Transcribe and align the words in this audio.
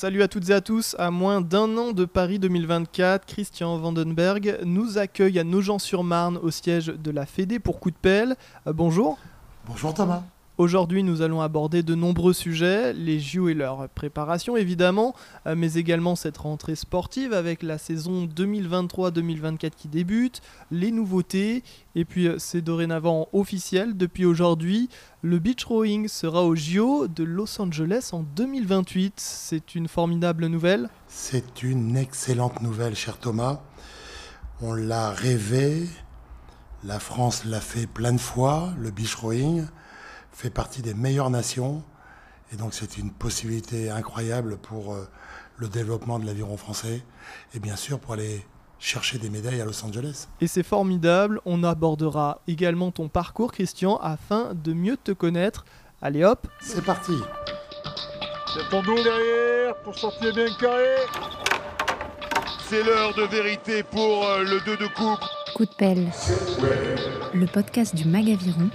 Salut 0.00 0.22
à 0.22 0.28
toutes 0.28 0.48
et 0.48 0.54
à 0.54 0.62
tous. 0.62 0.96
À 0.98 1.10
moins 1.10 1.42
d'un 1.42 1.76
an 1.76 1.92
de 1.92 2.06
Paris 2.06 2.38
2024, 2.38 3.26
Christian 3.26 3.76
Vandenberg 3.76 4.58
nous 4.64 4.96
accueille 4.96 5.38
à 5.38 5.44
Nogent-sur-Marne 5.44 6.38
au 6.38 6.50
siège 6.50 6.86
de 6.86 7.10
la 7.10 7.26
Fédé 7.26 7.58
pour 7.58 7.80
coup 7.80 7.90
de 7.90 7.96
pelle. 8.00 8.34
Euh, 8.66 8.72
bonjour. 8.72 9.18
Bonjour 9.66 9.92
Thomas. 9.92 10.22
Aujourd'hui, 10.60 11.02
nous 11.02 11.22
allons 11.22 11.40
aborder 11.40 11.82
de 11.82 11.94
nombreux 11.94 12.34
sujets, 12.34 12.92
les 12.92 13.18
JO 13.18 13.48
et 13.48 13.54
leur 13.54 13.88
préparation 13.88 14.58
évidemment, 14.58 15.14
euh, 15.46 15.54
mais 15.56 15.72
également 15.72 16.16
cette 16.16 16.36
rentrée 16.36 16.74
sportive 16.74 17.32
avec 17.32 17.62
la 17.62 17.78
saison 17.78 18.26
2023-2024 18.26 19.70
qui 19.70 19.88
débute, 19.88 20.42
les 20.70 20.90
nouveautés, 20.90 21.62
et 21.94 22.04
puis 22.04 22.28
euh, 22.28 22.34
c'est 22.38 22.60
dorénavant 22.60 23.28
officiel 23.32 23.96
depuis 23.96 24.26
aujourd'hui, 24.26 24.90
le 25.22 25.38
beach 25.38 25.64
rowing 25.64 26.08
sera 26.08 26.44
au 26.44 26.54
JO 26.54 27.08
de 27.08 27.24
Los 27.24 27.58
Angeles 27.58 28.10
en 28.12 28.22
2028. 28.22 29.14
C'est 29.16 29.74
une 29.74 29.88
formidable 29.88 30.44
nouvelle 30.44 30.90
C'est 31.08 31.62
une 31.62 31.96
excellente 31.96 32.60
nouvelle, 32.60 32.94
cher 32.94 33.16
Thomas. 33.16 33.62
On 34.60 34.74
l'a 34.74 35.10
rêvé, 35.10 35.88
la 36.84 36.98
France 36.98 37.46
l'a 37.46 37.62
fait 37.62 37.86
plein 37.86 38.12
de 38.12 38.20
fois, 38.20 38.74
le 38.78 38.90
beach 38.90 39.14
rowing 39.14 39.64
fait 40.32 40.50
partie 40.50 40.82
des 40.82 40.94
meilleures 40.94 41.30
nations. 41.30 41.82
Et 42.52 42.56
donc 42.56 42.74
c'est 42.74 42.98
une 42.98 43.10
possibilité 43.12 43.90
incroyable 43.90 44.56
pour 44.58 44.94
euh, 44.94 45.08
le 45.56 45.68
développement 45.68 46.18
de 46.18 46.26
l'aviron 46.26 46.56
français 46.56 47.02
et 47.54 47.60
bien 47.60 47.76
sûr 47.76 48.00
pour 48.00 48.14
aller 48.14 48.44
chercher 48.80 49.18
des 49.18 49.30
médailles 49.30 49.60
à 49.60 49.64
Los 49.64 49.84
Angeles. 49.84 50.26
Et 50.40 50.46
c'est 50.46 50.62
formidable, 50.62 51.40
on 51.44 51.62
abordera 51.62 52.40
également 52.48 52.90
ton 52.90 53.08
parcours 53.08 53.52
Christian 53.52 53.98
afin 53.98 54.52
de 54.54 54.72
mieux 54.72 54.96
te 54.96 55.12
connaître. 55.12 55.64
Allez 56.02 56.24
hop 56.24 56.46
C'est 56.60 56.84
parti 56.84 57.12
C'est 58.54 58.68
ton 58.70 58.82
dos 58.82 58.96
derrière 58.96 59.76
pour 59.84 59.96
sortir 59.96 60.34
bien 60.34 60.46
carré. 60.58 60.96
C'est 62.68 62.82
l'heure 62.82 63.14
de 63.14 63.24
vérité 63.24 63.82
pour 63.82 64.24
euh, 64.24 64.44
le 64.44 64.60
2 64.64 64.76
de 64.76 64.86
coupe. 64.86 65.20
Coup 65.54 65.66
de 65.66 65.74
pelle, 65.76 66.08
le 67.34 67.46
podcast 67.46 67.94
du 67.94 68.04
Magaviron. 68.04 68.70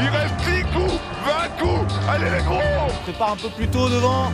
Il 0.00 0.08
reste 0.08 0.36
10 0.44 0.62
coups, 0.72 1.00
20 1.24 1.48
coups. 1.58 1.94
Allez 2.08 2.30
les 2.30 2.42
gros 2.44 2.60
Prépare 3.02 3.32
un 3.32 3.36
peu 3.36 3.48
plus 3.48 3.68
tôt 3.68 3.88
devant. 3.88 4.30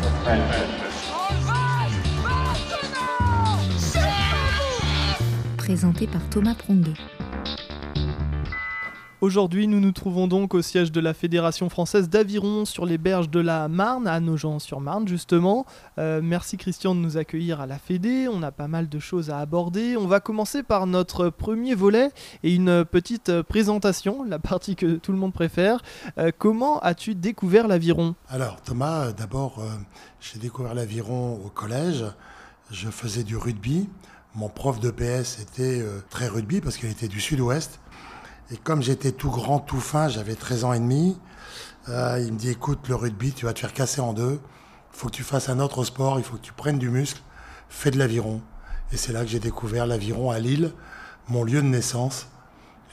Présenté 5.56 6.06
par 6.06 6.20
Thomas 6.30 6.54
Pronguet. 6.54 6.92
Aujourd'hui, 9.20 9.66
nous 9.66 9.80
nous 9.80 9.90
trouvons 9.90 10.28
donc 10.28 10.54
au 10.54 10.62
siège 10.62 10.92
de 10.92 11.00
la 11.00 11.12
Fédération 11.12 11.68
française 11.68 12.08
d'aviron 12.08 12.64
sur 12.64 12.86
les 12.86 12.98
berges 12.98 13.28
de 13.28 13.40
la 13.40 13.66
Marne, 13.66 14.06
à 14.06 14.20
Nogent-sur-Marne 14.20 15.08
justement. 15.08 15.66
Euh, 15.98 16.20
merci 16.22 16.56
Christian 16.56 16.94
de 16.94 17.00
nous 17.00 17.16
accueillir 17.16 17.60
à 17.60 17.66
la 17.66 17.80
Fédé, 17.80 18.28
on 18.32 18.44
a 18.44 18.52
pas 18.52 18.68
mal 18.68 18.88
de 18.88 18.98
choses 19.00 19.30
à 19.30 19.40
aborder. 19.40 19.96
On 19.96 20.06
va 20.06 20.20
commencer 20.20 20.62
par 20.62 20.86
notre 20.86 21.30
premier 21.30 21.74
volet 21.74 22.10
et 22.44 22.54
une 22.54 22.84
petite 22.84 23.42
présentation, 23.42 24.22
la 24.22 24.38
partie 24.38 24.76
que 24.76 24.98
tout 24.98 25.10
le 25.10 25.18
monde 25.18 25.32
préfère. 25.32 25.82
Euh, 26.18 26.30
comment 26.38 26.78
as-tu 26.78 27.16
découvert 27.16 27.66
l'aviron? 27.66 28.14
Alors 28.28 28.62
Thomas, 28.62 29.10
d'abord, 29.10 29.58
euh, 29.58 29.66
j'ai 30.20 30.38
découvert 30.38 30.74
l'aviron 30.74 31.40
au 31.44 31.48
collège. 31.48 32.04
Je 32.70 32.88
faisais 32.88 33.24
du 33.24 33.36
rugby. 33.36 33.88
Mon 34.36 34.48
prof 34.48 34.78
de 34.78 34.92
PS 34.92 35.40
était 35.40 35.84
très 36.08 36.28
rugby 36.28 36.60
parce 36.60 36.76
qu'il 36.76 36.90
était 36.90 37.08
du 37.08 37.20
sud-ouest. 37.20 37.80
Et 38.50 38.56
comme 38.56 38.82
j'étais 38.82 39.12
tout 39.12 39.30
grand, 39.30 39.60
tout 39.60 39.80
fin, 39.80 40.08
j'avais 40.08 40.34
13 40.34 40.64
ans 40.64 40.72
et 40.72 40.78
demi, 40.78 41.18
euh, 41.88 42.22
il 42.24 42.32
me 42.32 42.38
dit 42.38 42.50
écoute, 42.50 42.88
le 42.88 42.94
rugby, 42.94 43.32
tu 43.32 43.44
vas 43.44 43.52
te 43.52 43.58
faire 43.60 43.72
casser 43.72 44.00
en 44.00 44.12
deux. 44.12 44.40
Il 44.94 44.98
faut 44.98 45.08
que 45.08 45.12
tu 45.14 45.22
fasses 45.22 45.48
un 45.48 45.60
autre 45.60 45.84
sport, 45.84 46.18
il 46.18 46.24
faut 46.24 46.36
que 46.36 46.42
tu 46.42 46.52
prennes 46.52 46.78
du 46.78 46.88
muscle, 46.88 47.20
fais 47.68 47.90
de 47.90 47.98
l'aviron. 47.98 48.40
Et 48.90 48.96
c'est 48.96 49.12
là 49.12 49.20
que 49.20 49.28
j'ai 49.28 49.38
découvert 49.38 49.86
l'aviron 49.86 50.30
à 50.30 50.38
Lille, 50.38 50.72
mon 51.28 51.44
lieu 51.44 51.60
de 51.60 51.66
naissance. 51.66 52.28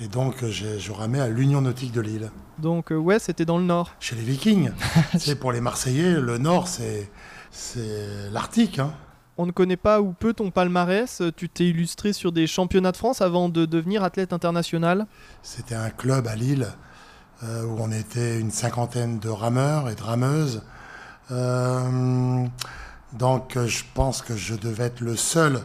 Et 0.02 0.10
donc, 0.10 0.44
je, 0.46 0.78
je 0.78 0.92
ramais 0.92 1.22
à 1.22 1.30
l'Union 1.30 1.62
Nautique 1.62 1.94
de 1.94 2.02
Lille. 2.02 2.32
Donc, 2.60 2.92
euh, 2.92 2.96
ouais, 2.96 3.18
c'était 3.18 3.46
dans 3.46 3.58
le 3.58 3.64
nord. 3.64 3.92
Chez 4.02 4.18
les 4.18 4.24
Vikings. 4.24 4.72
c'est 5.18 5.40
pour 5.40 5.54
les 5.54 5.62
Marseillais, 5.62 6.20
le 6.20 6.38
nord, 6.38 6.68
c'est, 6.68 7.10
c'est 7.52 8.30
l'Arctique. 8.32 8.80
Hein. 8.80 8.94
On 9.38 9.46
ne 9.46 9.52
connaît 9.52 9.78
pas 9.78 10.02
ou 10.02 10.14
peu 10.14 10.34
ton 10.34 10.50
palmarès. 10.50 11.22
Tu 11.36 11.50
t'es 11.50 11.66
illustré 11.66 12.14
sur 12.14 12.32
des 12.32 12.48
championnats 12.48 12.92
de 12.92 12.98
France 12.98 13.22
avant 13.22 13.50
de 13.50 13.66
devenir 13.66 14.04
athlète 14.04 14.32
international. 14.32 15.08
C'était 15.44 15.76
un 15.76 15.90
club 15.90 16.28
à 16.28 16.36
Lille 16.36 16.68
euh, 17.44 17.66
où 17.66 17.78
on 17.80 17.92
était 17.92 18.40
une 18.40 18.52
cinquantaine 18.52 19.20
de 19.20 19.30
rameurs 19.30 19.90
et 19.90 19.96
de 19.96 20.02
rameuses. 20.02 20.64
Euh, 21.32 22.46
donc 23.14 23.58
je 23.58 23.84
pense 23.94 24.22
que 24.22 24.36
je 24.36 24.56
devais 24.56 24.86
être 24.86 25.02
le 25.02 25.16
seul 25.16 25.60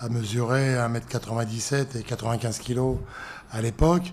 à 0.00 0.08
mesurer 0.08 0.74
1m97 0.74 1.98
et 1.98 2.02
95 2.02 2.58
kg 2.58 2.98
à 3.50 3.62
l'époque. 3.62 4.12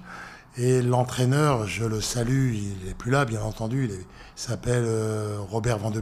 Et 0.58 0.82
l'entraîneur, 0.82 1.66
je 1.66 1.86
le 1.86 2.02
salue, 2.02 2.56
il 2.56 2.88
n'est 2.88 2.94
plus 2.94 3.12
là 3.12 3.24
bien 3.24 3.42
entendu, 3.42 3.90
il 3.90 4.06
s'appelle 4.36 4.84
euh, 4.86 5.38
Robert 5.40 5.78
Van 5.78 5.92
de 5.92 6.02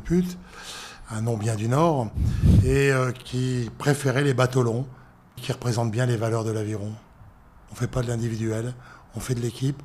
un 1.12 1.22
nom 1.22 1.38
bien 1.38 1.56
du 1.56 1.68
Nord, 1.68 2.08
et 2.64 2.92
euh, 2.92 3.12
qui 3.12 3.70
préférait 3.78 4.24
les 4.24 4.34
bateaux 4.34 4.64
longs, 4.64 4.86
qui 5.36 5.52
représentent 5.52 5.92
bien 5.92 6.06
les 6.06 6.18
valeurs 6.18 6.44
de 6.44 6.52
l'aviron. 6.52 6.94
On 7.70 7.74
ne 7.74 7.80
fait 7.80 7.88
pas 7.88 8.02
de 8.02 8.08
l'individuel, 8.08 8.74
on 9.16 9.20
fait 9.20 9.36
de 9.36 9.42
l'équipe. 9.42 9.82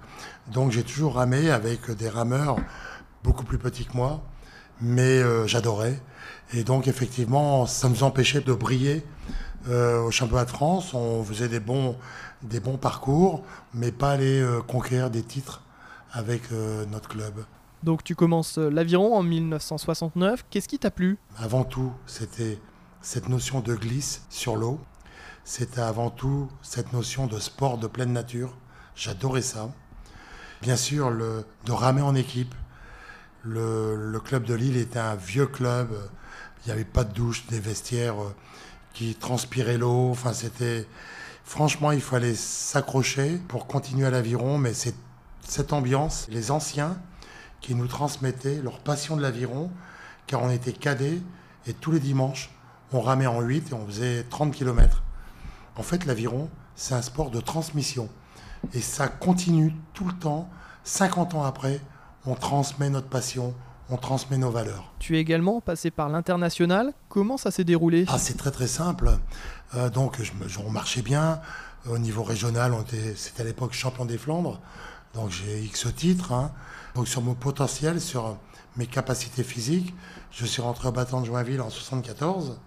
Donc 0.53 0.73
j'ai 0.73 0.83
toujours 0.83 1.15
ramé 1.15 1.51
avec 1.51 1.91
des 1.91 2.09
rameurs 2.09 2.57
beaucoup 3.23 3.45
plus 3.45 3.59
petits 3.59 3.87
que 3.87 3.97
moi, 3.97 4.23
mais 4.81 5.19
euh, 5.19 5.47
j'adorais. 5.47 6.01
Et 6.53 6.63
donc 6.63 6.89
effectivement, 6.89 7.67
ça 7.67 7.89
nous 7.89 8.03
empêchait 8.03 8.41
de 8.41 8.53
briller 8.53 9.05
euh, 9.69 10.03
au 10.03 10.11
championnat 10.11 10.45
de 10.45 10.51
France. 10.51 10.93
On 10.93 11.25
faisait 11.25 11.49
des 11.49 11.61
bons, 11.61 11.97
des 12.43 12.61
bons 12.61 12.77
parcours, 12.77 13.45
mais 13.73 13.93
pas 13.93 14.11
aller 14.11 14.47
conquérir 14.67 15.11
des 15.11 15.23
titres 15.23 15.63
avec 16.13 16.43
notre 16.91 17.09
club. 17.09 17.45
Donc 17.84 18.03
tu 18.03 18.15
commences 18.15 18.56
euh, 18.56 18.71
l'aviron 18.71 19.15
en 19.15 19.22
1969. 19.22 20.47
Qu'est-ce 20.49 20.69
qui 20.69 20.78
t'a 20.78 20.91
plu? 20.91 21.19
Avant 21.37 21.65
tout, 21.65 21.93
c'était 22.06 22.59
cette 23.03 23.28
notion 23.28 23.61
de 23.61 23.75
glisse 23.75 24.22
sur 24.31 24.56
l'eau. 24.56 24.81
C'était 25.45 25.83
avant 25.83 26.09
tout 26.09 26.49
cette 26.62 26.95
notion 26.95 27.27
de 27.27 27.39
sport 27.39 27.77
de 27.77 27.87
pleine 27.87 28.15
nature. 28.15 28.56
J'adorais 28.97 29.43
ça. 29.43 29.71
Bien 30.62 30.77
sûr, 30.77 31.11
le, 31.11 31.45
de 31.67 31.72
ramer 31.72 32.00
en 32.00 32.15
équipe. 32.15 32.55
Le, 33.43 34.19
club 34.25 34.45
de 34.45 34.55
Lille 34.55 34.78
était 34.78 34.99
un 34.99 35.16
vieux 35.16 35.47
club. 35.47 35.91
Il 36.65 36.69
n'y 36.69 36.72
avait 36.72 36.87
pas 36.87 37.05
de 37.05 37.12
douche, 37.12 37.47
des 37.49 37.61
vestiaires 37.61 38.19
euh, 38.19 38.34
qui 38.95 39.15
transpiraient 39.15 39.77
l'eau. 39.77 40.16
Franchement, 41.45 41.93
il 41.93 42.01
fallait 42.01 42.34
s'accrocher 42.34 43.39
pour 43.47 43.66
continuer 43.66 44.06
à 44.06 44.11
l'aviron, 44.11 44.56
mais 44.56 44.72
c'est 44.72 44.95
cette 45.47 45.75
ambiance. 45.75 46.27
Les 46.31 46.51
anciens 46.51 46.97
qui 47.65 47.75
nous 47.75 47.87
transmettaient 47.87 48.61
leur 48.63 48.79
passion 48.79 49.17
de 49.17 49.23
l'aviron, 49.23 49.71
car 50.27 50.43
on 50.43 50.51
était 50.51 50.75
cadets 50.75 51.19
et 51.67 51.73
tous 51.73 51.93
les 51.93 51.99
dimanches, 51.99 52.51
on 52.93 53.01
ramait 53.01 53.27
en 53.27 53.41
8 53.41 53.71
et 53.71 53.75
on 53.75 53.87
faisait 53.87 54.23
30 54.25 54.53
km. 54.53 55.03
En 55.77 55.83
fait, 55.83 56.05
l'aviron, 56.05 56.51
c'est 56.77 56.95
un 56.95 57.01
sport 57.01 57.31
de 57.31 57.41
transmission. 57.41 58.11
Et 58.75 58.83
ça 58.83 59.09
continue 59.09 59.75
tout 59.95 60.05
le 60.05 60.13
temps. 60.13 60.51
50 60.85 61.35
ans 61.35 61.45
après, 61.45 61.81
on 62.27 62.35
transmet 62.35 62.91
notre 62.91 63.09
passion, 63.09 63.55
on 63.89 63.97
transmet 63.97 64.37
nos 64.37 64.51
valeurs. 64.51 64.93
Tu 64.99 65.17
es 65.17 65.21
également 65.21 65.63
passé 65.63 65.91
par 65.91 66.11
l'international. 66.11 66.93
Comment 67.09 67.39
ça 67.39 67.51
s'est 67.51 67.65
déroulé? 67.65 68.05
Ah, 68.09 68.19
C'est 68.19 68.37
très 68.37 68.51
très 68.51 68.67
simple. 68.67 69.11
Euh, 69.75 69.89
donc, 69.89 70.21
je, 70.21 70.33
je, 70.47 70.59
on 70.59 70.71
marchait 70.71 71.03
bien. 71.03 71.41
Au 71.89 71.97
niveau 71.97 72.23
régional, 72.23 72.75
c'était 73.17 73.41
à 73.43 73.45
l'époque 73.45 73.73
champion 73.73 74.05
des 74.05 74.19
Flandres. 74.19 74.61
Donc, 75.15 75.31
j'ai 75.31 75.63
X 75.63 75.87
titres. 75.97 76.33
Hein. 76.33 76.53
Donc 76.94 77.09
sur 77.09 77.22
mon 77.22 77.34
potentiel, 77.34 78.00
sur 78.00 78.37
mes 78.77 78.87
capacités 78.87 79.43
physiques, 79.43 79.95
je 80.30 80.47
suis 80.47 80.63
rentré 80.63 80.89
au 80.89 80.92
bâton 80.92 81.21
de 81.21 81.27
Joinville 81.27 81.60
en 81.60 81.71
74, 81.71 82.59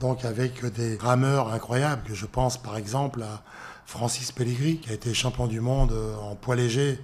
donc 0.00 0.24
avec 0.24 0.64
des 0.64 0.96
rameurs 0.96 1.52
incroyables, 1.52 2.02
je 2.12 2.26
pense 2.26 2.56
par 2.56 2.76
exemple 2.76 3.22
à 3.22 3.42
Francis 3.84 4.32
Pellegrini, 4.32 4.78
qui 4.78 4.90
a 4.90 4.92
été 4.92 5.12
champion 5.14 5.46
du 5.46 5.60
monde 5.60 5.94
en 6.22 6.34
poids 6.34 6.56
léger, 6.56 7.02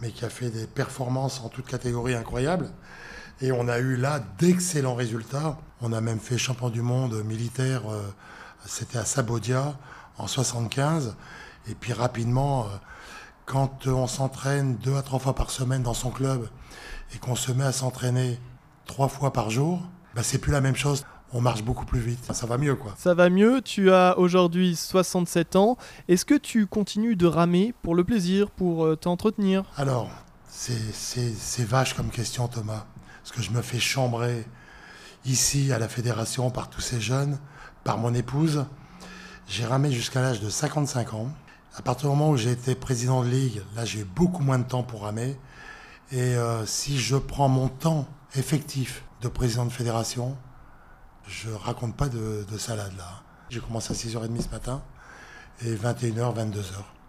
mais 0.00 0.10
qui 0.10 0.24
a 0.24 0.30
fait 0.30 0.50
des 0.50 0.66
performances 0.66 1.40
en 1.40 1.48
toute 1.48 1.66
catégorie 1.66 2.14
incroyables. 2.14 2.70
Et 3.40 3.52
on 3.52 3.68
a 3.68 3.78
eu 3.78 3.96
là 3.96 4.20
d'excellents 4.38 4.94
résultats. 4.94 5.58
On 5.80 5.92
a 5.92 6.00
même 6.00 6.20
fait 6.20 6.38
champion 6.38 6.70
du 6.70 6.80
monde 6.80 7.22
militaire, 7.24 7.82
euh, 7.90 8.00
c'était 8.66 8.98
à 8.98 9.04
Sabodia 9.04 9.76
en 10.18 10.26
75. 10.26 11.16
Et 11.68 11.74
puis 11.74 11.92
rapidement, 11.92 12.64
euh, 12.64 12.68
quand 13.46 13.86
on 13.86 14.06
s'entraîne 14.06 14.76
deux 14.76 14.96
à 14.96 15.02
trois 15.02 15.18
fois 15.18 15.34
par 15.34 15.50
semaine 15.50 15.82
dans 15.82 15.94
son 15.94 16.10
club 16.10 16.48
et 17.14 17.18
qu'on 17.18 17.36
se 17.36 17.52
met 17.52 17.64
à 17.64 17.72
s'entraîner 17.72 18.38
trois 18.86 19.08
fois 19.08 19.32
par 19.32 19.50
jour, 19.50 19.82
bah 20.14 20.22
c'est 20.22 20.38
plus 20.38 20.52
la 20.52 20.60
même 20.60 20.76
chose. 20.76 21.04
On 21.34 21.40
marche 21.40 21.62
beaucoup 21.62 21.86
plus 21.86 22.00
vite. 22.00 22.30
Ça 22.32 22.46
va 22.46 22.58
mieux, 22.58 22.74
quoi. 22.74 22.94
Ça 22.98 23.14
va 23.14 23.30
mieux. 23.30 23.62
Tu 23.62 23.90
as 23.90 24.18
aujourd'hui 24.18 24.76
67 24.76 25.56
ans. 25.56 25.78
Est-ce 26.08 26.26
que 26.26 26.34
tu 26.34 26.66
continues 26.66 27.16
de 27.16 27.26
ramer 27.26 27.72
pour 27.80 27.94
le 27.94 28.04
plaisir, 28.04 28.50
pour 28.50 28.84
euh, 28.84 28.96
t'entretenir? 28.96 29.64
Alors, 29.78 30.10
c'est 30.48 31.64
vache 31.64 31.94
comme 31.94 32.10
question, 32.10 32.48
Thomas. 32.48 32.84
parce 33.22 33.34
que 33.34 33.40
je 33.40 33.50
me 33.50 33.62
fais 33.62 33.78
chambrer 33.80 34.44
ici 35.24 35.72
à 35.72 35.78
la 35.78 35.88
fédération 35.88 36.50
par 36.50 36.68
tous 36.68 36.82
ces 36.82 37.00
jeunes, 37.00 37.38
par 37.82 37.96
mon 37.96 38.12
épouse. 38.12 38.66
J'ai 39.48 39.64
ramé 39.64 39.90
jusqu'à 39.90 40.20
l'âge 40.20 40.40
de 40.40 40.50
55 40.50 41.14
ans. 41.14 41.28
À 41.74 41.82
partir 41.82 42.10
du 42.10 42.16
moment 42.16 42.30
où 42.30 42.36
j'ai 42.36 42.50
été 42.50 42.74
président 42.74 43.22
de 43.22 43.28
ligue, 43.28 43.62
là 43.74 43.84
j'ai 43.84 44.00
eu 44.00 44.04
beaucoup 44.04 44.42
moins 44.42 44.58
de 44.58 44.64
temps 44.64 44.82
pour 44.82 45.02
ramer. 45.02 45.38
Et 46.10 46.34
euh, 46.36 46.66
si 46.66 46.98
je 46.98 47.16
prends 47.16 47.48
mon 47.48 47.68
temps 47.68 48.06
effectif 48.34 49.04
de 49.22 49.28
président 49.28 49.64
de 49.64 49.72
fédération, 49.72 50.36
je 51.26 51.50
raconte 51.50 51.96
pas 51.96 52.08
de, 52.08 52.44
de 52.50 52.58
salade 52.58 52.92
là. 52.98 53.22
J'ai 53.48 53.60
commencé 53.60 53.92
à 53.92 53.96
6h30 53.96 54.42
ce 54.42 54.48
matin 54.50 54.82
et 55.64 55.74
21h, 55.74 56.34
22h 56.36 56.62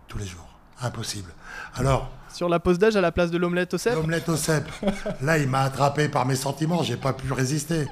tous 0.07 0.17
les 0.17 0.25
jours. 0.25 0.47
Impossible. 0.81 1.31
Alors, 1.75 2.09
Sur 2.33 2.49
la 2.49 2.59
pause 2.59 2.79
d'âge 2.79 2.95
à 2.95 3.01
la 3.01 3.11
place 3.11 3.31
de 3.31 3.37
l'omelette 3.37 3.73
au 3.73 3.77
cèpe? 3.77 3.95
L'omelette 3.95 4.27
au 4.27 4.35
cèpe. 4.35 4.67
Là, 5.21 5.37
il 5.37 5.47
m'a 5.47 5.61
attrapé 5.61 6.09
par 6.09 6.25
mes 6.25 6.35
sentiments, 6.35 6.83
j'ai 6.83 6.97
pas 6.97 7.13
pu 7.13 7.31
résister. 7.31 7.87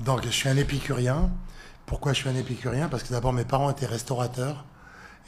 Donc, 0.00 0.24
je 0.24 0.30
suis 0.30 0.48
un 0.48 0.56
épicurien. 0.56 1.30
Pourquoi 1.84 2.12
je 2.12 2.20
suis 2.20 2.28
un 2.28 2.34
épicurien? 2.36 2.88
Parce 2.88 3.02
que 3.02 3.12
d'abord, 3.12 3.32
mes 3.32 3.44
parents 3.44 3.70
étaient 3.70 3.86
restaurateurs. 3.86 4.64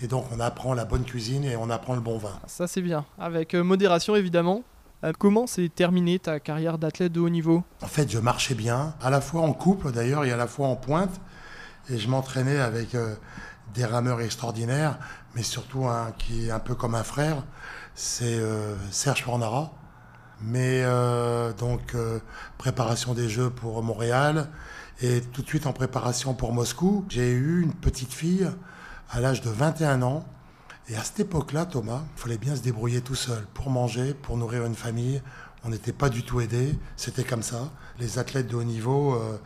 Et 0.00 0.06
donc, 0.06 0.26
on 0.32 0.40
apprend 0.40 0.74
la 0.74 0.84
bonne 0.84 1.04
cuisine 1.04 1.44
et 1.44 1.56
on 1.56 1.70
apprend 1.70 1.94
le 1.94 2.00
bon 2.00 2.18
vin. 2.18 2.38
Ça 2.46 2.66
c'est 2.66 2.82
bien, 2.82 3.04
avec 3.18 3.54
euh, 3.54 3.64
modération 3.64 4.14
évidemment. 4.14 4.62
Euh, 5.04 5.12
comment 5.16 5.46
s'est 5.46 5.68
terminée 5.68 6.18
ta 6.18 6.40
carrière 6.40 6.78
d'athlète 6.78 7.12
de 7.12 7.20
haut 7.20 7.28
niveau? 7.28 7.62
En 7.82 7.86
fait, 7.86 8.10
je 8.10 8.18
marchais 8.18 8.54
bien, 8.54 8.94
à 9.00 9.10
la 9.10 9.20
fois 9.20 9.42
en 9.42 9.52
couple 9.52 9.92
d'ailleurs 9.92 10.24
et 10.24 10.32
à 10.32 10.36
la 10.36 10.46
fois 10.46 10.68
en 10.68 10.76
pointe. 10.76 11.20
Et 11.90 11.98
je 11.98 12.08
m'entraînais 12.08 12.58
avec 12.58 12.94
euh, 12.94 13.14
des 13.74 13.84
rameurs 13.84 14.20
extraordinaires, 14.20 14.98
mais 15.34 15.42
surtout 15.42 15.86
un 15.86 16.12
qui 16.18 16.48
est 16.48 16.50
un 16.50 16.58
peu 16.58 16.74
comme 16.74 16.94
un 16.94 17.04
frère, 17.04 17.44
c'est 17.94 18.38
euh, 18.38 18.74
Serge 18.90 19.22
Fornara. 19.24 19.72
Mais 20.40 20.82
euh, 20.84 21.52
donc, 21.52 21.96
préparation 22.58 23.12
des 23.12 23.28
Jeux 23.28 23.50
pour 23.50 23.82
Montréal 23.82 24.48
et 25.00 25.20
tout 25.20 25.42
de 25.42 25.48
suite 25.48 25.66
en 25.66 25.72
préparation 25.72 26.32
pour 26.32 26.52
Moscou. 26.52 27.04
J'ai 27.08 27.32
eu 27.32 27.62
une 27.62 27.72
petite 27.72 28.12
fille 28.12 28.48
à 29.10 29.20
l'âge 29.20 29.40
de 29.40 29.50
21 29.50 30.02
ans. 30.02 30.24
Et 30.88 30.96
à 30.96 31.02
cette 31.02 31.20
époque-là, 31.20 31.66
Thomas, 31.66 32.02
il 32.16 32.20
fallait 32.20 32.38
bien 32.38 32.56
se 32.56 32.62
débrouiller 32.62 33.00
tout 33.00 33.14
seul 33.14 33.46
pour 33.54 33.70
manger, 33.70 34.14
pour 34.14 34.36
nourrir 34.36 34.64
une 34.64 34.74
famille. 34.74 35.22
On 35.64 35.70
n'était 35.70 35.92
pas 35.92 36.08
du 36.08 36.22
tout 36.22 36.40
aidés, 36.40 36.78
c'était 36.96 37.24
comme 37.24 37.42
ça. 37.42 37.70
Les 37.98 38.18
athlètes 38.18 38.46
de 38.46 38.56
haut 38.56 38.64
niveau 38.64 39.14
euh, 39.14 39.38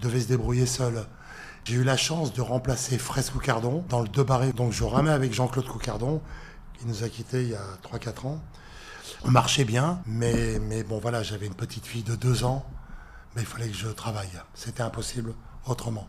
devaient 0.00 0.20
se 0.20 0.28
débrouiller 0.28 0.66
seuls. 0.66 1.06
J'ai 1.64 1.76
eu 1.76 1.84
la 1.84 1.96
chance 1.96 2.32
de 2.32 2.40
remplacer 2.40 2.98
Fraisse 2.98 3.30
Coucardon 3.30 3.84
dans 3.88 4.00
le 4.00 4.08
deux 4.08 4.24
barrés. 4.24 4.52
Donc 4.52 4.72
je 4.72 4.84
ramais 4.84 5.10
avec 5.10 5.32
Jean-Claude 5.32 5.66
Coucardon, 5.66 6.20
qui 6.78 6.86
nous 6.86 7.04
a 7.04 7.08
quittés 7.08 7.42
il 7.42 7.48
y 7.50 7.54
a 7.54 7.64
3-4 7.82 8.26
ans. 8.26 8.40
On 9.24 9.30
marchait 9.30 9.64
bien, 9.64 10.02
mais, 10.06 10.58
mais 10.58 10.82
bon 10.82 10.98
voilà, 10.98 11.22
j'avais 11.22 11.46
une 11.46 11.54
petite 11.54 11.86
fille 11.86 12.02
de 12.02 12.14
2 12.14 12.44
ans, 12.44 12.64
mais 13.36 13.42
il 13.42 13.46
fallait 13.46 13.68
que 13.68 13.76
je 13.76 13.88
travaille. 13.88 14.30
C'était 14.54 14.82
impossible 14.82 15.34
autrement, 15.66 16.08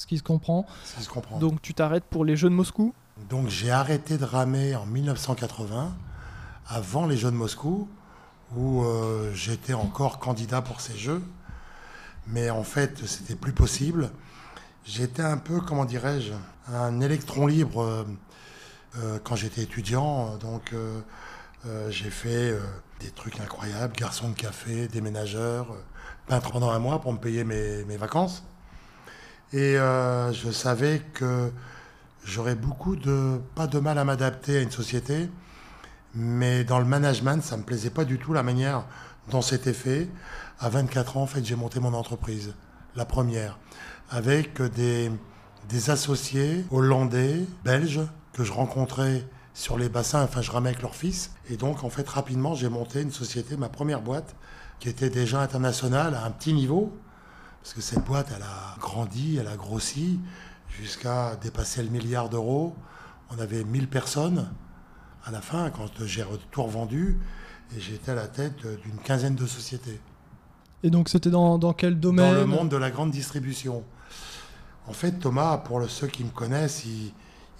Ce 0.00 0.06
qui 0.06 0.16
se 0.16 0.22
comprend. 0.22 0.64
si 0.82 1.04
je 1.04 1.10
comprends. 1.10 1.38
Donc 1.38 1.60
tu 1.60 1.74
t'arrêtes 1.74 2.04
pour 2.04 2.24
les 2.24 2.34
Jeux 2.34 2.48
de 2.48 2.54
Moscou 2.54 2.94
Donc 3.28 3.48
j'ai 3.48 3.70
arrêté 3.70 4.16
de 4.16 4.24
ramer 4.24 4.74
en 4.74 4.86
1980, 4.86 5.94
avant 6.66 7.06
les 7.06 7.18
Jeux 7.18 7.30
de 7.30 7.36
Moscou, 7.36 7.86
où 8.56 8.82
euh, 8.82 9.30
j'étais 9.34 9.74
encore 9.74 10.18
candidat 10.18 10.62
pour 10.62 10.80
ces 10.80 10.96
Jeux. 10.96 11.22
Mais 12.28 12.48
en 12.48 12.62
fait, 12.62 13.06
c'était 13.06 13.34
plus 13.34 13.52
possible. 13.52 14.10
J'étais 14.86 15.20
un 15.20 15.36
peu, 15.36 15.60
comment 15.60 15.84
dirais-je, 15.84 16.32
un 16.72 16.98
électron 17.02 17.46
libre 17.46 17.82
euh, 17.82 18.04
euh, 18.96 19.18
quand 19.22 19.36
j'étais 19.36 19.60
étudiant. 19.60 20.38
Donc 20.38 20.74
j'ai 21.90 22.08
fait 22.08 22.58
des 23.00 23.10
trucs 23.10 23.38
incroyables, 23.38 23.94
garçon 23.94 24.30
de 24.30 24.34
café, 24.34 24.88
déménageur, 24.88 25.76
peintre 26.26 26.52
pendant 26.52 26.70
un 26.70 26.78
mois 26.78 27.02
pour 27.02 27.12
me 27.12 27.18
payer 27.18 27.44
mes, 27.44 27.84
mes 27.84 27.98
vacances. 27.98 28.44
Et 29.52 29.76
euh, 29.76 30.32
je 30.32 30.50
savais 30.50 31.02
que 31.12 31.50
j'aurais 32.24 32.54
beaucoup 32.54 32.94
de, 32.94 33.40
pas 33.56 33.66
de 33.66 33.80
mal 33.80 33.98
à 33.98 34.04
m'adapter 34.04 34.58
à 34.58 34.60
une 34.60 34.70
société, 34.70 35.28
mais 36.14 36.62
dans 36.62 36.78
le 36.78 36.84
management, 36.84 37.42
ça 37.42 37.56
me 37.56 37.64
plaisait 37.64 37.90
pas 37.90 38.04
du 38.04 38.18
tout 38.18 38.32
la 38.32 38.44
manière 38.44 38.84
dont 39.30 39.42
c'était 39.42 39.72
fait. 39.72 40.08
À 40.60 40.68
24 40.68 41.16
ans, 41.16 41.22
en 41.22 41.26
fait, 41.26 41.44
j'ai 41.44 41.56
monté 41.56 41.80
mon 41.80 41.94
entreprise, 41.94 42.54
la 42.94 43.04
première, 43.04 43.58
avec 44.10 44.62
des, 44.62 45.10
des 45.68 45.90
associés 45.90 46.64
hollandais, 46.70 47.44
belges, 47.64 48.02
que 48.32 48.44
je 48.44 48.52
rencontrais 48.52 49.26
sur 49.52 49.76
les 49.76 49.88
bassins, 49.88 50.22
enfin, 50.22 50.42
je 50.42 50.50
ramais 50.52 50.70
avec 50.70 50.82
leur 50.82 50.94
fils. 50.94 51.32
Et 51.48 51.56
donc, 51.56 51.82
en 51.82 51.90
fait, 51.90 52.08
rapidement, 52.08 52.54
j'ai 52.54 52.68
monté 52.68 53.02
une 53.02 53.10
société, 53.10 53.56
ma 53.56 53.68
première 53.68 54.00
boîte, 54.00 54.36
qui 54.78 54.88
était 54.88 55.10
déjà 55.10 55.40
internationale 55.40 56.14
à 56.14 56.24
un 56.24 56.30
petit 56.30 56.52
niveau, 56.52 56.92
parce 57.62 57.74
que 57.74 57.80
cette 57.80 58.04
boîte, 58.04 58.28
elle 58.34 58.42
a 58.42 58.76
grandi, 58.80 59.36
elle 59.38 59.46
a 59.48 59.56
grossi, 59.56 60.18
jusqu'à 60.68 61.36
dépasser 61.36 61.82
le 61.82 61.90
milliard 61.90 62.28
d'euros. 62.28 62.74
On 63.30 63.38
avait 63.38 63.64
1000 63.64 63.88
personnes 63.88 64.48
à 65.24 65.30
la 65.30 65.40
fin, 65.40 65.70
quand 65.70 65.88
j'ai 66.04 66.24
tout 66.50 66.62
revendu, 66.62 67.18
et 67.76 67.80
j'étais 67.80 68.12
à 68.12 68.14
la 68.14 68.26
tête 68.28 68.56
d'une 68.82 68.96
quinzaine 69.04 69.34
de 69.36 69.46
sociétés 69.46 70.00
Et 70.82 70.90
donc 70.90 71.08
c'était 71.08 71.30
dans, 71.30 71.58
dans 71.58 71.72
quel 71.72 72.00
domaine 72.00 72.26
dans 72.34 72.40
le 72.40 72.46
monde 72.46 72.68
de 72.70 72.76
la 72.76 72.90
grande 72.90 73.10
distribution. 73.10 73.84
En 74.88 74.92
fait, 74.92 75.12
Thomas, 75.20 75.58
pour 75.58 75.78
le- 75.78 75.86
ceux 75.88 76.06
qui 76.08 76.24
me 76.24 76.30
connaissent, 76.30 76.84
ils, 76.86 77.12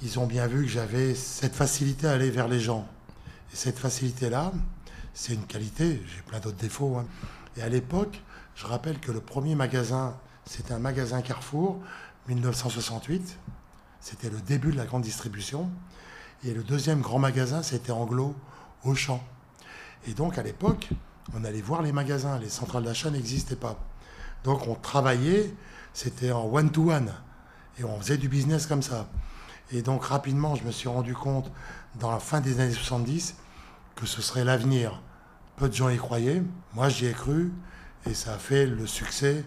ils 0.02 0.18
ont 0.18 0.26
bien 0.26 0.46
vu 0.46 0.62
que 0.64 0.70
j'avais 0.70 1.14
cette 1.14 1.54
facilité 1.54 2.06
à 2.08 2.12
aller 2.12 2.30
vers 2.30 2.48
les 2.48 2.58
gens. 2.58 2.88
Et 3.52 3.56
cette 3.56 3.78
facilité-là, 3.78 4.52
c'est 5.14 5.34
une 5.34 5.44
qualité, 5.44 6.02
j'ai 6.06 6.22
plein 6.22 6.40
d'autres 6.40 6.56
défauts. 6.56 6.96
hein. 6.96 7.06
Et 7.56 7.62
à 7.62 7.68
l'époque, 7.68 8.20
je 8.54 8.66
rappelle 8.66 8.98
que 8.98 9.12
le 9.12 9.20
premier 9.20 9.54
magasin, 9.54 10.16
c'était 10.44 10.72
un 10.72 10.78
magasin 10.78 11.22
Carrefour, 11.22 11.80
1968. 12.28 13.38
C'était 14.00 14.30
le 14.30 14.40
début 14.40 14.72
de 14.72 14.76
la 14.76 14.86
grande 14.86 15.02
distribution. 15.02 15.70
Et 16.44 16.54
le 16.54 16.62
deuxième 16.62 17.00
grand 17.00 17.18
magasin, 17.18 17.62
c'était 17.62 17.92
Anglo, 17.92 18.34
Auchan. 18.84 19.22
Et 20.06 20.14
donc, 20.14 20.38
à 20.38 20.42
l'époque, 20.42 20.88
on 21.34 21.44
allait 21.44 21.60
voir 21.60 21.82
les 21.82 21.92
magasins. 21.92 22.38
Les 22.38 22.48
centrales 22.48 22.84
d'achat 22.84 23.10
n'existaient 23.10 23.56
pas. 23.56 23.78
Donc, 24.44 24.66
on 24.66 24.74
travaillait, 24.74 25.54
c'était 25.92 26.32
en 26.32 26.44
one-to-one. 26.46 27.12
Et 27.78 27.84
on 27.84 27.98
faisait 28.00 28.16
du 28.16 28.28
business 28.28 28.66
comme 28.66 28.82
ça. 28.82 29.08
Et 29.72 29.82
donc, 29.82 30.04
rapidement, 30.04 30.54
je 30.54 30.64
me 30.64 30.72
suis 30.72 30.88
rendu 30.88 31.14
compte, 31.14 31.50
dans 31.98 32.10
la 32.10 32.18
fin 32.20 32.40
des 32.40 32.60
années 32.60 32.72
70, 32.72 33.36
que 33.96 34.06
ce 34.06 34.22
serait 34.22 34.44
l'avenir. 34.44 35.02
Peu 35.56 35.68
de 35.68 35.74
gens 35.74 35.90
y 35.90 35.98
croyaient. 35.98 36.42
Moi, 36.74 36.88
j'y 36.88 37.06
ai 37.06 37.12
cru. 37.12 37.52
Et 38.06 38.14
ça 38.14 38.34
a 38.34 38.38
fait 38.38 38.66
le 38.66 38.86
succès 38.86 39.44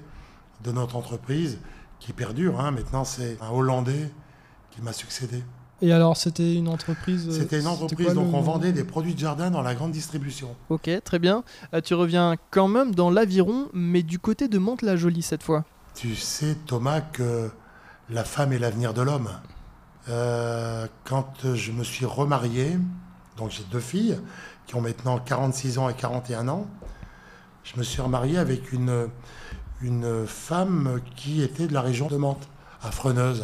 de 0.63 0.71
notre 0.71 0.95
entreprise 0.95 1.57
qui 1.99 2.13
perdure. 2.13 2.59
hein. 2.59 2.71
Maintenant, 2.71 3.03
c'est 3.03 3.37
un 3.41 3.49
Hollandais 3.49 4.11
qui 4.71 4.81
m'a 4.81 4.93
succédé. 4.93 5.43
Et 5.81 5.91
alors 5.91 6.15
c'était 6.15 6.53
une 6.55 6.69
entreprise. 6.69 7.27
euh, 7.27 7.31
C'était 7.39 7.59
une 7.59 7.67
entreprise, 7.67 8.05
quoi 8.05 8.13
donc 8.13 8.31
le- 8.31 8.37
on 8.37 8.41
vendait 8.41 8.71
des 8.71 8.83
produits 8.85 9.15
de 9.15 9.19
jardin 9.19 9.51
dans 9.51 9.61
la 9.61 9.75
grande 9.75 9.91
distribution. 9.91 10.55
Ok, 10.69 10.89
très 11.03 11.19
bien. 11.19 11.43
Euh, 11.73 11.81
tu 11.81 11.93
reviens 11.93 12.35
quand 12.51 12.67
même 12.69 12.95
dans 12.95 13.09
l'aviron, 13.09 13.67
mais 13.73 14.01
du 14.03 14.17
côté 14.19 14.47
de 14.47 14.57
Mantes-la-Jolie 14.59 15.23
cette 15.23 15.43
fois. 15.43 15.65
Tu 15.95 16.15
sais, 16.15 16.55
Thomas, 16.65 17.01
que 17.01 17.49
la 18.09 18.23
femme 18.23 18.53
est 18.53 18.59
l'avenir 18.59 18.93
de 18.93 19.01
l'homme. 19.01 19.29
Euh, 20.09 20.87
quand 21.05 21.33
je 21.55 21.71
me 21.71 21.83
suis 21.83 22.05
remarié, 22.05 22.77
donc 23.37 23.51
j'ai 23.51 23.63
deux 23.71 23.79
filles 23.79 24.19
qui 24.67 24.75
ont 24.75 24.81
maintenant 24.81 25.17
46 25.19 25.77
ans 25.79 25.89
et 25.89 25.93
41 25.93 26.47
ans, 26.47 26.67
je 27.63 27.77
me 27.77 27.83
suis 27.83 28.01
remarié 28.01 28.37
avec 28.37 28.71
une, 28.71 29.09
une 29.81 30.25
femme 30.27 30.99
qui 31.15 31.41
était 31.41 31.67
de 31.67 31.73
la 31.73 31.81
région 31.81 32.07
de 32.07 32.17
Mantes, 32.17 32.47
à 32.81 32.91
Freneuse, 32.91 33.43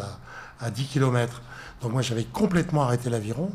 à, 0.60 0.64
à 0.66 0.70
10 0.70 0.86
km. 0.86 1.42
Donc 1.82 1.92
moi 1.92 2.02
j'avais 2.02 2.24
complètement 2.24 2.82
arrêté 2.82 3.08
l'aviron. 3.10 3.50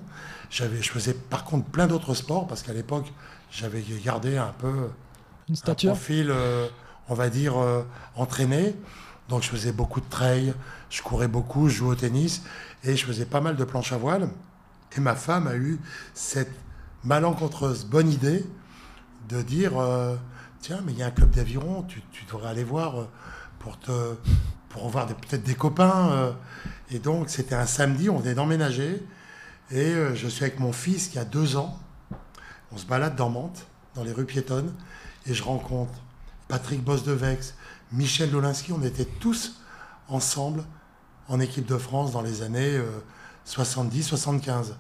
J'avais, 0.50 0.82
je 0.82 0.92
faisais 0.92 1.14
par 1.14 1.44
contre 1.44 1.66
plein 1.70 1.88
d'autres 1.88 2.14
sports 2.14 2.48
parce 2.48 2.64
qu'à 2.64 2.74
l'époque 2.74 3.12
j'avais 3.52 3.84
gardé 4.04 4.38
un 4.38 4.54
peu 4.60 4.90
Une 5.48 5.54
un 5.54 5.56
stature. 5.56 5.92
profil, 5.94 6.28
euh, 6.30 6.68
on 7.10 7.14
va 7.14 7.30
dire, 7.30 7.58
euh, 7.58 7.84
entraîné. 8.16 8.76
Donc 9.30 9.42
je 9.44 9.50
faisais 9.50 9.72
beaucoup 9.72 10.02
de 10.02 10.10
trail, 10.10 10.54
je 10.90 11.02
courais 11.02 11.28
beaucoup, 11.28 11.68
je 11.70 11.76
jouais 11.78 11.90
au 11.90 11.96
tennis 11.96 12.44
et 12.84 12.96
je 12.96 13.06
faisais 13.06 13.26
pas 13.26 13.42
mal 13.42 13.56
de 13.56 13.64
planches 13.64 13.92
à 13.92 13.98
voile. 13.98 14.30
Et 14.96 15.00
ma 15.00 15.16
femme 15.16 15.48
a 15.48 15.56
eu 15.56 15.80
cette 16.14 16.52
malencontreuse 17.04 17.86
bonne 17.86 18.10
idée 18.10 18.46
de 19.30 19.42
dire 19.42 19.78
euh, 19.80 20.16
tiens, 20.66 20.82
mais 20.84 20.94
il 20.94 20.98
y 20.98 21.04
a 21.04 21.08
un 21.08 21.12
club 21.12 21.30
d'aviron, 21.30 21.84
tu, 21.84 22.02
devrais 22.26 22.50
aller 22.50 22.64
voir 22.64 23.00
euh, 23.00 23.10
pour 23.60 23.78
te 23.80 24.16
pour 24.70 24.90
voir 24.90 25.06
peut-être 25.06 25.44
des 25.44 25.54
copains. 25.54 26.12
euh. 26.12 26.32
Et 26.90 26.98
donc 26.98 27.30
c'était 27.30 27.54
un 27.54 27.68
samedi, 27.68 28.10
on 28.10 28.18
venait 28.18 28.34
d'emménager 28.34 29.04
et 29.70 29.92
euh, 29.94 30.16
je 30.16 30.28
suis 30.28 30.44
avec 30.44 30.60
mon 30.60 30.74
fils 30.74 31.08
qui 31.08 31.20
a 31.20 31.26
deux 31.26 31.56
ans. 31.56 31.78
On 32.72 32.78
se 32.78 32.86
balade 32.86 33.16
dans 33.16 33.30
Mantes, 33.30 33.68
dans 33.94 34.04
les 34.04 34.12
rues 34.12 34.26
piétonnes, 34.26 34.74
et 35.28 35.36
je 35.36 35.44
rencontre 35.44 35.94
Patrick 36.48 36.84
Bosdevex, 36.84 37.54
Michel 37.92 38.32
Dolinski, 38.32 38.72
on 38.74 38.82
était 38.82 39.06
tous 39.06 39.62
ensemble 40.08 40.64
en 41.28 41.40
équipe 41.40 41.68
de 41.68 41.78
France 41.78 42.12
dans 42.12 42.22
les 42.22 42.42
années 42.42 42.80
70-75. 43.48 44.74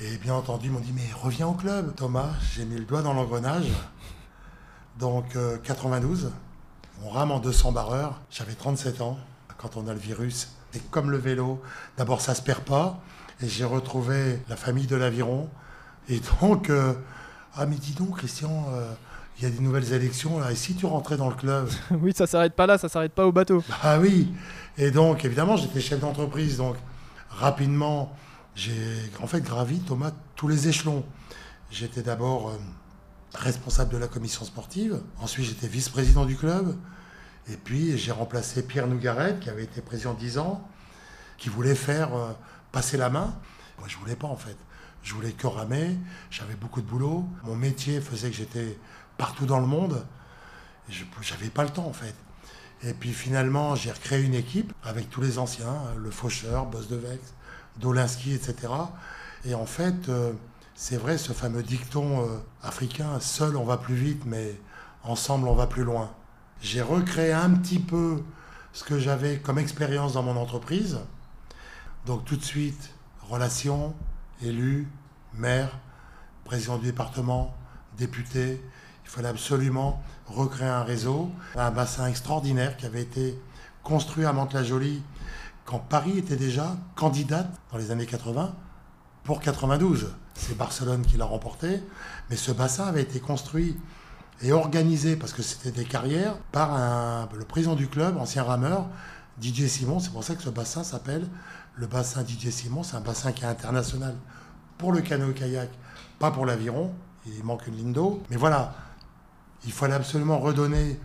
Et 0.00 0.16
bien 0.18 0.34
entendu, 0.34 0.66
ils 0.68 0.72
m'ont 0.72 0.80
dit, 0.80 0.92
mais 0.94 1.08
reviens 1.20 1.48
au 1.48 1.54
club. 1.54 1.94
Thomas, 1.96 2.30
j'ai 2.54 2.64
mis 2.64 2.76
le 2.76 2.84
doigt 2.84 3.02
dans 3.02 3.12
l'engrenage. 3.12 3.66
Donc 4.98 5.36
euh, 5.36 5.58
92, 5.58 6.32
on 7.04 7.10
rame 7.10 7.30
en 7.30 7.38
200 7.38 7.72
barreurs. 7.72 8.20
J'avais 8.30 8.54
37 8.54 9.00
ans. 9.00 9.18
Quand 9.56 9.76
on 9.76 9.86
a 9.88 9.92
le 9.92 9.98
virus, 9.98 10.52
c'est 10.72 10.90
comme 10.90 11.10
le 11.10 11.18
vélo. 11.18 11.60
D'abord, 11.96 12.20
ça 12.20 12.34
se 12.34 12.42
perd 12.42 12.60
pas. 12.60 13.00
Et 13.40 13.48
j'ai 13.48 13.64
retrouvé 13.64 14.40
la 14.48 14.56
famille 14.56 14.86
de 14.86 14.96
l'aviron. 14.96 15.48
Et 16.08 16.20
donc, 16.40 16.70
euh, 16.70 16.94
ah 17.54 17.66
mais 17.66 17.76
dis 17.76 17.92
donc, 17.92 18.18
Christian, 18.18 18.66
euh, 18.72 18.92
il 19.38 19.44
y 19.44 19.46
a 19.46 19.50
des 19.50 19.60
nouvelles 19.60 19.92
élections 19.92 20.40
là. 20.40 20.50
Et 20.50 20.56
si 20.56 20.74
tu 20.74 20.86
rentrais 20.86 21.16
dans 21.16 21.28
le 21.28 21.36
club? 21.36 21.68
Oui, 21.90 22.12
ça 22.14 22.26
s'arrête 22.26 22.54
pas 22.54 22.66
là, 22.66 22.78
ça 22.78 22.88
s'arrête 22.88 23.12
pas 23.12 23.26
au 23.26 23.32
bateau. 23.32 23.62
Ah 23.82 23.98
oui. 24.00 24.32
Et 24.76 24.90
donc, 24.90 25.24
évidemment, 25.24 25.56
j'étais 25.56 25.80
chef 25.80 26.00
d'entreprise. 26.00 26.56
Donc, 26.56 26.76
rapidement, 27.30 28.16
j'ai 28.56 28.72
en 29.22 29.28
fait 29.28 29.40
gravi, 29.40 29.78
Thomas, 29.78 30.10
tous 30.34 30.48
les 30.48 30.66
échelons. 30.68 31.04
J'étais 31.70 32.02
d'abord 32.02 32.48
euh, 32.48 32.56
responsable 33.34 33.92
de 33.92 33.98
la 33.98 34.08
commission 34.08 34.44
sportive. 34.44 35.00
Ensuite, 35.20 35.46
j'étais 35.46 35.68
vice-président 35.68 36.24
du 36.24 36.36
club. 36.36 36.76
Et 37.50 37.56
puis, 37.56 37.96
j'ai 37.96 38.12
remplacé 38.12 38.62
Pierre 38.62 38.86
Nougaret, 38.86 39.38
qui 39.40 39.50
avait 39.50 39.64
été 39.64 39.80
président 39.80 40.14
10 40.14 40.38
ans, 40.38 40.66
qui 41.36 41.48
voulait 41.48 41.74
faire 41.74 42.14
euh, 42.14 42.32
passer 42.72 42.96
la 42.96 43.10
main. 43.10 43.34
Moi, 43.78 43.88
je 43.88 43.96
voulais 43.96 44.16
pas, 44.16 44.28
en 44.28 44.36
fait. 44.36 44.56
Je 45.02 45.14
voulais 45.14 45.32
que 45.32 45.46
ramer. 45.46 45.96
J'avais 46.30 46.54
beaucoup 46.54 46.82
de 46.82 46.86
boulot. 46.86 47.24
Mon 47.44 47.54
métier 47.54 48.00
faisait 48.00 48.30
que 48.30 48.36
j'étais 48.36 48.78
partout 49.16 49.46
dans 49.46 49.60
le 49.60 49.66
monde. 49.66 50.04
Je 50.88 51.04
n'avais 51.30 51.50
pas 51.50 51.62
le 51.62 51.70
temps, 51.70 51.86
en 51.86 51.92
fait. 51.92 52.14
Et 52.82 52.94
puis 52.94 53.12
finalement, 53.12 53.74
j'ai 53.74 53.90
recréé 53.90 54.22
une 54.22 54.34
équipe 54.34 54.72
avec 54.84 55.10
tous 55.10 55.20
les 55.20 55.38
anciens, 55.38 55.74
le 55.96 56.10
Faucheur, 56.10 56.66
Boss 56.66 56.88
de 56.88 56.96
Vex, 56.96 57.34
Dolinski, 57.78 58.34
etc. 58.34 58.72
Et 59.44 59.54
en 59.54 59.66
fait, 59.66 60.08
euh, 60.08 60.32
c'est 60.80 60.96
vrai, 60.96 61.18
ce 61.18 61.32
fameux 61.32 61.64
dicton 61.64 62.22
euh, 62.22 62.38
africain, 62.62 63.18
seul 63.18 63.56
on 63.56 63.64
va 63.64 63.78
plus 63.78 63.96
vite, 63.96 64.22
mais 64.26 64.54
ensemble 65.02 65.48
on 65.48 65.54
va 65.56 65.66
plus 65.66 65.82
loin. 65.82 66.12
J'ai 66.60 66.82
recréé 66.82 67.32
un 67.32 67.50
petit 67.50 67.80
peu 67.80 68.22
ce 68.72 68.84
que 68.84 68.96
j'avais 68.96 69.40
comme 69.40 69.58
expérience 69.58 70.12
dans 70.12 70.22
mon 70.22 70.36
entreprise. 70.36 71.00
Donc 72.06 72.24
tout 72.24 72.36
de 72.36 72.44
suite, 72.44 72.94
relations, 73.28 73.92
élus, 74.40 74.86
maire, 75.34 75.80
président 76.44 76.78
du 76.78 76.86
département, 76.86 77.56
député. 77.96 78.62
Il 79.04 79.10
fallait 79.10 79.30
absolument 79.30 80.00
recréer 80.26 80.68
un 80.68 80.84
réseau, 80.84 81.32
un 81.56 81.72
bassin 81.72 82.06
extraordinaire 82.06 82.76
qui 82.76 82.86
avait 82.86 83.02
été 83.02 83.36
construit 83.82 84.26
à 84.26 84.32
Mantes-la-Jolie 84.32 85.02
quand 85.64 85.80
Paris 85.80 86.18
était 86.18 86.36
déjà 86.36 86.76
candidate 86.94 87.52
dans 87.72 87.78
les 87.78 87.90
années 87.90 88.06
80 88.06 88.54
pour 89.28 89.40
92. 89.42 90.08
C'est 90.32 90.56
Barcelone 90.56 91.02
qui 91.04 91.18
l'a 91.18 91.26
remporté, 91.26 91.82
mais 92.30 92.36
ce 92.36 92.50
bassin 92.50 92.86
avait 92.86 93.02
été 93.02 93.20
construit 93.20 93.76
et 94.40 94.52
organisé, 94.52 95.16
parce 95.16 95.34
que 95.34 95.42
c'était 95.42 95.70
des 95.70 95.84
carrières, 95.84 96.38
par 96.50 96.72
un- 96.72 97.28
le 97.36 97.44
président 97.44 97.74
du 97.74 97.88
club, 97.88 98.16
ancien 98.16 98.42
rameur, 98.42 98.86
Didier 99.36 99.68
Simon. 99.68 100.00
C'est 100.00 100.12
pour 100.12 100.24
ça 100.24 100.34
que 100.34 100.42
ce 100.42 100.48
bassin 100.48 100.82
s'appelle 100.82 101.28
le 101.74 101.86
bassin 101.86 102.22
Didier 102.22 102.50
Simon. 102.50 102.82
C'est 102.82 102.96
un 102.96 103.02
bassin 103.02 103.32
qui 103.32 103.42
est 103.44 103.46
international 103.48 104.14
pour 104.78 104.92
le 104.92 105.02
canot-kayak, 105.02 105.68
pas 106.18 106.30
pour 106.30 106.46
l'aviron. 106.46 106.94
Il 107.26 107.44
manque 107.44 107.66
une 107.66 107.76
ligne 107.76 107.92
d'eau. 107.92 108.22
Mais 108.30 108.36
voilà, 108.38 108.72
il 109.66 109.72
fallait 109.72 109.92
absolument 109.94 110.38
redonner 110.38 110.98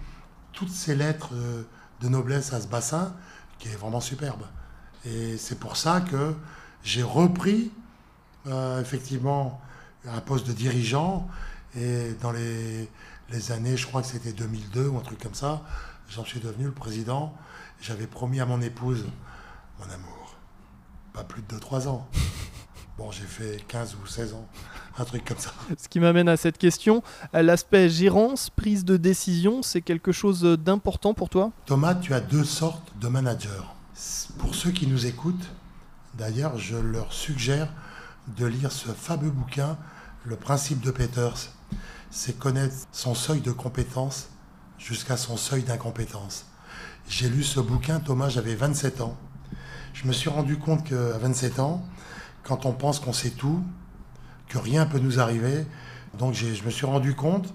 toutes 0.53 0.71
ces 0.71 0.95
lettres 0.95 1.31
euh, 1.33 1.63
de 1.99 2.07
noblesse 2.07 2.53
à 2.53 2.61
ce 2.61 2.67
bassin, 2.67 3.13
qui 3.59 3.67
est 3.67 3.75
vraiment 3.75 3.99
superbe. 3.99 4.43
Et 5.03 5.37
c'est 5.37 5.59
pour 5.59 5.75
ça 5.75 5.99
que 5.99 6.33
j'ai 6.85 7.03
repris 7.03 7.69
euh, 8.47 8.81
effectivement 8.81 9.61
un 10.07 10.21
poste 10.21 10.47
de 10.47 10.53
dirigeant. 10.53 11.27
Et 11.75 12.13
dans 12.21 12.31
les, 12.31 12.89
les 13.31 13.51
années, 13.51 13.77
je 13.77 13.87
crois 13.87 14.01
que 14.01 14.07
c'était 14.07 14.33
2002 14.33 14.87
ou 14.87 14.97
un 14.97 15.01
truc 15.01 15.21
comme 15.21 15.33
ça, 15.33 15.63
j'en 16.09 16.23
suis 16.23 16.39
devenu 16.39 16.65
le 16.65 16.71
président. 16.71 17.33
J'avais 17.81 18.07
promis 18.07 18.39
à 18.39 18.45
mon 18.45 18.61
épouse, 18.61 19.05
mon 19.79 19.85
amour, 19.85 20.35
pas 21.13 21.23
plus 21.23 21.41
de 21.41 21.55
2-3 21.55 21.87
ans. 21.87 22.07
Bon, 22.95 23.09
j'ai 23.09 23.23
fait 23.23 23.57
15 23.67 23.97
ou 24.03 24.05
16 24.05 24.33
ans, 24.35 24.47
un 24.99 25.03
truc 25.03 25.25
comme 25.25 25.39
ça. 25.39 25.51
Ce 25.79 25.87
qui 25.87 25.99
m'amène 25.99 26.29
à 26.29 26.37
cette 26.37 26.59
question, 26.59 27.01
l'aspect 27.33 27.89
gérance, 27.89 28.51
prise 28.51 28.85
de 28.85 28.97
décision, 28.97 29.63
c'est 29.63 29.81
quelque 29.81 30.11
chose 30.11 30.43
d'important 30.43 31.15
pour 31.15 31.29
toi? 31.29 31.51
Thomas, 31.65 31.95
tu 31.95 32.13
as 32.13 32.19
deux 32.19 32.43
sortes 32.43 32.93
de 33.01 33.07
managers. 33.07 33.63
Pour 34.37 34.53
ceux 34.53 34.69
qui 34.69 34.85
nous 34.85 35.07
écoutent, 35.07 35.49
d'ailleurs, 36.13 36.59
je 36.59 36.77
leur 36.77 37.11
suggère 37.11 37.67
de 38.27 38.45
lire 38.45 38.71
ce 38.71 38.89
fameux 38.89 39.31
bouquin, 39.31 39.77
Le 40.25 40.37
principe 40.37 40.79
de 40.79 40.91
Peters. 40.91 41.51
C'est 42.09 42.39
connaître 42.39 42.75
son 42.93 43.13
seuil 43.13 43.41
de 43.41 43.51
compétence 43.51 44.29
jusqu'à 44.77 45.17
son 45.17 45.35
seuil 45.35 45.63
d'incompétence. 45.63 46.45
J'ai 47.09 47.27
lu 47.27 47.43
ce 47.43 47.59
bouquin, 47.59 47.99
Thomas, 47.99 48.29
j'avais 48.29 48.55
27 48.55 49.01
ans. 49.01 49.17
Je 49.93 50.07
me 50.07 50.13
suis 50.13 50.29
rendu 50.29 50.57
compte 50.57 50.85
qu'à 50.85 51.17
27 51.17 51.59
ans, 51.59 51.85
quand 52.43 52.65
on 52.65 52.71
pense 52.71 52.99
qu'on 52.99 53.11
sait 53.11 53.31
tout, 53.31 53.63
que 54.47 54.57
rien 54.57 54.85
peut 54.85 54.99
nous 54.99 55.19
arriver, 55.19 55.65
donc 56.17 56.33
je 56.33 56.63
me 56.63 56.69
suis 56.69 56.85
rendu 56.85 57.15
compte 57.15 57.53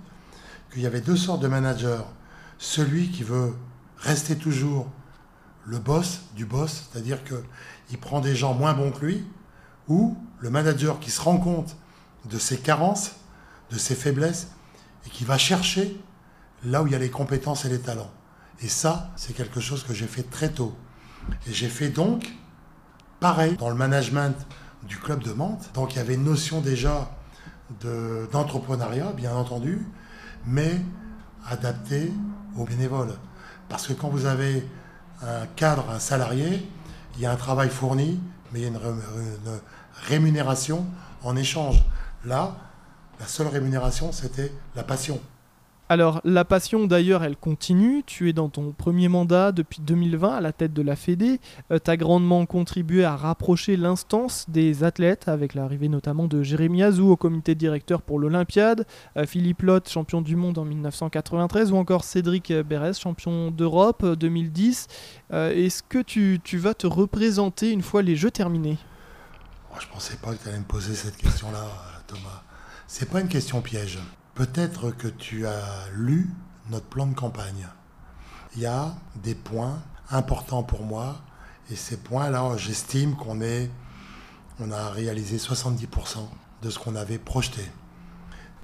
qu'il 0.73 0.83
y 0.83 0.87
avait 0.87 1.01
deux 1.01 1.17
sortes 1.17 1.41
de 1.41 1.49
managers. 1.49 2.03
Celui 2.59 3.11
qui 3.11 3.23
veut 3.23 3.55
rester 3.97 4.37
toujours 4.37 4.91
le 5.65 5.79
boss 5.79 6.23
du 6.35 6.45
boss, 6.45 6.89
c'est-à-dire 6.91 7.21
qu'il 7.25 7.99
prend 7.99 8.21
des 8.21 8.35
gens 8.35 8.53
moins 8.53 8.75
bons 8.75 8.91
que 8.91 9.07
lui, 9.07 9.25
ou 9.87 10.17
le 10.41 10.51
manager 10.51 11.01
qui 11.01 11.11
se 11.11 11.21
rend 11.21 11.39
compte 11.39 11.77
de 12.25 12.39
ses 12.39 12.59
carences, 12.59 13.13
de 13.71 13.79
ses 13.79 13.95
faiblesses, 13.95 14.49
et 15.07 15.11
qui 15.11 15.25
va 15.25 15.39
chercher 15.39 16.01
là 16.65 16.83
où 16.83 16.87
il 16.87 16.93
y 16.93 16.97
a 16.97 16.99
les 16.99 17.11
compétences 17.11 17.65
et 17.65 17.69
les 17.69 17.81
talents. 17.81 18.11
Et 18.61 18.69
ça, 18.69 19.11
c'est 19.17 19.35
quelque 19.35 19.61
chose 19.61 19.85
que 19.85 19.95
j'ai 19.95 20.07
fait 20.07 20.25
très 20.25 20.51
tôt. 20.51 20.75
Et 21.47 21.53
j'ai 21.53 21.69
fait 21.69 21.89
donc 21.91 22.33
pareil 23.21 23.57
dans 23.57 23.69
le 23.69 23.75
management 23.77 24.35
du 24.83 24.97
club 24.97 25.23
de 25.23 25.33
Mantes. 25.33 25.71
Donc 25.75 25.95
il 25.95 25.99
y 25.99 26.01
avait 26.01 26.15
une 26.15 26.25
notion 26.25 26.61
déjà 26.61 27.11
de- 27.81 28.29
d'entrepreneuriat, 28.33 29.13
bien 29.13 29.35
entendu, 29.35 29.87
mais 30.47 30.81
adaptée 31.47 32.13
aux 32.57 32.65
bénévoles. 32.65 33.15
Parce 33.69 33.87
que 33.87 33.93
quand 33.93 34.09
vous 34.09 34.27
avez 34.27 34.67
un 35.23 35.47
cadre, 35.57 35.89
un 35.91 35.99
salarié, 35.99 36.69
il 37.17 37.23
y 37.23 37.27
a 37.27 37.33
un 37.33 37.37
travail 37.37 37.69
fourni, 37.71 38.21
mais 38.53 38.61
il 38.61 38.63
y 38.63 38.67
a 38.67 38.69
une, 38.69 38.77
une 38.77 39.61
rémunération 40.07 40.87
en 41.23 41.37
échange. 41.37 41.83
Là, 42.25 42.57
la 43.21 43.27
seule 43.27 43.49
rémunération, 43.49 44.13
c'était 44.13 44.53
la 44.77 44.85
passion. 44.85 45.21
Alors, 45.91 46.21
la 46.23 46.45
passion 46.45 46.87
d'ailleurs, 46.87 47.25
elle 47.25 47.37
continue. 47.37 48.03
Tu 48.05 48.29
es 48.29 48.35
dans 48.35 48.51
ton 48.51 48.73
premier 48.73 49.09
mandat 49.09 49.53
depuis 49.53 49.81
2020 49.81 50.37
à 50.37 50.41
la 50.43 50.53
tête 50.53 50.75
de 50.75 50.83
la 50.83 50.97
Fédé. 50.97 51.41
tu 51.71 51.91
as 51.91 51.97
grandement 51.97 52.45
contribué 52.45 53.05
à 53.05 53.17
rapprocher 53.17 53.79
l'instance 53.79 54.45
des 54.49 54.85
athlètes 54.85 55.29
avec 55.29 55.55
l'arrivée 55.55 55.89
notamment 55.89 56.27
de 56.27 56.43
Jérémy 56.43 56.83
Azou 56.83 57.11
au 57.11 57.17
comité 57.17 57.55
directeur 57.55 58.03
pour 58.03 58.19
l'Olympiade, 58.19 58.87
euh, 59.17 59.25
Philippe 59.25 59.63
Lotte, 59.63 59.89
champion 59.89 60.21
du 60.21 60.37
monde 60.37 60.59
en 60.59 60.67
1993, 60.67 61.73
ou 61.73 61.77
encore 61.77 62.05
Cédric 62.05 62.53
Bérès, 62.53 63.01
champion 63.01 63.51
d'Europe 63.51 64.03
euh, 64.05 64.15
2010. 64.15 64.89
Euh, 65.33 65.55
Est-ce 65.55 65.83
que 65.83 66.03
tu 66.03 66.59
vas 66.59 66.75
te 66.75 66.87
représenter 66.87 67.71
une 67.71 67.83
fois 67.83 68.03
les 68.03 68.15
Jeux 68.15 68.31
terminés? 68.31 68.77
Je 69.81 69.87
pensais 69.87 70.17
pas 70.17 70.35
que 70.35 70.43
tu 70.43 70.49
allais 70.49 70.59
me 70.59 70.65
poser 70.65 70.95
cette 70.95 71.17
question-là, 71.17 71.65
Thomas. 72.07 72.43
C'est 72.87 73.09
pas 73.09 73.21
une 73.21 73.29
question 73.29 73.63
piège. 73.63 73.99
Peut-être 74.35 74.91
que 74.91 75.09
tu 75.09 75.47
as 75.47 75.89
lu 75.93 76.31
notre 76.71 76.87
plan 76.87 77.07
de 77.07 77.15
campagne. 77.15 77.67
Il 78.57 78.63
y 78.63 78.67
a 78.67 78.95
des 79.17 79.35
points 79.35 79.83
importants 80.11 80.63
pour 80.63 80.83
moi, 80.83 81.21
et 81.71 81.77
ces 81.77 81.97
points-là, 81.97 82.57
j'estime 82.57 83.15
qu'on 83.17 83.41
a 83.41 84.91
réalisé 84.91 85.37
70% 85.37 86.29
de 86.63 86.71
ce 86.71 86.79
qu'on 86.79 86.97
avait 86.97 87.19
projeté. 87.19 87.63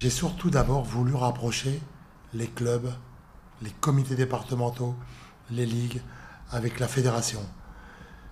J'ai 0.00 0.10
surtout 0.10 0.50
d'abord 0.50 0.82
voulu 0.82 1.14
rapprocher 1.14 1.80
les 2.32 2.48
clubs, 2.48 2.92
les 3.62 3.70
comités 3.70 4.16
départementaux, 4.16 4.96
les 5.50 5.66
ligues, 5.66 6.02
avec 6.50 6.80
la 6.80 6.88
fédération. 6.88 7.40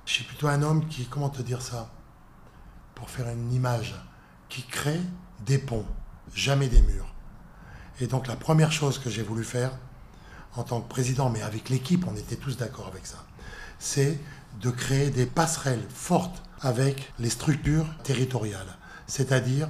Je 0.04 0.12
suis 0.14 0.24
plutôt 0.24 0.48
un 0.48 0.62
homme 0.62 0.88
qui, 0.88 1.06
comment 1.06 1.28
te 1.28 1.42
dire 1.42 1.62
ça? 1.62 1.90
Pour 3.02 3.10
faire 3.10 3.28
une 3.30 3.52
image 3.52 3.96
qui 4.48 4.62
crée 4.62 5.00
des 5.44 5.58
ponts, 5.58 5.84
jamais 6.36 6.68
des 6.68 6.80
murs. 6.82 7.12
Et 7.98 8.06
donc 8.06 8.28
la 8.28 8.36
première 8.36 8.70
chose 8.70 9.00
que 9.00 9.10
j'ai 9.10 9.24
voulu 9.24 9.42
faire 9.42 9.72
en 10.54 10.62
tant 10.62 10.80
que 10.80 10.88
président, 10.88 11.28
mais 11.28 11.42
avec 11.42 11.68
l'équipe, 11.68 12.06
on 12.06 12.14
était 12.14 12.36
tous 12.36 12.58
d'accord 12.58 12.86
avec 12.86 13.04
ça, 13.04 13.24
c'est 13.80 14.20
de 14.60 14.70
créer 14.70 15.10
des 15.10 15.26
passerelles 15.26 15.84
fortes 15.88 16.44
avec 16.60 17.12
les 17.18 17.28
structures 17.28 17.86
territoriales, 18.04 18.78
c'est-à-dire 19.08 19.68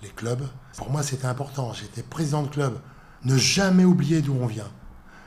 les 0.00 0.10
clubs. 0.10 0.46
Pour 0.76 0.90
moi, 0.90 1.02
c'était 1.02 1.26
important. 1.26 1.72
J'étais 1.72 2.04
président 2.04 2.44
de 2.44 2.48
club. 2.48 2.78
Ne 3.24 3.36
jamais 3.36 3.84
oublier 3.84 4.22
d'où 4.22 4.36
on 4.40 4.46
vient. 4.46 4.70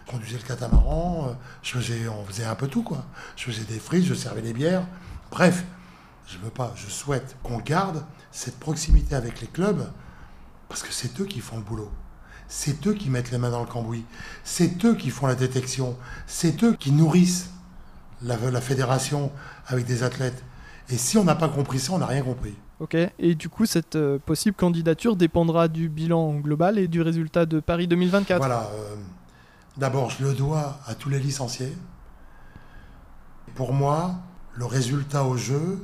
Je 0.06 0.12
conduisais 0.12 0.38
le 0.38 0.48
catamaran, 0.48 1.28
euh, 1.28 1.34
je 1.62 2.08
on 2.08 2.24
faisait 2.24 2.46
un 2.46 2.56
peu 2.56 2.70
tout, 2.70 2.84
quoi. 2.84 3.04
Je 3.36 3.44
faisais 3.44 3.66
des 3.66 3.80
frites, 3.80 4.06
je 4.06 4.14
servais 4.14 4.42
des 4.42 4.54
bières. 4.54 4.88
Bref, 5.30 5.66
je 6.28 6.38
veux 6.38 6.50
pas, 6.50 6.74
je 6.76 6.88
souhaite 6.88 7.36
qu'on 7.44 7.58
garde 7.60 8.04
cette 8.32 8.60
proximité 8.60 9.16
avec 9.16 9.42
les 9.42 9.48
clubs 9.48 9.90
parce 10.70 10.84
que 10.84 10.92
c'est 10.92 11.20
eux 11.22 11.26
qui 11.26 11.40
font 11.40 11.58
le 11.58 11.64
boulot. 11.64 11.90
c'est 12.50 12.86
eux 12.88 12.94
qui 12.94 13.10
mettent 13.10 13.32
les 13.32 13.38
mains 13.38 13.50
dans 13.50 13.62
le 13.62 13.66
cambouis, 13.68 14.06
c'est 14.44 14.84
eux 14.86 14.96
qui 14.96 15.10
font 15.10 15.28
la 15.28 15.36
détection, 15.36 15.98
c'est 16.28 16.64
eux 16.64 16.74
qui 16.74 16.92
nourrissent 16.92 17.50
la, 18.22 18.36
la 18.38 18.62
fédération 18.62 19.32
avec 19.68 19.86
des 19.86 20.04
athlètes. 20.04 20.44
Et 20.90 20.98
si 20.98 21.18
on 21.18 21.24
n'a 21.26 21.36
pas 21.36 21.50
compris 21.50 21.80
ça, 21.80 21.94
on 21.94 21.98
n'a 21.98 22.06
rien 22.06 22.22
compris. 22.24 22.56
Ok, 22.80 22.96
et 22.96 23.36
du 23.36 23.50
coup, 23.50 23.66
cette 23.66 23.96
euh, 23.96 24.20
possible 24.20 24.56
candidature 24.56 25.16
dépendra 25.16 25.68
du 25.68 25.90
bilan 25.90 26.36
global 26.36 26.78
et 26.78 26.88
du 26.88 27.02
résultat 27.02 27.46
de 27.46 27.60
Paris 27.60 27.88
2024. 27.88 28.38
Voilà. 28.38 28.70
euh, 28.74 28.96
D'abord, 29.78 30.10
je 30.12 30.24
le 30.24 30.34
dois 30.34 30.80
à 30.88 30.94
tous 30.96 31.10
les 31.10 31.20
licenciés. 31.20 31.76
Pour 33.56 33.74
moi, 33.74 34.16
le 34.54 34.66
résultat 34.66 35.24
au 35.24 35.38
jeu 35.38 35.84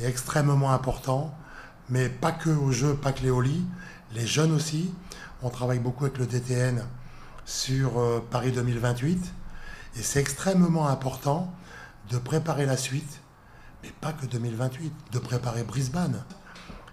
est 0.00 0.06
extrêmement 0.06 0.72
important, 0.72 1.34
mais 1.88 2.08
pas 2.08 2.32
que 2.32 2.50
au 2.50 2.72
jeu, 2.72 2.94
pas 2.94 3.12
que 3.12 3.22
les 3.22 3.32
les 4.14 4.26
jeunes 4.26 4.52
aussi. 4.52 4.92
On 5.42 5.50
travaille 5.50 5.78
beaucoup 5.78 6.04
avec 6.04 6.18
le 6.18 6.26
DTN 6.26 6.84
sur 7.44 7.98
euh, 7.98 8.20
Paris 8.30 8.52
2028, 8.52 9.18
et 9.96 10.02
c'est 10.02 10.20
extrêmement 10.20 10.88
important 10.88 11.52
de 12.10 12.18
préparer 12.18 12.66
la 12.66 12.76
suite, 12.76 13.20
mais 13.82 13.90
pas 14.00 14.12
que 14.12 14.26
2028, 14.26 14.92
de 15.12 15.18
préparer 15.18 15.64
Brisbane. 15.64 16.22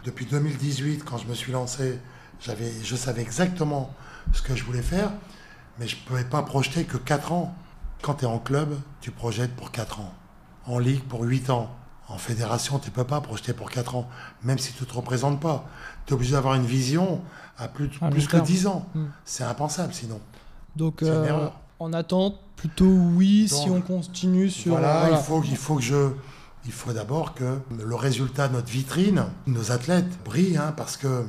Depuis 0.05 0.25
2018, 0.25 1.03
quand 1.03 1.17
je 1.17 1.27
me 1.27 1.33
suis 1.33 1.51
lancé, 1.51 1.99
j'avais, 2.39 2.71
je 2.83 2.95
savais 2.95 3.21
exactement 3.21 3.93
ce 4.33 4.41
que 4.41 4.55
je 4.55 4.63
voulais 4.63 4.81
faire, 4.81 5.11
mais 5.77 5.87
je 5.87 5.97
ne 5.97 6.01
pouvais 6.01 6.23
pas 6.23 6.41
projeter 6.41 6.85
que 6.85 6.97
4 6.97 7.31
ans. 7.31 7.55
Quand 8.01 8.15
tu 8.15 8.25
es 8.25 8.27
en 8.27 8.39
club, 8.39 8.79
tu 9.01 9.11
projettes 9.11 9.55
pour 9.55 9.71
4 9.71 9.99
ans. 9.99 10.13
En 10.65 10.79
ligue, 10.79 11.03
pour 11.03 11.23
8 11.23 11.49
ans. 11.49 11.75
En 12.09 12.17
fédération, 12.17 12.79
tu 12.79 12.89
ne 12.89 12.93
peux 12.95 13.03
pas 13.03 13.21
projeter 13.21 13.53
pour 13.53 13.69
4 13.69 13.95
ans, 13.95 14.09
même 14.43 14.57
si 14.57 14.73
tu 14.73 14.83
ne 14.83 14.89
te 14.89 14.93
représentes 14.95 15.39
pas. 15.39 15.65
Tu 16.05 16.11
es 16.11 16.15
obligé 16.15 16.31
d'avoir 16.33 16.55
une 16.55 16.65
vision 16.65 17.21
à 17.57 17.67
plus, 17.67 17.89
À 18.01 18.09
plus 18.09 18.25
que 18.25 18.31
terme. 18.31 18.45
10 18.45 18.67
ans. 18.67 18.85
Mm. 18.95 19.03
C'est 19.25 19.43
impensable 19.43 19.93
sinon. 19.93 20.19
Donc, 20.75 21.03
euh, 21.03 21.49
en 21.79 21.93
attente, 21.93 22.39
plutôt 22.55 22.85
oui 22.87 23.47
si 23.47 23.69
on 23.69 23.81
continue 23.81 24.49
sur. 24.49 24.71
voilà, 24.73 24.99
voilà. 25.01 25.17
Il, 25.17 25.23
faut, 25.23 25.43
il 25.43 25.57
faut 25.57 25.75
que 25.75 25.81
je. 25.83 26.09
Il 26.65 26.71
faut 26.73 26.91
d'abord 26.91 27.35
que 27.35 27.57
le 27.77 27.95
résultat 27.95 28.47
de 28.49 28.53
notre 28.53 28.67
vitrine, 28.69 29.23
nos 29.47 29.71
athlètes, 29.71 30.21
brille, 30.25 30.57
hein, 30.57 30.73
parce 30.75 30.97
que 30.97 31.25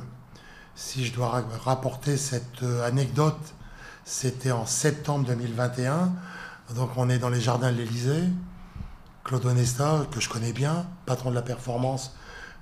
si 0.75 1.05
je 1.05 1.13
dois 1.13 1.29
ra- 1.29 1.43
rapporter 1.63 2.17
cette 2.17 2.63
euh, 2.63 2.85
anecdote, 2.85 3.39
c'était 4.03 4.51
en 4.51 4.65
septembre 4.65 5.25
2021, 5.27 6.11
donc 6.75 6.89
on 6.97 7.09
est 7.09 7.17
dans 7.19 7.29
les 7.29 7.39
jardins 7.39 7.71
de 7.71 7.77
l'Élysée. 7.77 8.23
Claude 9.23 9.45
Onesta, 9.45 10.07
que 10.11 10.19
je 10.19 10.29
connais 10.29 10.51
bien, 10.51 10.87
patron 11.05 11.29
de 11.29 11.35
la 11.35 11.41
performance 11.41 12.15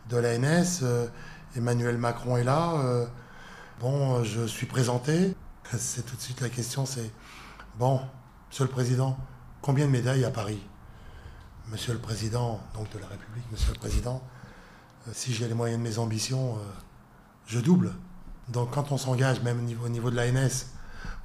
de 0.10 0.18
l'ANS, 0.18 0.80
euh, 0.84 1.08
Emmanuel 1.56 1.98
Macron 1.98 2.38
est 2.38 2.44
là. 2.44 2.74
euh, 2.84 3.06
bon, 3.80 4.16
euh, 4.16 4.24
je 4.24 4.46
suis 4.46 4.66
présenté. 4.66 5.36
C'est 5.78 6.06
tout 6.06 6.16
de 6.16 6.22
suite 6.22 6.42
la 6.42 6.50
question, 6.50 6.86
c'est 6.86 7.12
bon, 7.78 8.02
Monsieur 8.50 8.66
le 8.66 8.72
Président, 8.72 9.18
combien 9.62 9.86
de 9.86 9.92
médailles 9.92 10.26
à 10.26 10.32
Paris? 10.32 10.62
Monsieur 11.68 11.94
le 11.94 12.00
Président, 12.00 12.60
donc 12.74 12.92
de 12.92 13.00
la 13.00 13.08
République, 13.08 13.46
Monsieur 13.52 13.72
le 13.74 13.80
Président, 13.80 14.22
si 15.14 15.34
j'ai 15.34 15.48
les 15.48 15.54
moyens 15.54 15.82
de 15.82 15.88
mes 15.88 16.00
ambitions, 16.00 16.58
je 17.46 17.60
double. 17.60 17.94
Donc 18.48 18.72
quand 18.72 18.92
on 18.92 18.98
s'engage, 18.98 19.42
même 19.44 19.60
au 19.86 19.90
niveau 19.90 20.10
de 20.10 20.16
l'ANS, 20.16 20.66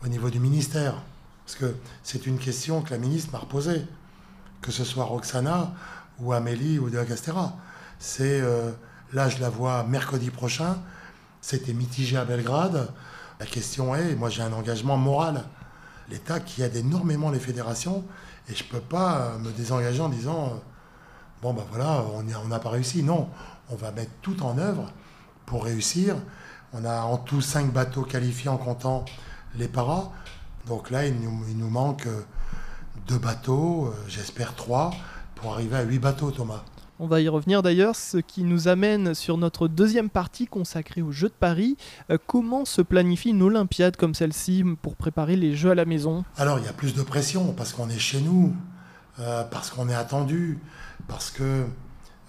au 0.04 0.08
niveau 0.08 0.28
du 0.28 0.38
ministère, 0.40 1.02
parce 1.46 1.56
que 1.56 1.74
c'est 2.02 2.26
une 2.26 2.38
question 2.38 2.82
que 2.82 2.90
la 2.90 2.98
ministre 2.98 3.32
m'a 3.32 3.38
reposée, 3.38 3.86
que 4.64 4.72
ce 4.72 4.82
soit 4.82 5.04
Roxana 5.04 5.72
ou 6.18 6.32
Amélie 6.32 6.78
ou 6.78 6.88
De. 6.88 7.04
C'est, 7.98 8.40
euh, 8.40 8.70
là 9.12 9.28
je 9.28 9.38
la 9.38 9.50
vois 9.50 9.84
mercredi 9.84 10.30
prochain, 10.30 10.78
c'était 11.42 11.74
mitigé 11.74 12.16
à 12.16 12.24
Belgrade. 12.24 12.88
La 13.38 13.44
question 13.44 13.94
est, 13.94 14.14
moi 14.14 14.30
j'ai 14.30 14.42
un 14.42 14.54
engagement 14.54 14.96
moral. 14.96 15.44
l'État 16.08 16.40
qui 16.40 16.62
aide 16.62 16.76
énormément 16.76 17.30
les 17.30 17.38
fédérations 17.38 18.04
et 18.48 18.54
je 18.54 18.64
ne 18.64 18.68
peux 18.70 18.80
pas 18.80 19.18
euh, 19.18 19.38
me 19.38 19.50
désengager 19.52 20.00
en 20.00 20.08
disant 20.08 20.46
euh, 20.46 20.58
bon 21.42 21.52
ben 21.52 21.64
voilà 21.70 22.02
on 22.16 22.48
n'a 22.48 22.58
pas 22.58 22.70
réussi. 22.70 23.02
Non 23.02 23.28
on 23.68 23.76
va 23.76 23.92
mettre 23.92 24.12
tout 24.22 24.42
en 24.42 24.56
œuvre 24.56 24.90
pour 25.44 25.64
réussir. 25.64 26.16
On 26.72 26.86
a 26.86 27.02
en 27.02 27.18
tout 27.18 27.42
cinq 27.42 27.70
bateaux 27.70 28.02
qualifiés 28.02 28.48
en 28.48 28.56
comptant 28.56 29.04
les 29.56 29.68
paras. 29.68 30.10
Donc 30.66 30.90
là 30.90 31.06
il 31.06 31.20
nous, 31.20 31.70
manque 31.70 32.06
deux 33.06 33.18
bateaux 33.18 33.86
euh, 33.86 33.90
j'espère 34.08 34.54
trois 34.54 34.92
pour 35.34 35.52
arriver 35.52 35.76
à 35.76 35.82
huit 35.82 35.98
bateaux 35.98 36.30
Thomas 36.30 36.64
On 37.00 37.06
va 37.06 37.20
y 37.20 37.28
revenir 37.28 37.62
d'ailleurs, 37.62 37.96
ce 37.96 38.18
qui 38.18 38.44
nous 38.44 38.68
amène 38.68 39.14
sur 39.14 39.36
notre 39.36 39.66
deuxième 39.66 40.08
partie 40.08 40.46
consacrée 40.46 41.02
aux 41.02 41.10
Jeux 41.10 41.28
de 41.28 41.34
Paris. 41.34 41.76
Euh, 42.10 42.18
comment 42.26 42.64
se 42.64 42.82
planifie 42.82 43.30
une 43.30 43.42
Olympiade 43.42 43.96
comme 43.96 44.14
celle-ci 44.14 44.64
pour 44.80 44.94
préparer 44.94 45.34
les 45.34 45.54
Jeux 45.56 45.72
à 45.72 45.74
la 45.74 45.84
maison? 45.84 46.24
Alors, 46.36 46.60
il 46.60 46.64
y 46.64 46.68
a 46.68 46.72
plus 46.72 46.94
de 46.94 47.02
pression 47.02 47.52
parce 47.52 47.72
qu'on 47.72 47.90
est 47.90 47.98
chez 47.98 48.20
nous, 48.20 48.54
euh, 49.18 49.42
parce 49.44 49.70
qu'on 49.70 49.88
est 49.88 49.94
attendu, 49.94 50.60
parce 51.08 51.30
que 51.30 51.64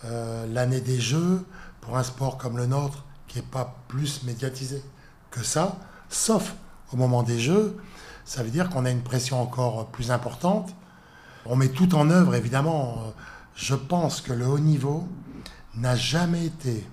euh, 0.04 0.46
l'année 0.52 0.82
des 0.82 1.00
Jeux, 1.00 1.46
pour 1.80 1.96
un 1.98 2.04
sport 2.04 2.38
comme 2.38 2.58
le 2.58 2.66
nôtre, 2.66 3.06
qui 3.28 3.38
n'est 3.38 3.46
pas 3.46 3.78
plus 3.88 4.24
médiatisé 4.24 4.82
que 5.30 5.44
ça, 5.44 5.78
sauf 6.10 6.56
au 6.92 6.98
moment 6.98 7.24
des 7.24 7.40
Jeux, 7.40 7.78
ça 8.26 8.44
veut 8.44 8.50
dire 8.50 8.70
qu'on 8.70 8.86
a 8.86 8.92
une 8.92 9.04
pression 9.04 9.42
encore 9.42 9.88
plus 9.88 10.12
importante. 10.12 10.76
On 11.46 11.56
met 11.56 11.70
tout 11.70 11.96
en 11.96 12.10
œuvre, 12.10 12.36
évidemment. 12.36 13.14
Je 13.56 13.76
pense 13.76 14.20
que 14.20 14.34
le 14.34 14.46
haut 14.48 14.60
niveau 14.60 15.08
n'a 15.76 15.96
jamais 15.96 16.46
été 16.46 16.86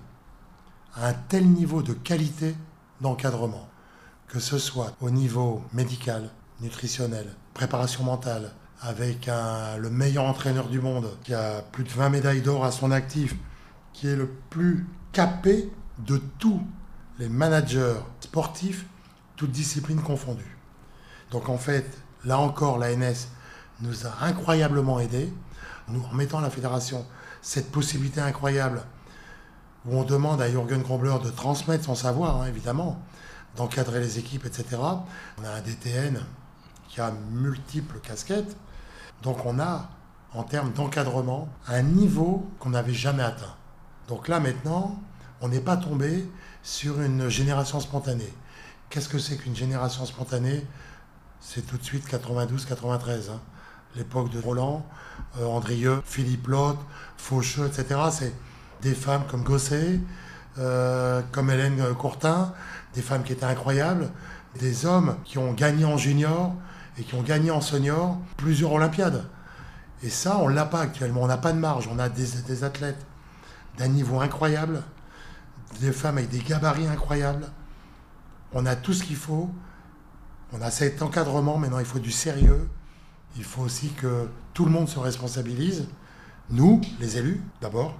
à 0.95 1.09
un 1.09 1.13
tel 1.13 1.47
niveau 1.47 1.81
de 1.81 1.93
qualité 1.93 2.55
d'encadrement 3.01 3.67
que 4.33 4.39
ce 4.39 4.57
soit 4.57 4.95
au 4.99 5.11
niveau 5.11 5.61
médical, 5.73 6.31
nutritionnel, 6.59 7.27
préparation 7.53 8.03
mentale, 8.03 8.51
avec 8.81 9.29
le 9.79 9.89
meilleur 9.91 10.25
entraîneur 10.25 10.67
du 10.69 10.81
monde, 10.81 11.07
qui 11.23 11.35
a 11.35 11.61
plus 11.61 11.83
de 11.83 11.89
20 11.89 12.09
médailles 12.09 12.41
d'or 12.41 12.65
à 12.65 12.71
son 12.71 12.89
actif, 12.89 13.35
qui 13.93 14.07
est 14.07 14.15
le 14.15 14.27
plus 14.49 14.87
capé 15.11 15.71
de 15.99 16.17
tous 16.39 16.59
les 17.19 17.29
managers 17.29 17.93
sportifs, 18.21 18.87
toutes 19.35 19.51
disciplines 19.51 20.01
confondues. 20.01 20.52
Donc 21.33 21.49
en 21.49 21.57
fait, 21.57 21.97
là 22.25 22.37
encore, 22.37 22.77
l'ANS 22.77 23.27
nous 23.81 24.05
a 24.05 24.11
incroyablement 24.21 24.99
aidés, 24.99 25.33
nous 25.87 26.03
en 26.05 26.13
mettant 26.13 26.37
à 26.37 26.41
la 26.43 26.51
fédération 26.51 27.05
cette 27.41 27.71
possibilité 27.71 28.21
incroyable 28.21 28.83
où 29.85 29.97
on 29.97 30.03
demande 30.03 30.41
à 30.41 30.49
Jürgen 30.49 30.83
Grobler 30.83 31.15
de 31.23 31.31
transmettre 31.31 31.85
son 31.85 31.95
savoir, 31.95 32.41
hein, 32.41 32.45
évidemment, 32.47 33.01
d'encadrer 33.55 33.99
les 33.99 34.19
équipes, 34.19 34.45
etc. 34.45 34.77
On 35.41 35.43
a 35.43 35.49
un 35.49 35.61
DTN 35.61 36.19
qui 36.87 37.01
a 37.01 37.11
multiples 37.31 37.99
casquettes. 37.99 38.55
Donc 39.23 39.43
on 39.43 39.59
a, 39.59 39.89
en 40.33 40.43
termes 40.43 40.71
d'encadrement, 40.71 41.49
un 41.67 41.81
niveau 41.81 42.47
qu'on 42.59 42.69
n'avait 42.69 42.93
jamais 42.93 43.23
atteint. 43.23 43.55
Donc 44.07 44.27
là 44.27 44.39
maintenant, 44.39 45.01
on 45.41 45.47
n'est 45.47 45.61
pas 45.61 45.77
tombé 45.77 46.29
sur 46.61 47.01
une 47.01 47.27
génération 47.27 47.79
spontanée. 47.79 48.33
Qu'est-ce 48.91 49.09
que 49.09 49.17
c'est 49.17 49.37
qu'une 49.37 49.55
génération 49.55 50.05
spontanée? 50.05 50.63
C'est 51.45 51.67
tout 51.67 51.77
de 51.77 51.83
suite 51.83 52.07
92-93. 52.09 53.29
hein. 53.29 53.41
L'époque 53.95 54.29
de 54.31 54.39
Roland, 54.39 54.85
euh, 55.37 55.45
Andrieux, 55.45 56.01
Philippe 56.05 56.47
Lotte, 56.47 56.79
Faucheux, 57.17 57.67
etc. 57.67 57.99
C'est 58.11 58.33
des 58.81 58.95
femmes 58.95 59.23
comme 59.29 59.43
Gosset, 59.43 59.99
euh, 60.57 61.21
comme 61.33 61.51
Hélène 61.51 61.83
Courtin, 61.95 62.53
des 62.95 63.01
femmes 63.01 63.23
qui 63.23 63.33
étaient 63.33 63.45
incroyables, 63.45 64.09
des 64.57 64.85
hommes 64.85 65.17
qui 65.25 65.37
ont 65.37 65.51
gagné 65.51 65.83
en 65.85 65.97
junior 65.97 66.55
et 66.97 67.03
qui 67.03 67.13
ont 67.13 67.21
gagné 67.21 67.51
en 67.51 67.61
senior 67.61 68.17
plusieurs 68.37 68.71
Olympiades. 68.71 69.25
Et 70.01 70.09
ça, 70.09 70.37
on 70.39 70.49
ne 70.49 70.55
l'a 70.55 70.65
pas 70.65 70.79
actuellement. 70.79 71.21
On 71.21 71.27
n'a 71.27 71.37
pas 71.37 71.51
de 71.51 71.59
marge. 71.59 71.89
On 71.91 71.99
a 71.99 72.07
des 72.09 72.63
athlètes 72.63 73.05
d'un 73.77 73.89
niveau 73.89 74.21
incroyable, 74.21 74.81
des 75.81 75.91
femmes 75.91 76.17
avec 76.17 76.29
des 76.29 76.39
gabarits 76.39 76.87
incroyables. 76.87 77.47
On 78.53 78.65
a 78.65 78.75
tout 78.75 78.93
ce 78.93 79.03
qu'il 79.03 79.17
faut. 79.17 79.51
On 80.55 80.61
a 80.61 80.69
cet 80.69 81.01
encadrement. 81.01 81.57
Maintenant, 81.57 81.79
il 81.79 81.85
faut 81.85 81.99
du 81.99 82.11
sérieux. 82.11 82.69
Il 83.35 83.43
faut 83.43 83.63
aussi 83.63 83.89
que 83.89 84.29
tout 84.53 84.65
le 84.65 84.71
monde 84.71 84.87
se 84.87 84.99
responsabilise. 84.99 85.87
Nous, 86.51 86.79
les 86.99 87.17
élus, 87.17 87.41
d'abord, 87.59 87.97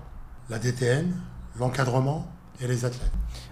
la 0.49 0.59
DTN, 0.59 1.11
l'encadrement 1.59 2.27
et 2.61 2.67
les 2.67 2.85
athlètes. 2.85 3.11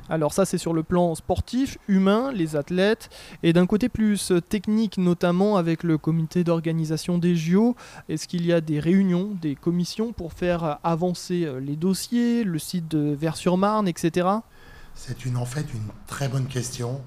Alors 0.09 0.33
ça 0.33 0.45
c'est 0.45 0.59
sur 0.59 0.73
le 0.73 0.83
plan 0.83 1.15
sportif, 1.15 1.79
humain, 1.87 2.31
les 2.31 2.55
athlètes, 2.55 3.09
et 3.41 3.53
d'un 3.53 3.65
côté 3.65 3.89
plus 3.89 4.31
technique 4.47 4.97
notamment 4.97 5.57
avec 5.57 5.83
le 5.83 5.97
comité 5.97 6.43
d'organisation 6.43 7.17
des 7.17 7.35
JO, 7.35 7.75
est-ce 8.09 8.27
qu'il 8.27 8.45
y 8.45 8.53
a 8.53 8.61
des 8.61 8.79
réunions, 8.79 9.29
des 9.41 9.55
commissions 9.55 10.13
pour 10.13 10.33
faire 10.33 10.79
avancer 10.83 11.49
les 11.61 11.75
dossiers, 11.75 12.43
le 12.43 12.59
site 12.59 12.87
de 12.89 13.15
Vers-sur-Marne, 13.19 13.87
etc. 13.87 14.27
C'est 14.93 15.25
une, 15.25 15.37
en 15.37 15.45
fait 15.45 15.65
une 15.73 15.87
très 16.05 16.27
bonne 16.27 16.47
question 16.47 17.01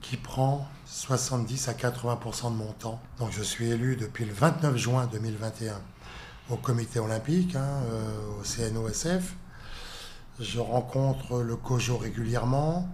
qui 0.00 0.16
prend 0.16 0.66
70 0.88 1.68
à 1.68 1.74
80% 1.74 2.50
de 2.50 2.56
mon 2.56 2.72
temps. 2.72 3.00
Donc 3.18 3.30
je 3.30 3.42
suis 3.42 3.68
élu 3.70 3.96
depuis 3.96 4.24
le 4.24 4.32
29 4.32 4.76
juin 4.76 5.06
2021 5.12 5.74
au 6.50 6.56
comité 6.56 6.98
olympique, 6.98 7.54
hein, 7.56 7.82
euh, 7.90 8.40
au 8.40 8.42
CNOSF. 8.42 9.34
Je 10.40 10.60
rencontre 10.60 11.40
le 11.42 11.56
COJO 11.56 11.98
régulièrement 11.98 12.88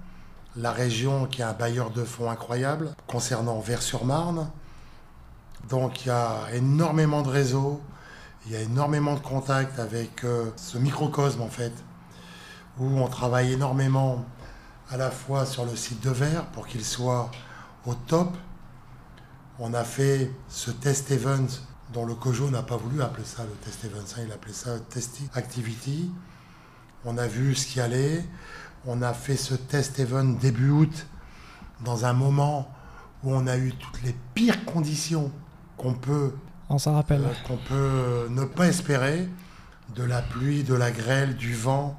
la 0.57 0.73
région 0.73 1.27
qui 1.27 1.43
a 1.43 1.51
un 1.51 1.53
bailleur 1.53 1.91
de 1.91 2.05
fonds 2.05 2.31
incroyable 2.31 2.95
concernant 3.07 3.61
Vers-sur-Marne. 3.61 4.51
Donc 5.69 6.05
il 6.05 6.09
y 6.09 6.11
a 6.11 6.53
énormément 6.53 7.23
de 7.23 7.29
réseaux, 7.29 7.81
il 8.47 8.53
y 8.53 8.57
a 8.57 8.61
énormément 8.61 9.15
de 9.15 9.21
contacts 9.21 9.79
avec 9.79 10.25
euh, 10.25 10.51
ce 10.57 10.79
microcosme 10.79 11.43
en 11.43 11.49
fait, 11.49 11.73
où 12.79 12.87
on 12.87 13.07
travaille 13.07 13.53
énormément 13.53 14.25
à 14.91 14.97
la 14.97 15.11
fois 15.11 15.47
sur 15.47 15.65
le 15.65 15.77
site 15.77 16.03
de 16.03 16.11
Vers 16.11 16.45
pour 16.47 16.67
qu'il 16.67 16.85
soit 16.85 17.31
au 17.87 17.95
top. 17.95 18.37
On 19.59 19.73
a 19.75 19.85
fait 19.85 20.31
ce 20.49 20.71
test 20.71 21.11
event 21.11 21.47
dont 21.93 22.05
le 22.07 22.15
COJO 22.15 22.51
n'a 22.51 22.63
pas 22.63 22.77
voulu 22.77 23.03
appeler 23.03 23.25
ça 23.25 23.45
le 23.45 23.51
test 23.65 23.85
event, 23.85 24.01
hein, 24.17 24.23
il 24.27 24.33
appelait 24.33 24.53
ça 24.53 24.79
test 24.91 25.19
activity. 25.35 26.11
On 27.05 27.19
a 27.19 27.27
vu 27.27 27.55
ce 27.55 27.67
qui 27.67 27.81
allait. 27.81 28.25
On 28.87 29.01
a 29.03 29.13
fait 29.15 29.37
ce 29.37 29.55
test 29.55 29.99
event 30.01 30.25
début 30.25 30.71
août 30.71 31.07
dans 31.85 32.05
un 32.05 32.13
moment 32.13 32.69
où 33.23 33.33
on 33.33 33.47
a 33.47 33.57
eu 33.57 33.73
toutes 33.75 34.03
les 34.03 34.15
pires 34.35 34.65
conditions 34.65 35.31
qu'on 35.77 35.95
peut, 35.95 36.35
On 36.69 36.79
s'en 36.79 36.95
rappelle. 36.95 37.23
euh, 37.25 37.33
qu'on 37.47 37.57
peut 37.57 38.27
ne 38.31 38.45
pas 38.45 38.67
espérer. 38.67 39.29
De 39.95 40.03
la 40.03 40.23
pluie, 40.23 40.65
de 40.65 40.75
la 40.75 40.91
grêle, 40.91 41.37
du 41.37 41.55
vent. 41.55 41.97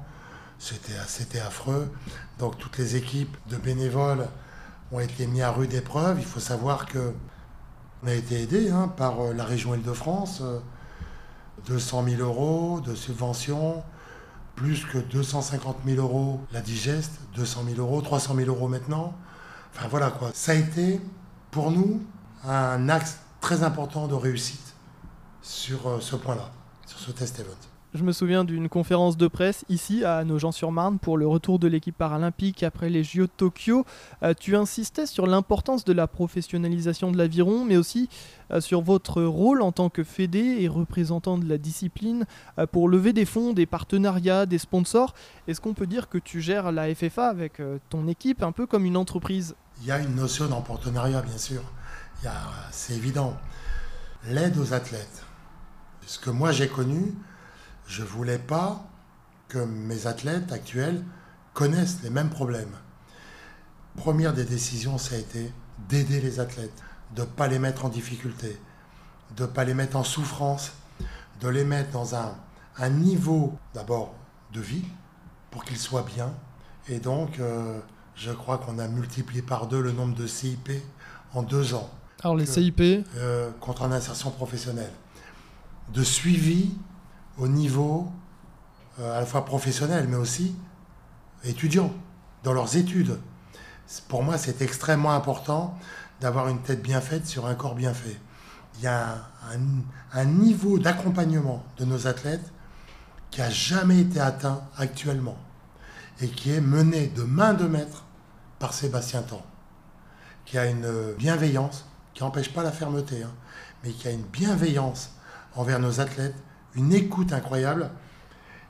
C'était, 0.58 0.92
c'était 1.06 1.38
affreux. 1.40 1.90
Donc 2.38 2.58
toutes 2.58 2.76
les 2.78 2.96
équipes 2.96 3.36
de 3.48 3.56
bénévoles 3.56 4.26
ont 4.92 5.00
été 5.00 5.26
mis 5.26 5.42
à 5.42 5.50
rude 5.50 5.74
épreuve. 5.74 6.18
Il 6.18 6.24
faut 6.24 6.40
savoir 6.40 6.86
que 6.86 7.12
on 8.02 8.08
a 8.08 8.14
été 8.14 8.42
aidé 8.42 8.70
hein, 8.70 8.88
par 8.96 9.20
euh, 9.20 9.32
la 9.32 9.44
région 9.44 9.74
Île-de-France. 9.74 10.40
euh, 10.42 10.60
200 11.66 12.04
000 12.04 12.22
euros 12.22 12.80
de 12.80 12.94
subventions, 12.94 13.82
plus 14.54 14.84
que 14.84 14.98
250 14.98 15.78
000 15.84 16.00
euros 16.00 16.40
la 16.52 16.60
digeste, 16.60 17.12
200 17.34 17.64
000 17.74 17.80
euros, 17.80 18.00
300 18.02 18.34
000 18.36 18.48
euros 18.48 18.68
maintenant. 18.68 19.14
Enfin 19.74 19.88
voilà 19.88 20.10
quoi. 20.10 20.30
Ça 20.32 20.52
a 20.52 20.54
été 20.54 21.00
pour 21.50 21.70
nous 21.70 22.02
un 22.44 22.88
axe 22.88 23.18
très 23.40 23.62
important 23.62 24.06
de 24.06 24.14
réussite 24.14 24.74
sur 25.42 25.88
euh, 25.88 26.00
ce 26.00 26.16
point-là, 26.16 26.50
sur 26.86 26.98
ce 26.98 27.10
test 27.10 27.38
event. 27.40 27.75
Je 27.96 28.04
me 28.04 28.12
souviens 28.12 28.44
d'une 28.44 28.68
conférence 28.68 29.16
de 29.16 29.26
presse 29.26 29.64
ici 29.70 30.04
à 30.04 30.22
Nogent-sur-Marne 30.22 30.98
pour 30.98 31.16
le 31.16 31.26
retour 31.26 31.58
de 31.58 31.66
l'équipe 31.66 31.96
paralympique 31.96 32.62
après 32.62 32.90
les 32.90 33.02
JO 33.02 33.22
de 33.22 33.30
Tokyo. 33.34 33.86
Euh, 34.22 34.34
tu 34.38 34.54
insistais 34.54 35.06
sur 35.06 35.26
l'importance 35.26 35.82
de 35.82 35.94
la 35.94 36.06
professionnalisation 36.06 37.10
de 37.10 37.16
l'aviron, 37.16 37.64
mais 37.64 37.78
aussi 37.78 38.10
euh, 38.50 38.60
sur 38.60 38.82
votre 38.82 39.22
rôle 39.22 39.62
en 39.62 39.72
tant 39.72 39.88
que 39.88 40.04
fédé 40.04 40.58
et 40.60 40.68
représentant 40.68 41.38
de 41.38 41.48
la 41.48 41.56
discipline 41.56 42.26
euh, 42.58 42.66
pour 42.66 42.90
lever 42.90 43.14
des 43.14 43.24
fonds, 43.24 43.54
des 43.54 43.64
partenariats, 43.64 44.44
des 44.44 44.58
sponsors. 44.58 45.14
Est-ce 45.48 45.62
qu'on 45.62 45.72
peut 45.72 45.86
dire 45.86 46.10
que 46.10 46.18
tu 46.18 46.42
gères 46.42 46.72
la 46.72 46.94
FFA 46.94 47.28
avec 47.28 47.62
ton 47.88 48.08
équipe 48.08 48.42
un 48.42 48.52
peu 48.52 48.66
comme 48.66 48.84
une 48.84 48.98
entreprise? 48.98 49.56
Il 49.80 49.86
y 49.86 49.90
a 49.90 49.98
une 50.00 50.16
notion 50.16 50.48
d'en 50.48 50.60
partenariat, 50.60 51.22
bien 51.22 51.38
sûr. 51.38 51.62
C'est 52.72 52.94
évident. 52.94 53.38
L'aide 54.28 54.58
aux 54.58 54.74
athlètes. 54.74 55.24
Ce 56.06 56.18
que 56.18 56.28
moi 56.28 56.52
j'ai 56.52 56.68
connu, 56.68 57.14
je 57.86 58.02
voulais 58.02 58.38
pas 58.38 58.84
que 59.48 59.58
mes 59.58 60.06
athlètes 60.06 60.52
actuels 60.52 61.02
connaissent 61.54 61.98
les 62.02 62.10
mêmes 62.10 62.30
problèmes. 62.30 62.74
Première 63.96 64.34
des 64.34 64.44
décisions, 64.44 64.98
ça 64.98 65.14
a 65.14 65.18
été 65.18 65.52
d'aider 65.88 66.20
les 66.20 66.40
athlètes, 66.40 66.82
de 67.14 67.22
ne 67.22 67.26
pas 67.26 67.46
les 67.46 67.58
mettre 67.58 67.84
en 67.84 67.88
difficulté, 67.88 68.58
de 69.36 69.42
ne 69.44 69.46
pas 69.48 69.64
les 69.64 69.74
mettre 69.74 69.96
en 69.96 70.04
souffrance, 70.04 70.72
de 71.40 71.48
les 71.48 71.64
mettre 71.64 71.90
dans 71.92 72.14
un, 72.14 72.34
un 72.78 72.90
niveau 72.90 73.56
d'abord 73.74 74.14
de 74.52 74.60
vie 74.60 74.84
pour 75.50 75.64
qu'ils 75.64 75.78
soient 75.78 76.02
bien. 76.14 76.32
Et 76.88 76.98
donc, 76.98 77.38
euh, 77.38 77.78
je 78.16 78.30
crois 78.32 78.58
qu'on 78.58 78.78
a 78.78 78.88
multiplié 78.88 79.42
par 79.42 79.66
deux 79.66 79.80
le 79.80 79.92
nombre 79.92 80.14
de 80.14 80.26
CIP 80.26 80.70
en 81.34 81.42
deux 81.42 81.74
ans 81.74 81.90
Alors 82.22 82.36
les 82.36 82.44
que- 82.44 82.50
CIP, 82.52 82.80
euh, 83.16 83.50
contre 83.60 83.82
en 83.82 83.92
insertion 83.92 84.30
professionnelle, 84.30 84.92
de 85.94 86.02
suivi 86.02 86.74
au 87.38 87.48
niveau 87.48 88.10
euh, 88.98 89.16
à 89.16 89.20
la 89.20 89.26
fois 89.26 89.44
professionnel, 89.44 90.06
mais 90.08 90.16
aussi 90.16 90.54
étudiant, 91.44 91.92
dans 92.42 92.52
leurs 92.52 92.76
études. 92.76 93.18
Pour 94.08 94.22
moi, 94.22 94.38
c'est 94.38 94.62
extrêmement 94.62 95.12
important 95.12 95.78
d'avoir 96.20 96.48
une 96.48 96.60
tête 96.60 96.82
bien 96.82 97.00
faite 97.00 97.26
sur 97.26 97.46
un 97.46 97.54
corps 97.54 97.74
bien 97.74 97.94
fait. 97.94 98.18
Il 98.78 98.82
y 98.82 98.86
a 98.86 99.28
un 100.12 100.24
niveau 100.24 100.78
d'accompagnement 100.78 101.64
de 101.78 101.84
nos 101.84 102.06
athlètes 102.06 102.52
qui 103.30 103.40
a 103.40 103.50
jamais 103.50 104.00
été 104.00 104.20
atteint 104.20 104.62
actuellement 104.76 105.36
et 106.20 106.28
qui 106.28 106.52
est 106.52 106.60
mené 106.60 107.08
de 107.08 107.22
main 107.22 107.54
de 107.54 107.66
maître 107.66 108.04
par 108.58 108.72
Sébastien 108.72 109.22
Tan, 109.22 109.44
qui 110.44 110.58
a 110.58 110.66
une 110.66 111.12
bienveillance, 111.18 111.86
qui 112.14 112.22
n'empêche 112.22 112.52
pas 112.52 112.62
la 112.62 112.72
fermeté, 112.72 113.22
hein, 113.22 113.32
mais 113.84 113.90
qui 113.90 114.08
a 114.08 114.10
une 114.10 114.24
bienveillance 114.24 115.10
envers 115.54 115.78
nos 115.78 116.00
athlètes, 116.00 116.36
une 116.76 116.92
écoute 116.92 117.32
incroyable. 117.32 117.90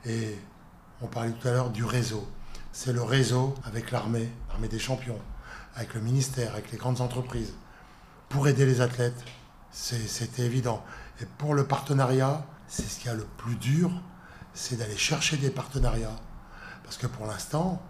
Et 0.05 0.37
on 1.01 1.07
parlait 1.07 1.31
tout 1.31 1.47
à 1.47 1.51
l'heure 1.51 1.69
du 1.69 1.83
réseau. 1.83 2.27
C'est 2.71 2.93
le 2.93 3.03
réseau 3.03 3.53
avec 3.65 3.91
l'armée, 3.91 4.29
l'armée 4.49 4.67
des 4.67 4.79
champions, 4.79 5.19
avec 5.75 5.93
le 5.93 6.01
ministère, 6.01 6.53
avec 6.53 6.71
les 6.71 6.77
grandes 6.77 7.01
entreprises, 7.01 7.53
pour 8.29 8.47
aider 8.47 8.65
les 8.65 8.81
athlètes. 8.81 9.23
C'était 9.71 10.43
évident. 10.43 10.83
Et 11.21 11.25
pour 11.25 11.53
le 11.53 11.67
partenariat, 11.67 12.45
c'est 12.67 12.83
ce 12.83 12.99
qu'il 12.99 13.07
y 13.07 13.13
a 13.13 13.15
le 13.15 13.25
plus 13.37 13.55
dur, 13.55 13.91
c'est 14.53 14.77
d'aller 14.77 14.97
chercher 14.97 15.37
des 15.37 15.49
partenariats. 15.49 16.15
Parce 16.83 16.97
que 16.97 17.07
pour 17.07 17.27
l'instant, 17.27 17.81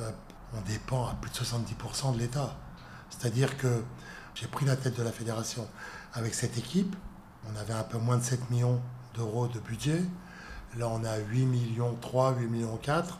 euh, 0.00 0.10
on 0.54 0.60
dépend 0.62 1.06
à 1.06 1.14
plus 1.14 1.30
de 1.30 1.36
70% 1.36 2.14
de 2.14 2.18
l'État. 2.18 2.56
C'est-à-dire 3.10 3.56
que 3.56 3.82
j'ai 4.34 4.46
pris 4.46 4.66
la 4.66 4.76
tête 4.76 4.96
de 4.96 5.02
la 5.02 5.12
fédération 5.12 5.68
avec 6.14 6.34
cette 6.34 6.56
équipe. 6.58 6.94
On 7.50 7.56
avait 7.56 7.74
un 7.74 7.82
peu 7.82 7.98
moins 7.98 8.16
de 8.16 8.22
7 8.22 8.50
millions 8.50 8.80
d'euros 9.16 9.48
de 9.48 9.58
budget. 9.60 10.02
Là, 10.78 10.88
on 10.88 11.04
a 11.04 11.16
8 11.18 11.46
millions 11.46 11.96
3, 12.00 12.34
8 12.38 12.46
millions 12.48 12.76
4. 12.76 13.18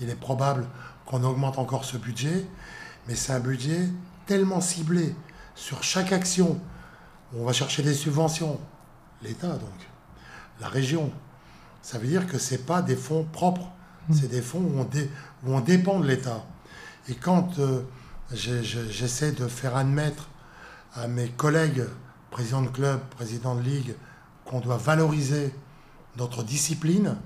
Il 0.00 0.08
est 0.08 0.16
probable 0.16 0.66
qu'on 1.06 1.22
augmente 1.24 1.58
encore 1.58 1.84
ce 1.84 1.96
budget, 1.96 2.46
mais 3.08 3.14
c'est 3.14 3.32
un 3.32 3.40
budget 3.40 3.88
tellement 4.26 4.60
ciblé 4.60 5.14
sur 5.54 5.82
chaque 5.82 6.12
action. 6.12 6.60
On 7.36 7.44
va 7.44 7.52
chercher 7.52 7.82
des 7.82 7.94
subventions. 7.94 8.60
L'État, 9.22 9.48
donc. 9.48 9.88
La 10.60 10.68
région. 10.68 11.10
Ça 11.82 11.98
veut 11.98 12.06
dire 12.06 12.26
que 12.26 12.38
ce 12.38 12.54
pas 12.56 12.82
des 12.82 12.96
fonds 12.96 13.24
propres. 13.24 13.68
C'est 14.12 14.28
des 14.28 14.42
fonds 14.42 14.60
où 14.60 14.80
on, 14.80 14.84
dé- 14.84 15.10
où 15.44 15.54
on 15.54 15.60
dépend 15.60 16.00
de 16.00 16.06
l'État. 16.06 16.44
Et 17.08 17.14
quand 17.14 17.58
euh, 17.58 17.82
j'essaie 18.32 19.32
de 19.32 19.46
faire 19.48 19.76
admettre 19.76 20.28
à 20.94 21.06
mes 21.08 21.28
collègues, 21.28 21.84
présidents 22.30 22.62
de 22.62 22.68
club, 22.68 23.00
présidents 23.10 23.54
de 23.54 23.62
ligue, 23.62 23.94
qu'on 24.52 24.60
doit 24.60 24.76
valoriser 24.76 25.54
notre 26.18 26.42
discipline, 26.42 27.16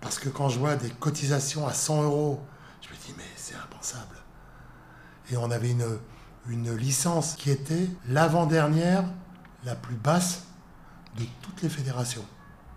parce 0.00 0.18
que 0.18 0.30
quand 0.30 0.48
je 0.48 0.58
vois 0.58 0.74
des 0.76 0.88
cotisations 0.88 1.66
à 1.66 1.74
100 1.74 2.04
euros, 2.04 2.40
je 2.80 2.88
me 2.88 2.94
dis, 2.94 3.14
mais 3.18 3.24
c'est 3.36 3.54
impensable. 3.56 4.16
Et 5.30 5.36
on 5.36 5.50
avait 5.50 5.70
une, 5.70 5.84
une 6.48 6.74
licence 6.74 7.34
qui 7.34 7.50
était 7.50 7.88
l'avant-dernière, 8.08 9.04
la 9.64 9.74
plus 9.74 9.96
basse 9.96 10.44
de 11.18 11.24
toutes 11.42 11.60
les 11.60 11.68
fédérations. 11.68 12.24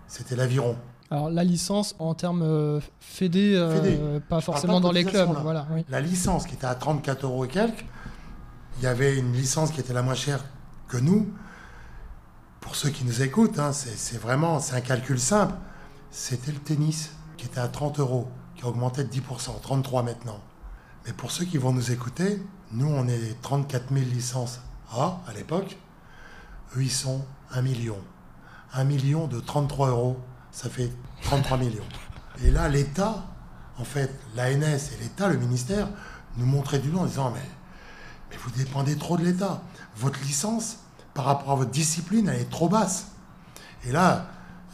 C'était 0.08 0.36
l'aviron. 0.36 0.76
alors 1.10 1.30
la 1.30 1.44
licence 1.44 1.94
en 2.00 2.14
termes 2.14 2.42
euh, 2.42 2.80
fédé, 2.98 3.54
euh, 3.54 3.76
Fédé. 3.76 4.20
pas 4.28 4.42
forcément 4.42 4.80
dans 4.80 4.92
les 4.92 5.04
clubs. 5.04 5.32
là. 5.32 5.40
Voilà, 5.42 5.66
oui. 5.72 5.86
La 5.88 6.02
licence 6.02 6.44
qui 6.46 6.54
était 6.54 6.66
à 6.66 6.74
34 6.74 7.24
euros 7.24 7.46
et 7.46 7.48
quelques, 7.48 7.86
il 8.78 8.84
y 8.84 8.86
avait 8.86 9.16
une 9.16 9.32
licence 9.32 9.70
qui 9.70 9.80
était 9.80 9.94
la 9.94 10.02
moins 10.02 10.14
chère 10.14 10.44
que 10.88 10.98
nous. 10.98 11.32
Pour 12.60 12.76
ceux 12.76 12.90
qui 12.90 13.04
nous 13.04 13.22
écoutent, 13.22 13.58
hein, 13.58 13.72
c'est 13.72 14.18
vraiment 14.18 14.60
un 14.72 14.80
calcul 14.80 15.18
simple. 15.18 15.54
C'était 16.10 16.52
le 16.52 16.58
tennis 16.58 17.10
qui 17.36 17.46
était 17.46 17.60
à 17.60 17.68
30 17.68 18.00
euros, 18.00 18.28
qui 18.54 18.64
a 18.64 18.68
augmenté 18.68 19.02
de 19.02 19.10
10%, 19.10 19.60
33 19.60 20.02
maintenant. 20.02 20.40
Mais 21.06 21.12
pour 21.12 21.30
ceux 21.30 21.44
qui 21.44 21.56
vont 21.56 21.72
nous 21.72 21.90
écouter, 21.90 22.42
nous 22.72 22.88
on 22.88 23.08
est 23.08 23.40
34 23.42 23.92
000 23.92 24.04
licences 24.12 24.60
A 24.92 25.20
à 25.26 25.32
l'époque. 25.32 25.78
Eux 26.76 26.82
ils 26.82 26.90
sont 26.90 27.24
1 27.52 27.62
million. 27.62 27.98
1 28.74 28.84
million 28.84 29.26
de 29.26 29.40
33 29.40 29.88
euros, 29.88 30.18
ça 30.52 30.68
fait 30.68 30.92
33 31.22 31.56
millions. 31.56 31.88
Et 32.44 32.50
là 32.50 32.68
l'État, 32.68 33.26
en 33.78 33.84
fait, 33.84 34.10
l'ANS 34.36 34.92
et 34.92 35.02
l'État, 35.02 35.28
le 35.28 35.38
ministère, 35.38 35.88
nous 36.36 36.46
montraient 36.46 36.78
du 36.78 36.90
doigt 36.90 37.02
en 37.02 37.06
disant 37.06 37.32
mais 37.32 38.36
vous 38.36 38.50
dépendez 38.50 38.96
trop 38.96 39.16
de 39.16 39.24
l'État. 39.24 39.62
Votre 39.96 40.20
licence, 40.20 40.78
par 41.20 41.26
rapport 41.26 41.50
à 41.50 41.54
votre 41.56 41.70
discipline, 41.70 42.30
elle 42.30 42.40
est 42.40 42.50
trop 42.50 42.70
basse. 42.70 43.08
Et 43.84 43.92
là, 43.92 44.24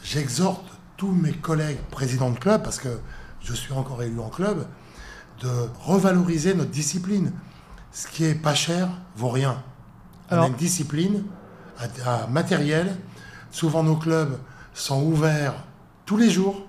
j'exhorte 0.01 0.63
tous 0.95 1.11
mes 1.11 1.33
collègues 1.33 1.81
présidents 1.91 2.29
de 2.29 2.39
club, 2.39 2.63
parce 2.63 2.79
que 2.79 3.01
je 3.41 3.53
suis 3.53 3.73
encore 3.73 4.01
élu 4.01 4.17
en 4.21 4.29
club, 4.29 4.65
de 5.41 5.49
revaloriser 5.81 6.53
notre 6.53 6.71
discipline. 6.71 7.33
Ce 7.91 8.07
qui 8.07 8.23
est 8.23 8.33
pas 8.33 8.55
cher 8.55 8.87
vaut 9.17 9.27
rien. 9.27 9.61
On 10.31 10.41
a 10.41 10.47
une 10.47 10.53
discipline 10.53 11.25
à 12.05 12.27
matériel. 12.27 12.95
Souvent 13.51 13.83
nos 13.83 13.97
clubs 13.97 14.39
sont 14.73 15.03
ouverts 15.03 15.65
tous 16.05 16.15
les 16.15 16.29
jours. 16.29 16.65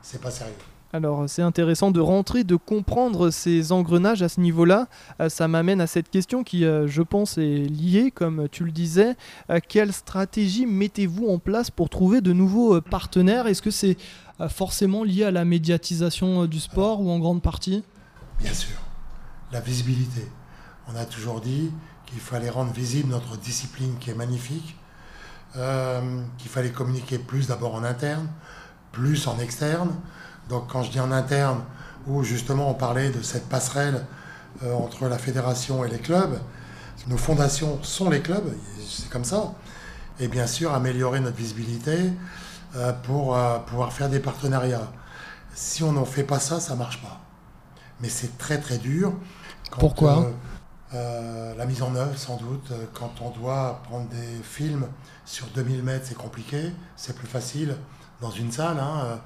C'est 0.00 0.22
pas 0.22 0.30
sérieux. 0.30 0.54
Alors 0.94 1.24
c'est 1.26 1.42
intéressant 1.42 1.90
de 1.90 1.98
rentrer, 1.98 2.44
de 2.44 2.54
comprendre 2.54 3.30
ces 3.30 3.72
engrenages 3.72 4.22
à 4.22 4.28
ce 4.28 4.40
niveau-là. 4.40 4.86
Euh, 5.18 5.28
ça 5.28 5.48
m'amène 5.48 5.80
à 5.80 5.88
cette 5.88 6.08
question 6.08 6.44
qui, 6.44 6.64
euh, 6.64 6.86
je 6.86 7.02
pense, 7.02 7.36
est 7.36 7.64
liée, 7.68 8.12
comme 8.12 8.48
tu 8.48 8.62
le 8.62 8.70
disais. 8.70 9.16
Euh, 9.50 9.58
quelle 9.68 9.92
stratégie 9.92 10.66
mettez-vous 10.66 11.26
en 11.26 11.40
place 11.40 11.68
pour 11.68 11.90
trouver 11.90 12.20
de 12.20 12.32
nouveaux 12.32 12.80
partenaires? 12.80 13.48
Est-ce 13.48 13.60
que 13.60 13.72
c'est 13.72 13.96
forcément 14.48 15.02
lié 15.02 15.24
à 15.24 15.32
la 15.32 15.44
médiatisation 15.44 16.46
du 16.46 16.60
sport 16.60 17.00
ou 17.00 17.10
en 17.10 17.18
grande 17.18 17.42
partie? 17.42 17.82
Bien 18.38 18.54
sûr, 18.54 18.76
la 19.50 19.58
visibilité. 19.58 20.22
On 20.86 20.94
a 20.94 21.06
toujours 21.06 21.40
dit 21.40 21.72
qu'il 22.06 22.20
fallait 22.20 22.50
rendre 22.50 22.72
visible 22.72 23.10
notre 23.10 23.36
discipline 23.36 23.96
qui 23.98 24.10
est 24.10 24.14
magnifique, 24.14 24.76
qu'il 25.54 26.50
fallait 26.50 26.70
communiquer 26.70 27.18
plus 27.18 27.48
d'abord 27.48 27.74
en 27.74 27.82
interne, 27.82 28.28
plus 28.92 29.26
en 29.26 29.40
externe. 29.40 29.90
Donc 30.48 30.68
quand 30.68 30.82
je 30.82 30.90
dis 30.90 31.00
en 31.00 31.10
interne, 31.10 31.62
où 32.06 32.22
justement 32.22 32.70
on 32.70 32.74
parlait 32.74 33.10
de 33.10 33.22
cette 33.22 33.48
passerelle 33.48 34.04
euh, 34.62 34.74
entre 34.74 35.08
la 35.08 35.18
fédération 35.18 35.84
et 35.84 35.90
les 35.90 35.98
clubs, 35.98 36.38
nos 37.06 37.16
fondations 37.16 37.82
sont 37.82 38.10
les 38.10 38.20
clubs, 38.20 38.54
c'est 38.86 39.08
comme 39.10 39.24
ça. 39.24 39.52
Et 40.20 40.28
bien 40.28 40.46
sûr 40.46 40.72
améliorer 40.72 41.20
notre 41.20 41.36
visibilité 41.36 42.12
euh, 42.76 42.92
pour 42.92 43.36
euh, 43.36 43.58
pouvoir 43.58 43.92
faire 43.92 44.08
des 44.08 44.20
partenariats. 44.20 44.92
Si 45.54 45.82
on 45.82 45.92
n'en 45.92 46.04
fait 46.04 46.24
pas 46.24 46.38
ça, 46.38 46.60
ça 46.60 46.74
ne 46.74 46.78
marche 46.78 47.00
pas. 47.02 47.20
Mais 48.00 48.08
c'est 48.08 48.38
très 48.38 48.58
très 48.58 48.78
dur. 48.78 49.12
Pourquoi? 49.78 50.30
La 50.92 51.66
mise 51.66 51.82
en 51.82 51.96
œuvre, 51.96 52.16
sans 52.16 52.36
doute. 52.36 52.72
Quand 52.92 53.14
on 53.20 53.30
doit 53.30 53.80
prendre 53.84 54.08
des 54.10 54.42
films 54.44 54.86
sur 55.24 55.46
2000 55.48 55.82
mètres, 55.82 56.06
c'est 56.08 56.16
compliqué. 56.16 56.72
C'est 56.94 57.16
plus 57.16 57.26
facile 57.26 57.76
dans 58.20 58.30
une 58.30 58.52
salle. 58.52 58.78
Hein, 58.78 59.18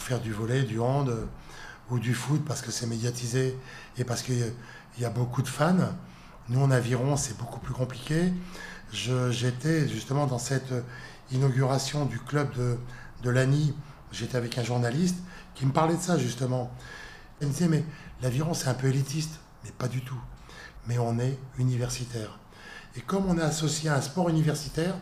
faire 0.00 0.20
du 0.20 0.32
volet, 0.32 0.62
du 0.62 0.80
hand 0.80 1.08
euh, 1.08 1.26
ou 1.90 1.98
du 1.98 2.14
foot 2.14 2.44
parce 2.44 2.62
que 2.62 2.70
c'est 2.70 2.86
médiatisé 2.86 3.58
et 3.96 4.04
parce 4.04 4.22
qu'il 4.22 4.52
y 4.98 5.04
a 5.04 5.10
beaucoup 5.10 5.42
de 5.42 5.48
fans. 5.48 5.94
Nous, 6.48 6.60
en 6.60 6.70
aviron, 6.70 7.16
c'est 7.16 7.36
beaucoup 7.36 7.60
plus 7.60 7.74
compliqué. 7.74 8.32
J'étais 8.92 9.88
justement 9.88 10.26
dans 10.26 10.38
cette 10.38 10.72
inauguration 11.32 12.06
du 12.06 12.18
club 12.18 12.54
de, 12.56 12.78
de 13.22 13.30
l'ANI. 13.30 13.74
J'étais 14.12 14.36
avec 14.36 14.58
un 14.58 14.64
journaliste 14.64 15.16
qui 15.54 15.66
me 15.66 15.72
parlait 15.72 15.96
de 15.96 16.00
ça, 16.00 16.18
justement. 16.18 16.70
Il 17.40 17.48
me 17.48 17.52
disait, 17.52 17.68
mais 17.68 17.84
l'aviron, 18.22 18.54
c'est 18.54 18.68
un 18.68 18.74
peu 18.74 18.86
élitiste. 18.88 19.40
Mais 19.64 19.70
pas 19.72 19.88
du 19.88 20.02
tout. 20.02 20.20
Mais 20.86 20.98
on 20.98 21.18
est 21.18 21.38
universitaire. 21.58 22.38
Et 22.96 23.00
comme 23.00 23.26
on 23.26 23.36
est 23.38 23.42
associé 23.42 23.90
à 23.90 23.96
un 23.96 24.00
sport 24.00 24.28
universitaire, 24.28 24.94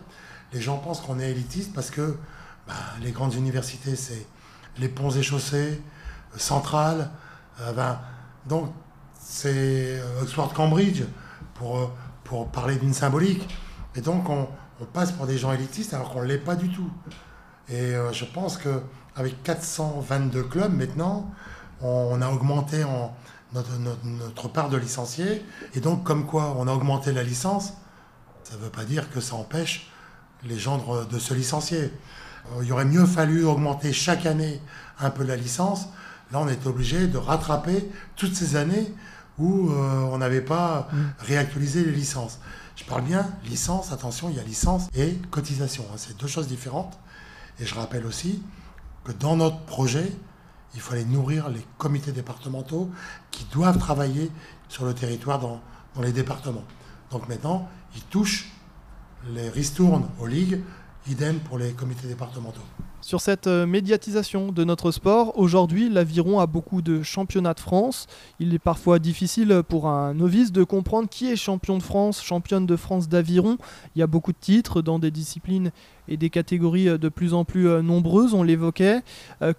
les 0.52 0.60
gens 0.60 0.78
pensent 0.78 1.00
qu'on 1.00 1.20
est 1.20 1.30
élitiste 1.30 1.72
parce 1.72 1.90
que 1.90 2.16
bah, 2.66 2.74
les 3.02 3.12
grandes 3.12 3.34
universités, 3.34 3.96
c'est 3.96 4.26
les 4.78 4.88
ponts 4.88 5.10
et 5.10 5.22
chaussées, 5.22 5.80
euh, 6.34 6.38
centrales. 6.38 7.10
Euh, 7.60 7.72
ben, 7.72 7.98
donc, 8.46 8.72
c'est 9.20 9.98
euh, 10.00 10.22
Oxford-Cambridge 10.22 11.02
pour, 11.54 11.90
parler 12.52 12.76
d'une 12.76 12.94
symbolique. 12.94 13.48
Et 13.94 14.00
donc, 14.00 14.28
on, 14.28 14.48
passe 14.92 15.12
pour 15.12 15.26
des 15.26 15.38
gens 15.38 15.52
élitistes 15.52 15.94
alors 15.94 16.12
qu'on 16.12 16.22
ne 16.22 16.26
l'est 16.26 16.36
pas 16.36 16.56
du 16.56 16.68
tout. 16.68 16.90
Et 17.70 17.94
je 18.12 18.24
pense 18.26 18.58
qu'avec 18.58 19.42
422 19.44 20.42
clubs 20.42 20.74
maintenant, 20.74 21.32
on, 21.80 22.20
a 22.20 22.28
augmenté 22.28 22.84
en, 22.84 23.16
notre, 23.54 23.78
notre, 23.78 24.48
part 24.48 24.68
de 24.68 24.76
licenciés. 24.76 25.42
Et 25.74 25.80
donc, 25.80 26.02
comme 26.02 26.26
quoi 26.26 26.54
on 26.58 26.66
a 26.66 26.72
augmenté 26.72 27.12
la 27.12 27.22
licence, 27.22 27.72
ça 28.42 28.56
ne 28.56 28.60
veut 28.62 28.68
pas 28.68 28.84
dire 28.84 29.10
que 29.10 29.20
ça 29.20 29.36
empêche 29.36 29.88
les 30.42 30.58
gens 30.58 30.84
de 31.04 31.18
se 31.18 31.32
licencier. 31.32 31.90
Euh, 32.52 32.64
il 32.64 32.72
aurait 32.72 32.84
mieux 32.84 33.06
fallu 33.06 33.44
augmenter 33.44 33.92
chaque 33.92 34.26
année 34.26 34.60
un 34.98 35.10
peu 35.10 35.24
la 35.24 35.36
licence. 35.36 35.88
Là, 36.32 36.40
on 36.40 36.48
est 36.48 36.66
obligé 36.66 37.06
de 37.06 37.18
rattraper 37.18 37.88
toutes 38.16 38.34
ces 38.34 38.56
années 38.56 38.92
où 39.38 39.70
euh, 39.70 40.00
on 40.12 40.18
n'avait 40.18 40.40
pas 40.40 40.88
mm. 40.92 40.96
réactualisé 41.20 41.84
les 41.84 41.92
licences. 41.92 42.38
Je 42.76 42.84
parle 42.84 43.02
bien 43.02 43.30
licence, 43.44 43.92
attention, 43.92 44.30
il 44.30 44.36
y 44.36 44.40
a 44.40 44.42
licence 44.42 44.88
et 44.94 45.14
cotisation. 45.30 45.84
Hein. 45.90 45.96
c'est 45.96 46.16
deux 46.16 46.26
choses 46.26 46.48
différentes. 46.48 46.98
Et 47.60 47.66
je 47.66 47.74
rappelle 47.74 48.04
aussi 48.04 48.42
que 49.04 49.12
dans 49.12 49.36
notre 49.36 49.60
projet, 49.60 50.10
il 50.74 50.80
fallait 50.80 51.04
nourrir 51.04 51.48
les 51.50 51.64
comités 51.78 52.10
départementaux 52.10 52.90
qui 53.30 53.46
doivent 53.52 53.78
travailler 53.78 54.30
sur 54.68 54.84
le 54.84 54.94
territoire 54.94 55.38
dans, 55.38 55.60
dans 55.94 56.02
les 56.02 56.12
départements. 56.12 56.64
Donc 57.12 57.28
maintenant, 57.28 57.68
ils 57.94 58.02
touchent 58.02 58.50
les 59.32 59.48
ristournes 59.48 60.08
aux 60.18 60.26
ligues 60.26 60.60
Idem 61.06 61.38
pour 61.40 61.58
les 61.58 61.72
comités 61.72 62.08
départementaux. 62.08 62.62
Sur 63.02 63.20
cette 63.20 63.46
euh, 63.46 63.66
médiatisation 63.66 64.50
de 64.50 64.64
notre 64.64 64.90
sport, 64.90 65.38
aujourd'hui 65.38 65.90
l'aviron 65.90 66.40
a 66.40 66.46
beaucoup 66.46 66.80
de 66.80 67.02
championnats 67.02 67.52
de 67.52 67.60
France. 67.60 68.06
Il 68.40 68.54
est 68.54 68.58
parfois 68.58 68.98
difficile 68.98 69.62
pour 69.68 69.86
un 69.88 70.14
novice 70.14 70.50
de 70.50 70.64
comprendre 70.64 71.10
qui 71.10 71.30
est 71.30 71.36
champion 71.36 71.76
de 71.76 71.82
France, 71.82 72.22
championne 72.22 72.64
de 72.64 72.76
France 72.76 73.10
d'aviron. 73.10 73.58
Il 73.94 73.98
y 73.98 74.02
a 74.02 74.06
beaucoup 74.06 74.32
de 74.32 74.38
titres 74.40 74.80
dans 74.80 74.98
des 74.98 75.10
disciplines 75.10 75.72
et 76.08 76.16
des 76.16 76.30
catégories 76.30 76.88
euh, 76.88 76.96
de 76.96 77.10
plus 77.10 77.34
en 77.34 77.44
plus 77.44 77.68
euh, 77.68 77.82
nombreuses, 77.82 78.32
on 78.32 78.42
l'évoquait. 78.42 79.02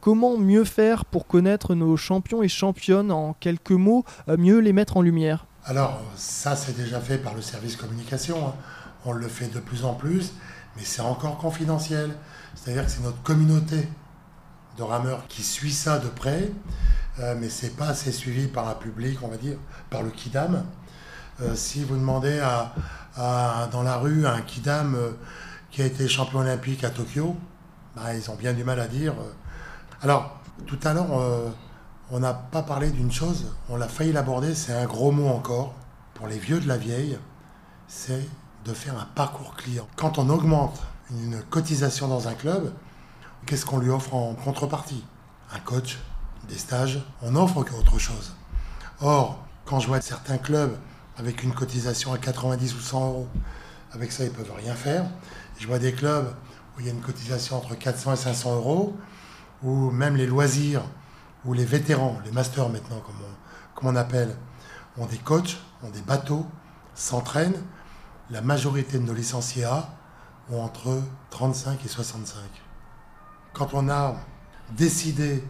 comment 0.02 0.40
mieux 0.40 0.64
faire 0.64 1.06
pour 1.06 1.28
connaître 1.28 1.76
nos 1.76 1.96
champions 1.96 2.42
et 2.42 2.48
championnes 2.48 3.12
en 3.12 3.34
quelques 3.34 3.70
mots, 3.70 4.04
mieux 4.28 4.58
les 4.58 4.74
mettre 4.74 4.98
en 4.98 5.04
lumière? 5.04 5.46
Alors 5.66 6.02
ça 6.16 6.56
c'est 6.56 6.76
déjà 6.76 7.00
fait 7.00 7.20
par 7.20 7.36
le 7.36 7.44
service 7.44 7.76
communication. 7.76 8.38
Hein. 8.48 8.54
On 9.06 9.12
le 9.12 9.28
fait 9.28 9.54
de 9.54 9.60
plus 9.60 9.86
en 9.86 9.94
plus 9.94 10.34
mais 10.76 10.84
c'est 10.84 11.02
encore 11.02 11.38
confidentiel. 11.38 12.16
C'est-à-dire 12.56 12.86
que 12.86 12.92
c'est 12.92 13.04
notre 13.04 13.22
communauté 13.22 13.88
de 14.78 14.84
rameurs 14.84 15.28
qui 15.28 15.44
suit 15.44 15.72
ça 15.72 16.00
de 16.00 16.08
près, 16.08 16.52
euh, 17.20 17.36
mais 17.40 17.50
c'est 17.50 17.76
pas 17.76 17.88
assez 17.88 18.12
suivi 18.12 18.48
par 18.48 18.68
un 18.68 18.74
public, 18.74 19.20
on 19.22 19.28
va 19.28 19.38
dire, 19.38 19.58
par 19.90 20.04
le 20.04 20.10
Kidam. 20.10 20.66
Euh, 21.42 21.56
si 21.56 21.84
vous 21.84 21.96
demandez 21.96 22.42
dans 23.18 23.84
la 23.84 23.98
rue 23.98 24.26
à 24.26 24.34
un 24.34 24.42
Kidam 24.42 24.96
euh, 24.96 25.12
qui 25.72 25.82
a 25.82 25.86
été 25.86 26.08
champion 26.08 26.40
olympique 26.40 26.84
à 26.84 26.90
Tokyo, 26.90 27.36
bah, 27.96 28.14
ils 28.14 28.30
ont 28.30 28.36
bien 28.36 28.54
du 28.54 28.64
mal 28.64 28.80
à 28.80 28.88
dire. 28.88 29.14
Alors, 30.02 30.40
tout 30.68 30.80
à 30.84 30.94
l'heure, 30.94 31.54
on 32.12 32.20
n'a 32.20 32.34
pas 32.34 32.62
parlé 32.62 32.92
d'une 32.92 33.12
chose, 33.12 33.52
on 33.70 33.78
l'a 33.78 33.88
failli 33.88 34.12
l'aborder, 34.12 34.54
c'est 34.54 34.74
un 34.74 34.86
gros 34.86 35.12
mot 35.12 35.28
encore, 35.28 35.74
pour 36.14 36.28
les 36.28 36.38
vieux 36.38 36.60
de 36.60 36.68
la 36.68 36.78
vieille, 36.78 37.18
c'est 37.88 38.28
de 38.66 38.74
faire 38.74 38.98
un 38.98 39.06
parcours 39.16 39.56
client. 39.56 39.88
Quand 39.96 40.18
on 40.18 40.30
augmente 40.30 40.82
une 41.12 41.42
cotisation 41.44 42.08
dans 42.08 42.28
un 42.28 42.34
club, 42.34 42.74
qu'est-ce 43.46 43.66
qu'on 43.66 43.78
lui 43.78 43.92
offre 43.92 44.16
en 44.16 44.34
contrepartie? 44.34 45.06
Un 45.54 45.60
coach, 45.60 46.00
des 46.50 46.58
stages, 46.58 47.00
on 47.22 47.36
offre 47.36 47.58
autre 47.58 48.00
chose. 48.00 48.34
Or, 49.02 49.40
quand 49.66 49.80
je 49.80 49.88
vois 49.88 50.02
certains 50.02 50.40
clubs 50.40 50.76
avec 51.18 51.44
une 51.44 51.54
cotisation 51.54 52.12
à 52.12 52.18
90 52.18 52.76
ou 52.76 52.80
100 52.80 53.08
euros, 53.08 53.28
avec 53.92 54.12
ça, 54.12 54.24
ils 54.24 54.32
ne 54.32 54.36
peuvent 54.36 54.54
rien 54.58 54.74
faire. 54.74 55.06
Je 55.60 55.68
vois 55.68 55.80
des 55.80 55.94
clubs 55.94 56.34
où 56.76 56.80
il 56.80 56.88
y 56.88 56.90
a 56.90 56.92
une 56.92 57.02
cotisation 57.02 57.58
entre 57.58 57.76
400 57.76 58.14
et 58.14 58.18
500 58.18 58.56
euros, 58.56 58.98
où 59.64 59.92
même 59.92 60.16
les 60.16 60.26
loisirs, 60.26 60.82
ou 61.46 61.54
les 61.54 61.66
vétérans, 61.66 62.18
les 62.26 62.32
masters 62.32 62.68
maintenant, 62.70 63.00
comme 63.00 63.16
on, 63.22 63.80
comme 63.80 63.90
on 63.90 63.96
appelle, 63.96 64.36
ont 64.98 65.06
des 65.06 65.18
coachs, 65.18 65.58
ont 65.84 65.90
des 65.90 66.02
bateaux, 66.02 66.46
s'entraînent, 66.96 67.62
la 68.30 68.42
majorité 68.42 68.98
de 68.98 69.04
nos 69.04 69.14
licenciés 69.14 69.66
A 69.66 69.90
ont 70.52 70.62
entre 70.62 71.02
35 71.32 71.84
et 71.86 71.88
65. 71.88 72.40
Quand 73.54 73.74
on 73.74 73.90
a 73.90 74.16
décidé 74.72 75.44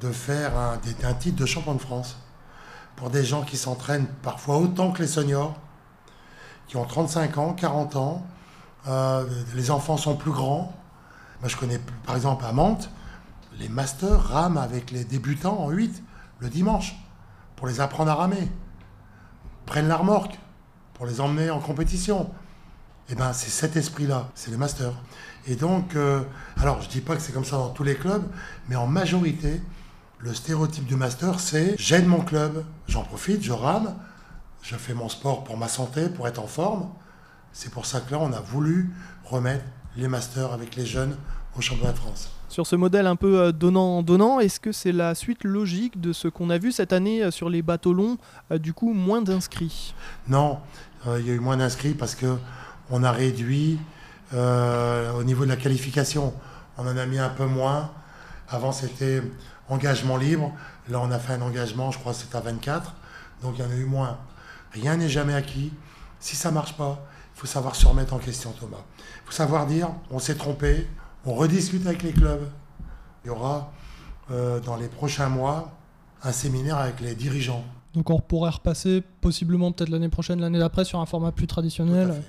de 0.00 0.10
faire 0.10 0.52
un, 0.58 0.78
titre 1.14 1.36
de 1.36 1.46
champion 1.46 1.74
de 1.74 1.80
France 1.80 2.18
pour 2.96 3.10
des 3.10 3.24
gens 3.24 3.42
qui 3.42 3.56
s'entraînent 3.56 4.06
parfois 4.22 4.56
autant 4.58 4.92
que 4.92 5.02
les 5.02 5.08
seniors, 5.08 5.54
qui 6.68 6.76
ont 6.76 6.84
35 6.84 7.38
ans, 7.38 7.52
40 7.52 7.96
ans, 7.96 8.26
euh, 8.88 9.26
les 9.54 9.70
enfants 9.70 9.96
sont 9.96 10.16
plus 10.16 10.32
grands. 10.32 10.74
Moi, 11.40 11.48
je 11.48 11.56
connais 11.56 11.80
par 12.04 12.16
exemple 12.16 12.44
à 12.44 12.52
Mantes, 12.52 12.90
les 13.58 13.68
masters 13.68 14.22
rament 14.28 14.58
avec 14.58 14.90
les 14.90 15.04
débutants 15.04 15.58
en 15.58 15.70
8 15.70 16.02
le 16.40 16.48
dimanche 16.48 16.96
pour 17.56 17.66
les 17.66 17.80
apprendre 17.80 18.10
à 18.10 18.14
ramer. 18.14 18.50
Prennent 19.64 19.88
la 19.88 19.96
remorque 19.96 20.38
pour 20.96 21.06
les 21.06 21.20
emmener 21.20 21.50
en 21.50 21.60
compétition. 21.60 22.30
Et 23.08 23.12
eh 23.12 23.14
ben 23.14 23.32
c'est 23.32 23.50
cet 23.50 23.76
esprit-là, 23.76 24.30
c'est 24.34 24.50
les 24.50 24.56
masters. 24.56 24.94
Et 25.46 25.54
donc, 25.54 25.94
euh, 25.94 26.22
alors 26.56 26.82
je 26.82 26.88
dis 26.88 27.00
pas 27.00 27.14
que 27.14 27.22
c'est 27.22 27.32
comme 27.32 27.44
ça 27.44 27.56
dans 27.56 27.68
tous 27.68 27.84
les 27.84 27.94
clubs, 27.94 28.24
mais 28.68 28.74
en 28.74 28.88
majorité, 28.88 29.60
le 30.18 30.34
stéréotype 30.34 30.86
du 30.86 30.96
master, 30.96 31.38
c'est 31.38 31.76
j'aide 31.78 32.06
mon 32.08 32.20
club, 32.20 32.64
j'en 32.88 33.04
profite, 33.04 33.44
je 33.44 33.52
rame, 33.52 33.94
je 34.62 34.74
fais 34.74 34.94
mon 34.94 35.08
sport 35.08 35.44
pour 35.44 35.56
ma 35.56 35.68
santé, 35.68 36.08
pour 36.08 36.26
être 36.26 36.40
en 36.40 36.48
forme. 36.48 36.88
C'est 37.52 37.70
pour 37.70 37.86
ça 37.86 38.00
que 38.00 38.10
là, 38.10 38.18
on 38.20 38.32
a 38.32 38.40
voulu 38.40 38.92
remettre 39.24 39.64
les 39.96 40.08
masters 40.08 40.52
avec 40.52 40.74
les 40.74 40.84
jeunes 40.84 41.16
au 41.56 41.60
championnat 41.60 41.92
de 41.92 41.98
France. 41.98 42.35
Sur 42.48 42.66
ce 42.66 42.76
modèle 42.76 43.06
un 43.06 43.16
peu 43.16 43.40
euh, 43.40 43.52
donnant-donnant, 43.52 44.40
est-ce 44.40 44.60
que 44.60 44.72
c'est 44.72 44.92
la 44.92 45.14
suite 45.14 45.44
logique 45.44 46.00
de 46.00 46.12
ce 46.12 46.28
qu'on 46.28 46.50
a 46.50 46.58
vu 46.58 46.72
cette 46.72 46.92
année 46.92 47.22
euh, 47.22 47.30
sur 47.30 47.50
les 47.50 47.62
bateaux 47.62 47.92
longs, 47.92 48.18
du 48.50 48.72
coup 48.72 48.92
moins 48.92 49.20
d'inscrits? 49.20 49.94
Non, 50.28 50.58
euh, 51.06 51.20
il 51.20 51.26
y 51.26 51.30
a 51.30 51.34
eu 51.34 51.40
moins 51.40 51.56
d'inscrits 51.56 51.94
parce 51.94 52.14
que 52.14 52.36
on 52.90 53.02
a 53.02 53.12
réduit 53.12 53.78
euh, 54.34 55.12
au 55.12 55.24
niveau 55.24 55.44
de 55.44 55.50
la 55.50 55.56
qualification. 55.56 56.34
On 56.78 56.86
en 56.86 56.96
a 56.96 57.06
mis 57.06 57.18
un 57.18 57.28
peu 57.28 57.46
moins. 57.46 57.90
Avant, 58.48 58.72
c'était 58.72 59.22
engagement 59.68 60.16
libre. 60.16 60.52
Là, 60.88 61.00
on 61.00 61.10
a 61.10 61.18
fait 61.18 61.34
un 61.34 61.42
engagement, 61.42 61.90
je 61.90 61.98
crois 61.98 62.12
que 62.12 62.18
c'est 62.18 62.34
à 62.34 62.40
24. 62.40 62.94
Donc 63.42 63.54
il 63.58 63.64
y 63.64 63.66
en 63.66 63.70
a 63.70 63.74
eu 63.74 63.84
moins. 63.84 64.18
Rien 64.72 64.96
n'est 64.96 65.08
jamais 65.08 65.34
acquis. 65.34 65.72
Si 66.20 66.36
ça 66.36 66.50
marche 66.50 66.76
pas, 66.76 67.04
il 67.34 67.40
faut 67.40 67.46
savoir 67.46 67.76
se 67.76 67.86
remettre 67.86 68.14
en 68.14 68.18
question, 68.18 68.52
Thomas. 68.52 68.82
Il 68.98 69.26
faut 69.26 69.32
savoir 69.32 69.66
dire, 69.66 69.90
on 70.10 70.18
s'est 70.18 70.34
trompé, 70.34 70.88
on 71.26 71.34
rediscute 71.34 71.86
avec 71.86 72.02
les 72.02 72.12
clubs. 72.12 72.48
Il 73.24 73.28
y 73.28 73.30
aura 73.30 73.72
euh, 74.30 74.60
dans 74.60 74.76
les 74.76 74.88
prochains 74.88 75.28
mois 75.28 75.72
un 76.22 76.32
séminaire 76.32 76.78
avec 76.78 77.00
les 77.00 77.14
dirigeants. 77.14 77.64
Donc 77.94 78.10
on 78.10 78.18
pourrait 78.20 78.50
repasser 78.50 79.02
possiblement 79.20 79.72
peut-être 79.72 79.88
l'année 79.90 80.08
prochaine, 80.08 80.40
l'année 80.40 80.58
d'après 80.58 80.84
sur 80.84 81.00
un 81.00 81.06
format 81.06 81.32
plus 81.32 81.46
traditionnel. 81.46 82.22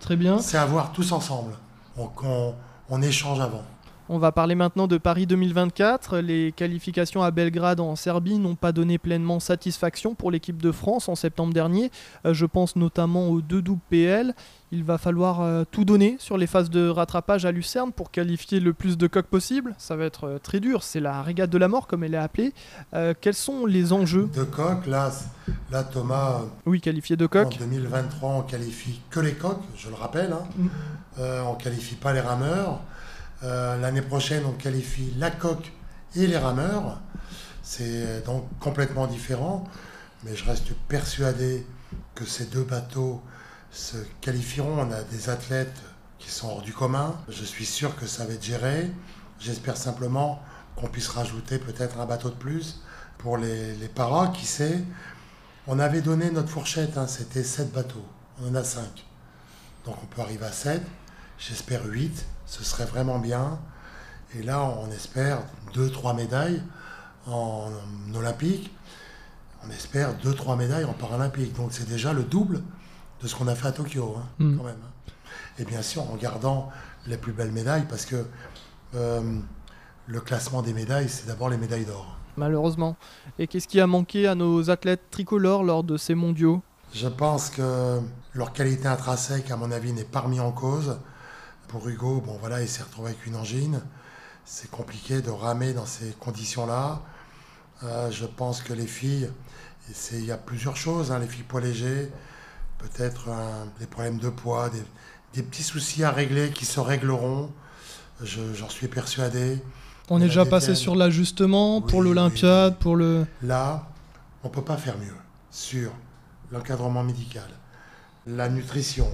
Très 0.00 0.16
bien. 0.16 0.38
C'est 0.38 0.58
à 0.58 0.66
voir 0.66 0.92
tous 0.92 1.12
ensemble. 1.12 1.52
On, 1.96 2.10
on- 2.24 2.54
on 2.88 3.02
échange 3.02 3.40
avant. 3.40 3.62
On 4.08 4.18
va 4.18 4.30
parler 4.30 4.54
maintenant 4.54 4.86
de 4.86 4.98
Paris 4.98 5.26
2024. 5.26 6.18
Les 6.18 6.52
qualifications 6.52 7.24
à 7.24 7.32
Belgrade 7.32 7.80
en 7.80 7.96
Serbie 7.96 8.38
n'ont 8.38 8.54
pas 8.54 8.70
donné 8.70 8.98
pleinement 8.98 9.40
satisfaction 9.40 10.14
pour 10.14 10.30
l'équipe 10.30 10.62
de 10.62 10.70
France 10.70 11.08
en 11.08 11.16
septembre 11.16 11.52
dernier. 11.52 11.90
Euh, 12.24 12.32
je 12.32 12.46
pense 12.46 12.76
notamment 12.76 13.28
aux 13.28 13.40
deux 13.40 13.62
doubles 13.62 13.80
PL. 13.90 14.32
Il 14.70 14.84
va 14.84 14.96
falloir 14.98 15.40
euh, 15.40 15.64
tout 15.68 15.84
donner 15.84 16.16
sur 16.20 16.38
les 16.38 16.46
phases 16.46 16.70
de 16.70 16.88
rattrapage 16.88 17.46
à 17.46 17.50
Lucerne 17.50 17.90
pour 17.90 18.12
qualifier 18.12 18.60
le 18.60 18.72
plus 18.72 18.96
de 18.96 19.08
coques 19.08 19.26
possible. 19.26 19.74
Ça 19.76 19.96
va 19.96 20.04
être 20.04 20.24
euh, 20.28 20.38
très 20.38 20.60
dur. 20.60 20.84
C'est 20.84 21.00
la 21.00 21.20
régate 21.22 21.50
de 21.50 21.58
la 21.58 21.66
mort, 21.66 21.88
comme 21.88 22.04
elle 22.04 22.14
est 22.14 22.18
appelée. 22.18 22.52
Euh, 22.94 23.12
quels 23.20 23.34
sont 23.34 23.66
les 23.66 23.92
enjeux? 23.92 24.30
De 24.36 24.44
coq, 24.44 24.86
là, 24.86 25.10
Thomas, 25.92 26.42
Oui, 26.64 26.80
qualifier 26.80 27.16
de 27.16 27.24
en 27.24 27.28
coques. 27.28 27.58
2023, 27.58 28.30
on 28.30 28.42
qualifie 28.42 29.00
que 29.10 29.18
les 29.18 29.34
coqs, 29.34 29.62
je 29.76 29.88
le 29.88 29.96
rappelle. 29.96 30.32
hein. 30.32 30.44
Mm. 30.56 30.66
Euh, 31.18 31.42
on 31.48 31.54
qualifie 31.54 31.96
pas 31.96 32.12
les 32.12 32.20
rameurs. 32.20 32.80
Euh, 33.46 33.76
L'année 33.78 34.02
prochaine, 34.02 34.44
on 34.44 34.52
qualifie 34.52 35.12
la 35.18 35.30
coque 35.30 35.72
et 36.16 36.26
les 36.26 36.36
rameurs. 36.36 37.00
C'est 37.62 38.24
donc 38.24 38.44
complètement 38.58 39.06
différent. 39.06 39.64
Mais 40.24 40.34
je 40.34 40.44
reste 40.44 40.72
persuadé 40.88 41.64
que 42.16 42.24
ces 42.24 42.46
deux 42.46 42.64
bateaux 42.64 43.22
se 43.70 43.96
qualifieront. 44.20 44.80
On 44.80 44.90
a 44.90 45.02
des 45.02 45.30
athlètes 45.30 45.80
qui 46.18 46.30
sont 46.30 46.48
hors 46.48 46.62
du 46.62 46.72
commun. 46.72 47.14
Je 47.28 47.44
suis 47.44 47.66
sûr 47.66 47.94
que 47.96 48.06
ça 48.06 48.24
va 48.24 48.34
être 48.34 48.42
géré. 48.42 48.90
J'espère 49.38 49.76
simplement 49.76 50.42
qu'on 50.74 50.88
puisse 50.88 51.08
rajouter 51.08 51.58
peut-être 51.58 52.00
un 52.00 52.06
bateau 52.06 52.30
de 52.30 52.34
plus 52.34 52.80
pour 53.18 53.36
les, 53.36 53.74
les 53.76 53.88
paras, 53.88 54.28
qui 54.28 54.44
sait. 54.44 54.82
On 55.68 55.78
avait 55.78 56.00
donné 56.00 56.30
notre 56.30 56.48
fourchette, 56.48 56.98
hein, 56.98 57.06
c'était 57.06 57.44
7 57.44 57.72
bateaux. 57.72 58.04
On 58.42 58.48
en 58.48 58.54
a 58.56 58.64
5. 58.64 58.82
Donc 59.84 59.96
on 60.02 60.06
peut 60.06 60.22
arriver 60.22 60.46
à 60.46 60.52
7. 60.52 60.82
J'espère 61.38 61.84
8. 61.86 62.24
Ce 62.46 62.64
serait 62.64 62.84
vraiment 62.86 63.18
bien. 63.18 63.58
Et 64.38 64.42
là, 64.42 64.62
on 64.64 64.90
espère 64.90 65.38
2-3 65.74 66.14
médailles 66.16 66.62
en, 67.26 67.70
en 68.10 68.14
olympique. 68.14 68.70
On 69.66 69.70
espère 69.70 70.14
2-3 70.18 70.56
médailles 70.56 70.84
en 70.84 70.92
paralympique. 70.92 71.54
Donc 71.56 71.72
c'est 71.72 71.88
déjà 71.88 72.12
le 72.12 72.22
double 72.22 72.62
de 73.22 73.26
ce 73.28 73.34
qu'on 73.34 73.48
a 73.48 73.54
fait 73.54 73.68
à 73.68 73.72
Tokyo, 73.72 74.16
hein, 74.18 74.26
Mm. 74.38 74.56
quand 74.58 74.64
même. 74.64 74.76
hein. 74.84 75.12
Et 75.58 75.64
bien 75.64 75.82
sûr, 75.82 76.02
en 76.10 76.16
gardant 76.16 76.70
les 77.06 77.16
plus 77.16 77.32
belles 77.32 77.50
médailles, 77.52 77.86
parce 77.88 78.04
que 78.04 78.26
euh, 78.94 79.38
le 80.06 80.20
classement 80.20 80.60
des 80.62 80.72
médailles, 80.74 81.08
c'est 81.08 81.26
d'abord 81.26 81.48
les 81.48 81.56
médailles 81.56 81.84
d'or. 81.86 82.16
Malheureusement. 82.36 82.96
Et 83.38 83.46
qu'est-ce 83.46 83.66
qui 83.66 83.80
a 83.80 83.86
manqué 83.86 84.26
à 84.26 84.34
nos 84.34 84.68
athlètes 84.70 85.10
tricolores 85.10 85.64
lors 85.64 85.82
de 85.82 85.96
ces 85.96 86.14
mondiaux? 86.14 86.62
Je 86.92 87.08
pense 87.08 87.48
que 87.50 88.00
leur 88.34 88.52
qualité 88.52 88.86
intrinsèque, 88.86 89.50
à 89.50 89.56
mon 89.56 89.70
avis, 89.72 89.92
n'est 89.94 90.04
pas 90.04 90.20
remise 90.20 90.40
en 90.40 90.52
cause. 90.52 90.98
Pour 91.68 91.86
Hugo, 91.88 92.20
bon 92.24 92.36
voilà, 92.40 92.62
il 92.62 92.68
s'est 92.68 92.82
retrouvé 92.82 93.10
avec 93.10 93.26
une 93.26 93.36
angine. 93.36 93.80
C'est 94.44 94.70
compliqué 94.70 95.20
de 95.22 95.30
ramer 95.30 95.72
dans 95.72 95.86
ces 95.86 96.10
conditions-là. 96.20 97.02
Euh, 97.82 98.10
je 98.10 98.24
pense 98.24 98.62
que 98.62 98.72
les 98.72 98.86
filles, 98.86 99.30
il 100.12 100.24
y 100.24 100.30
a 100.32 100.36
plusieurs 100.38 100.76
choses, 100.76 101.10
hein, 101.12 101.18
les 101.18 101.26
filles 101.26 101.42
poids 101.42 101.60
légers, 101.60 102.10
peut-être 102.78 103.28
un- 103.28 103.66
des 103.80 103.86
problèmes 103.86 104.18
de 104.18 104.30
poids, 104.30 104.68
des, 104.70 104.82
des 105.34 105.42
petits 105.42 105.62
soucis 105.64 106.04
à 106.04 106.10
régler 106.12 106.50
qui 106.50 106.64
se 106.64 106.78
régleront. 106.80 107.50
Je- 108.22 108.54
J'en 108.54 108.68
suis 108.70 108.88
persuadé. 108.88 109.60
On 110.08 110.20
est 110.20 110.26
déjà 110.26 110.44
passé 110.46 110.74
sur 110.76 110.94
l'ajustement 110.94 111.80
pour 111.82 112.00
l'Olympiade, 112.02 112.72
oui. 112.74 112.78
pour 112.80 112.96
le. 112.96 113.26
Là, 113.42 113.88
on 114.44 114.48
ne 114.48 114.52
peut 114.52 114.62
pas 114.62 114.76
faire 114.76 114.96
mieux 114.98 115.14
sur 115.50 115.90
l'encadrement 116.52 117.02
médical, 117.02 117.48
la 118.26 118.48
nutrition, 118.48 119.10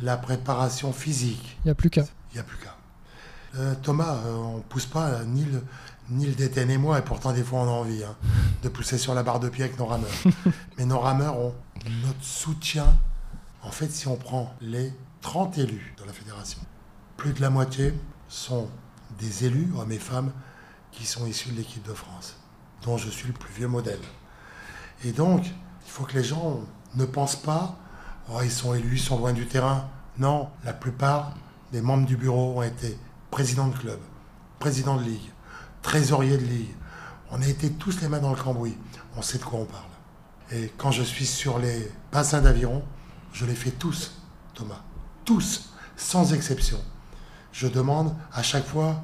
la 0.00 0.16
préparation 0.16 0.92
physique. 0.92 1.58
Il 1.64 1.68
n'y 1.68 1.70
a 1.70 1.74
plus 1.74 1.90
qu'à. 1.90 2.04
Il 2.32 2.34
n'y 2.34 2.40
a 2.40 2.44
plus 2.44 2.58
qu'à. 2.58 2.76
Euh, 3.56 3.74
Thomas, 3.82 4.16
euh, 4.26 4.34
on 4.34 4.56
ne 4.58 4.62
pousse 4.62 4.86
pas, 4.86 5.08
euh, 5.08 5.24
ni 5.24 5.44
le, 5.44 5.64
ni 6.10 6.26
le 6.26 6.34
DTN 6.34 6.70
et 6.70 6.78
moi, 6.78 6.98
et 6.98 7.02
pourtant 7.02 7.32
des 7.32 7.42
fois 7.42 7.60
on 7.60 7.68
a 7.68 7.72
envie 7.72 8.04
hein, 8.04 8.14
de 8.62 8.68
pousser 8.68 8.98
sur 8.98 9.14
la 9.14 9.22
barre 9.22 9.40
de 9.40 9.48
pied 9.48 9.64
avec 9.64 9.78
nos 9.78 9.86
rameurs. 9.86 10.10
Mais 10.78 10.84
nos 10.84 10.98
rameurs 10.98 11.38
ont 11.38 11.54
notre 12.04 12.22
soutien. 12.22 12.86
En 13.62 13.70
fait, 13.70 13.90
si 13.90 14.06
on 14.06 14.16
prend 14.16 14.54
les 14.60 14.92
30 15.22 15.58
élus 15.58 15.94
de 15.98 16.04
la 16.04 16.12
fédération, 16.12 16.60
plus 17.16 17.32
de 17.32 17.40
la 17.40 17.50
moitié 17.50 17.94
sont 18.28 18.68
des 19.18 19.46
élus, 19.46 19.72
hommes 19.76 19.92
et 19.92 19.98
femmes, 19.98 20.30
qui 20.92 21.06
sont 21.06 21.26
issus 21.26 21.50
de 21.50 21.56
l'équipe 21.56 21.86
de 21.86 21.94
France, 21.94 22.36
dont 22.82 22.96
je 22.96 23.08
suis 23.08 23.28
le 23.28 23.34
plus 23.34 23.52
vieux 23.52 23.68
modèle. 23.68 24.00
Et 25.04 25.12
donc, 25.12 25.46
il 25.46 25.90
faut 25.90 26.04
que 26.04 26.14
les 26.14 26.24
gens 26.24 26.60
ne 26.94 27.04
pensent 27.04 27.36
pas, 27.36 27.78
oh, 28.30 28.40
ils 28.42 28.50
sont 28.50 28.74
élus, 28.74 28.96
ils 28.96 29.00
sont 29.00 29.18
loin 29.18 29.32
du 29.32 29.46
terrain. 29.46 29.88
Non, 30.18 30.48
la 30.64 30.72
plupart 30.72 31.34
des 31.72 31.80
membres 31.80 32.06
du 32.06 32.16
bureau 32.16 32.58
ont 32.58 32.62
été 32.62 32.98
présidents 33.30 33.68
de 33.68 33.76
club, 33.76 33.98
présidents 34.58 34.96
de 34.96 35.04
ligue, 35.04 35.30
trésoriers 35.82 36.38
de 36.38 36.44
ligue. 36.44 36.74
On 37.30 37.42
a 37.42 37.46
été 37.46 37.70
tous 37.72 38.00
les 38.00 38.08
mains 38.08 38.20
dans 38.20 38.30
le 38.30 38.40
cambouis. 38.42 38.76
On 39.16 39.22
sait 39.22 39.38
de 39.38 39.44
quoi 39.44 39.60
on 39.60 39.64
parle. 39.64 39.82
Et 40.50 40.72
quand 40.78 40.90
je 40.90 41.02
suis 41.02 41.26
sur 41.26 41.58
les 41.58 41.90
bassins 42.10 42.40
d'aviron, 42.40 42.82
je 43.32 43.44
les 43.44 43.54
fais 43.54 43.70
tous, 43.70 44.12
Thomas. 44.54 44.82
Tous, 45.24 45.70
sans 45.96 46.32
exception. 46.32 46.78
Je 47.52 47.68
demande 47.68 48.14
à 48.32 48.42
chaque 48.42 48.66
fois, 48.66 49.02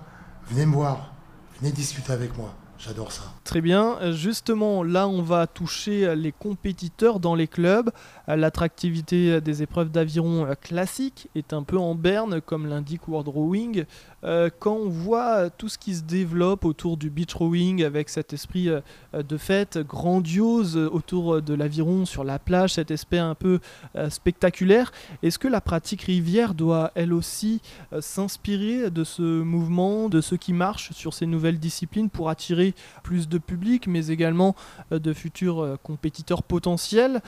venez 0.49 0.65
me 0.65 0.75
voir, 0.75 1.13
venez 1.61 1.73
discuter 1.73 2.13
avec 2.13 2.37
moi. 2.39 2.55
J'adore 2.85 3.13
ça. 3.13 3.23
Très 3.45 3.61
bien. 3.61 4.13
Justement, 4.13 4.83
là, 4.83 5.09
on 5.09 5.23
va 5.23 5.47
toucher 5.47 6.15
les 6.17 6.33
compétiteurs 6.33 7.19
dans 7.19 7.35
les 7.35 7.47
clubs. 7.47 7.91
L'attractivité 8.27 9.41
des 9.41 9.63
épreuves 9.63 9.91
d'aviron 9.91 10.49
classiques 10.61 11.29
est 11.35 11.53
un 11.53 11.63
peu 11.63 11.79
en 11.79 11.95
berne, 11.95 12.41
comme 12.41 12.67
l'indique 12.67 13.09
World 13.09 13.29
Rowing. 13.29 13.85
Euh, 14.25 14.49
Quand 14.59 14.75
on 14.75 14.89
voit 14.89 15.37
euh, 15.37 15.51
tout 15.57 15.69
ce 15.69 15.79
qui 15.79 15.95
se 15.95 16.03
développe 16.03 16.65
autour 16.65 16.97
du 16.97 17.11
beach 17.11 17.35
rowing, 17.35 17.85
avec 17.85 18.09
cet 18.09 18.33
esprit 18.33 18.69
euh, 18.69 18.81
de 19.13 19.37
fête 19.37 19.79
grandiose 19.79 20.77
autour 20.77 21.43
de 21.43 21.55
l'aviron 21.55 22.07
sur 22.07 22.25
la 22.25 22.39
plage, 22.39 22.75
cet 22.75 22.91
aspect 22.91 23.19
un 23.19 23.35
peu 23.35 23.61
spectaculaire, 24.09 24.93
est-ce 25.23 25.39
que 25.39 25.49
la 25.49 25.61
pratique 25.61 26.03
rivière 26.03 26.55
doit 26.55 26.91
elle 26.95 27.13
aussi 27.13 27.61
s'inspirer 28.01 28.91
de 28.91 29.05
ce 29.05 29.23
mouvement, 29.23 30.09
de 30.09 30.21
ceux 30.21 30.37
qui 30.37 30.53
marchent 30.53 30.93
sur 30.93 31.15
ces 31.15 31.27
nouvelles 31.27 31.59
disciplines 31.59 32.11
pour 32.11 32.29
attirer 32.29 32.75
plus 33.03 33.29
de 33.29 33.39
public, 33.39 33.87
mais 33.87 34.09
également 34.09 34.55
de 34.91 35.13
futurs 35.13 35.79
compétiteurs 35.83 36.43
potentiels? 36.43 37.23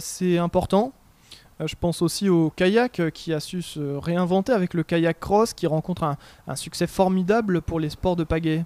C'est 0.00 0.38
important. 0.38 0.92
Euh, 1.60 1.66
Je 1.66 1.76
pense 1.76 2.02
aussi 2.02 2.28
au 2.28 2.50
kayak 2.50 3.00
euh, 3.00 3.10
qui 3.10 3.32
a 3.32 3.40
su 3.40 3.62
se 3.62 3.80
réinventer 3.96 4.52
avec 4.52 4.74
le 4.74 4.82
kayak 4.82 5.20
cross 5.20 5.52
qui 5.54 5.66
rencontre 5.66 6.04
un, 6.04 6.16
un 6.46 6.56
succès 6.56 6.86
formidable 6.86 7.60
pour 7.62 7.80
les 7.80 7.90
sports 7.90 8.16
de 8.16 8.24
pagaie. 8.24 8.64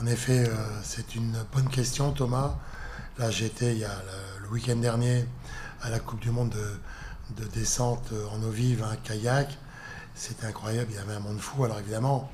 En 0.00 0.06
effet, 0.06 0.48
euh, 0.48 0.54
c'est 0.82 1.14
une 1.14 1.34
bonne 1.54 1.68
question, 1.68 2.12
Thomas. 2.12 2.56
Là, 3.18 3.30
j'étais 3.30 3.72
il 3.72 3.78
y 3.78 3.84
a 3.84 3.88
le, 4.38 4.44
le 4.44 4.48
week-end 4.50 4.76
dernier 4.76 5.26
à 5.82 5.90
la 5.90 5.98
Coupe 5.98 6.20
du 6.20 6.30
Monde 6.30 6.50
de, 6.50 7.42
de 7.42 7.48
descente 7.50 8.10
en 8.32 8.42
eau 8.42 8.50
vive, 8.50 8.82
un 8.84 8.96
kayak. 8.96 9.58
C'était 10.14 10.46
incroyable, 10.46 10.88
il 10.90 10.96
y 10.96 10.98
avait 10.98 11.14
un 11.14 11.20
monde 11.20 11.38
fou. 11.38 11.64
Alors 11.64 11.78
évidemment, 11.78 12.30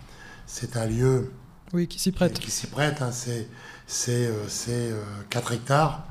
c'est 0.47 0.77
un 0.77 0.87
lieu 0.87 1.33
Oui, 1.73 1.87
qui 1.89 1.99
s'y 1.99 2.11
qui, 2.11 2.17
prête. 2.17 2.39
qui 2.39 2.51
s'y 2.51 2.67
prête. 2.67 3.03
hein. 3.03 3.11
C'est 3.13 3.49
c'est, 3.89 4.27
euh, 4.27 4.49
c'est, 4.49 4.91
euh, 4.91 5.01
4 5.31 5.53
hectares, 5.53 6.03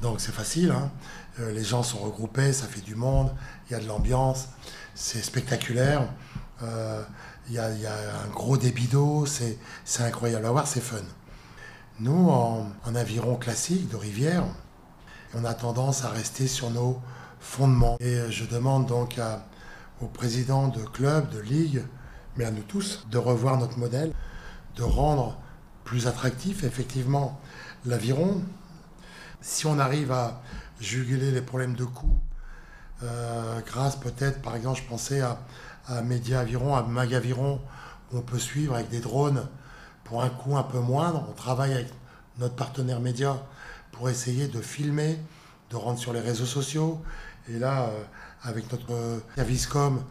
donc 0.00 0.20
c'est 0.22 0.32
facile. 0.32 0.70
hein. 0.70 0.90
Euh, 1.40 1.52
les 1.52 1.64
gens 1.64 1.82
sont 1.82 1.98
regroupés, 1.98 2.52
ça 2.52 2.66
fait 2.66 2.80
du 2.80 2.94
monde, 2.94 3.32
il 3.68 3.72
y 3.72 3.76
a 3.76 3.80
de 3.80 3.86
l'ambiance, 3.86 4.48
c'est 4.94 5.22
spectaculaire. 5.22 6.08
Euh, 6.62 7.02
Il 7.48 7.54
y, 7.54 7.58
a, 7.58 7.66
un 7.66 8.28
gros 8.28 8.56
débit 8.56 8.86
d'eau, 8.86 9.26
c'est 9.26 9.58
incroyable 9.98 10.46
à 10.46 10.52
voir, 10.52 10.68
c'est 10.68 10.80
fun. 10.80 11.02
Nous, 11.98 12.28
en, 12.28 12.68
en 12.84 12.94
aviron 12.94 13.34
classique 13.36 13.88
de 13.88 13.96
rivière, 13.96 14.44
on 15.34 15.44
a 15.44 15.52
tendance 15.54 16.04
à 16.04 16.10
rester 16.10 16.46
sur 16.46 16.70
nos 16.70 17.00
fondements. 17.40 17.96
Et 17.98 18.30
je 18.30 18.44
demande 18.44 18.86
donc 18.86 19.20
aux 20.00 20.06
présidents 20.06 20.68
de 20.68 20.84
clubs, 20.84 21.28
de 21.30 21.40
ligues, 21.40 21.82
mais 22.36 22.44
à 22.44 22.52
nous 22.52 22.62
tous, 22.62 23.06
de 23.10 23.18
revoir 23.18 23.58
notre 23.58 23.78
modèle, 23.78 24.12
de 24.76 24.84
rendre 24.84 25.36
plus 25.82 26.06
attractif 26.06 26.62
effectivement 26.62 27.40
l'aviron. 27.84 28.42
Si 29.40 29.66
on 29.66 29.80
arrive 29.80 30.12
à 30.12 30.40
juguler 30.80 31.30
les 31.30 31.42
problèmes 31.42 31.74
de 31.74 31.84
coût, 31.84 32.18
euh, 33.02 33.60
grâce 33.66 33.96
peut-être, 33.96 34.42
par 34.42 34.56
exemple, 34.56 34.80
je 34.82 34.88
pensais 34.88 35.20
à, 35.20 35.38
à 35.86 36.02
Média 36.02 36.40
Aviron, 36.40 36.74
à 36.74 36.82
Mag 36.82 37.14
Aviron, 37.14 37.60
où 38.12 38.18
on 38.18 38.22
peut 38.22 38.38
suivre 38.38 38.74
avec 38.74 38.88
des 38.88 39.00
drones 39.00 39.46
pour 40.04 40.22
un 40.22 40.28
coût 40.28 40.56
un 40.56 40.62
peu 40.62 40.80
moindre, 40.80 41.24
on 41.28 41.32
travaille 41.32 41.72
avec 41.72 41.88
notre 42.38 42.56
partenaire 42.56 43.00
média 43.00 43.36
pour 43.92 44.08
essayer 44.08 44.48
de 44.48 44.60
filmer, 44.60 45.18
de 45.70 45.76
rendre 45.76 45.98
sur 45.98 46.12
les 46.12 46.20
réseaux 46.20 46.46
sociaux. 46.46 47.00
Et 47.48 47.58
là, 47.58 47.84
euh, 47.84 48.02
avec 48.42 48.70
notre 48.72 49.22
service 49.36 49.66
com, 49.66 50.02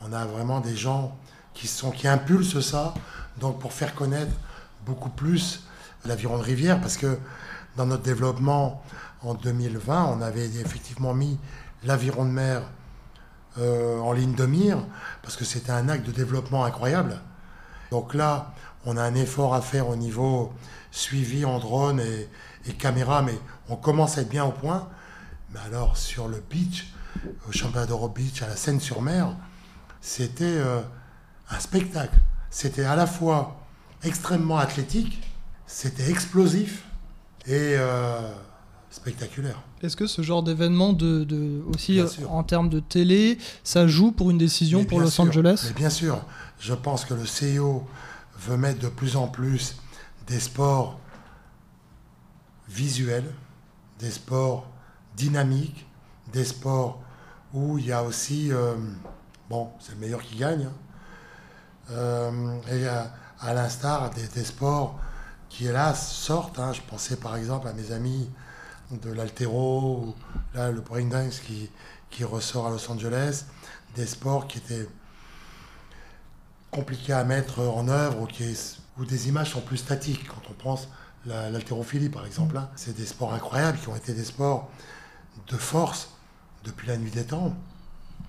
on 0.00 0.12
a 0.12 0.24
vraiment 0.24 0.60
des 0.60 0.76
gens 0.76 1.16
qui, 1.52 1.66
sont, 1.66 1.90
qui 1.90 2.08
impulsent 2.08 2.60
ça, 2.60 2.94
donc 3.38 3.60
pour 3.60 3.72
faire 3.72 3.94
connaître 3.94 4.32
beaucoup 4.86 5.10
plus 5.10 5.64
l'aviron 6.04 6.38
de 6.38 6.42
rivière, 6.42 6.80
parce 6.80 6.96
que 6.96 7.18
dans 7.76 7.86
notre 7.86 8.02
développement 8.02 8.82
en 9.24 9.34
2020, 9.34 10.16
on 10.16 10.22
avait 10.22 10.46
effectivement 10.56 11.14
mis 11.14 11.38
l'aviron 11.82 12.24
de 12.24 12.30
mer 12.30 12.62
euh, 13.58 13.98
en 14.00 14.12
ligne 14.12 14.34
de 14.34 14.46
mire, 14.46 14.78
parce 15.22 15.36
que 15.36 15.44
c'était 15.44 15.70
un 15.70 15.88
acte 15.88 16.06
de 16.06 16.12
développement 16.12 16.64
incroyable. 16.64 17.20
Donc 17.90 18.14
là, 18.14 18.52
on 18.84 18.96
a 18.96 19.02
un 19.02 19.14
effort 19.14 19.54
à 19.54 19.62
faire 19.62 19.88
au 19.88 19.96
niveau 19.96 20.52
suivi 20.90 21.44
en 21.44 21.58
drone 21.58 22.00
et, 22.00 22.72
caméra, 22.72 23.22
mais 23.22 23.38
on 23.68 23.76
commence 23.76 24.18
à 24.18 24.22
être 24.22 24.28
bien 24.28 24.44
au 24.44 24.52
point. 24.52 24.88
Mais 25.52 25.60
alors, 25.66 25.96
sur 25.96 26.28
le 26.28 26.42
beach, 26.50 26.92
au 27.48 27.52
championnat 27.52 27.86
d'Europe 27.86 28.16
Beach, 28.16 28.42
à 28.42 28.48
la 28.48 28.56
Seine-sur-Mer, 28.56 29.36
c'était 30.00 30.44
euh, 30.44 30.80
un 31.50 31.60
spectacle. 31.60 32.18
C'était 32.50 32.84
à 32.84 32.96
la 32.96 33.06
fois 33.06 33.60
extrêmement 34.02 34.58
athlétique, 34.58 35.22
c'était 35.66 36.10
explosif 36.10 36.84
et 37.46 37.74
euh, 37.76 38.32
spectaculaire. 38.94 39.60
Est-ce 39.82 39.96
que 39.96 40.06
ce 40.06 40.22
genre 40.22 40.42
d'événement, 40.42 40.92
de, 40.92 41.62
aussi 41.66 42.00
en 42.28 42.44
termes 42.44 42.68
de 42.68 42.78
télé, 42.78 43.38
ça 43.64 43.88
joue 43.88 44.12
pour 44.12 44.30
une 44.30 44.38
décision 44.38 44.84
pour 44.84 45.00
Los 45.00 45.20
Angeles? 45.20 45.64
Mais 45.66 45.74
Bien 45.74 45.90
sûr, 45.90 46.24
je 46.60 46.74
pense 46.74 47.04
que 47.04 47.14
le 47.14 47.24
CEO 47.24 47.84
veut 48.38 48.56
mettre 48.56 48.80
de 48.80 48.88
plus 48.88 49.16
en 49.16 49.26
plus 49.26 49.76
des 50.28 50.38
sports 50.38 51.00
visuels, 52.68 53.30
des 53.98 54.12
sports 54.12 54.70
dynamiques, 55.16 55.86
des 56.32 56.44
sports 56.44 57.02
où 57.52 57.78
il 57.78 57.86
y 57.86 57.92
a 57.92 58.02
aussi, 58.04 58.52
euh, 58.52 58.74
bon, 59.50 59.70
c'est 59.80 59.92
le 59.92 59.98
meilleur 59.98 60.22
qui 60.22 60.36
gagne, 60.36 60.66
hein. 60.66 60.72
euh, 61.90 62.60
et 62.70 62.86
à, 62.86 63.54
l'instar 63.54 64.10
des, 64.10 64.44
sports 64.44 64.98
qui, 65.48 65.66
hélas, 65.66 66.12
sortent. 66.12 66.58
Hein. 66.58 66.72
Je 66.72 66.80
pensais 66.80 67.16
par 67.16 67.36
exemple 67.36 67.68
à 67.68 67.72
mes 67.72 67.92
amis 67.92 68.30
de 68.90 69.12
l'altéro, 69.12 70.14
là, 70.54 70.70
le 70.70 70.80
breakdance 70.80 71.40
qui, 71.40 71.70
qui 72.10 72.24
ressort 72.24 72.66
à 72.66 72.70
Los 72.70 72.90
Angeles, 72.90 73.44
des 73.94 74.06
sports 74.06 74.46
qui 74.46 74.58
étaient 74.58 74.88
compliqués 76.70 77.12
à 77.12 77.24
mettre 77.24 77.60
en 77.60 77.88
œuvre 77.88 78.22
ou, 78.22 78.26
qui 78.26 78.44
où 78.98 79.04
des 79.04 79.28
images 79.28 79.52
sont 79.52 79.60
plus 79.60 79.78
statiques. 79.78 80.26
Quand 80.28 80.42
on 80.50 80.54
pense 80.54 80.88
l'haltérophilie, 81.26 82.08
par 82.08 82.26
exemple, 82.26 82.56
hein. 82.56 82.68
c'est 82.76 82.96
des 82.96 83.06
sports 83.06 83.32
incroyables 83.32 83.78
qui 83.78 83.88
ont 83.88 83.96
été 83.96 84.12
des 84.12 84.24
sports 84.24 84.70
de 85.48 85.56
force 85.56 86.10
depuis 86.64 86.88
la 86.88 86.96
nuit 86.96 87.10
des 87.10 87.24
temps. 87.24 87.54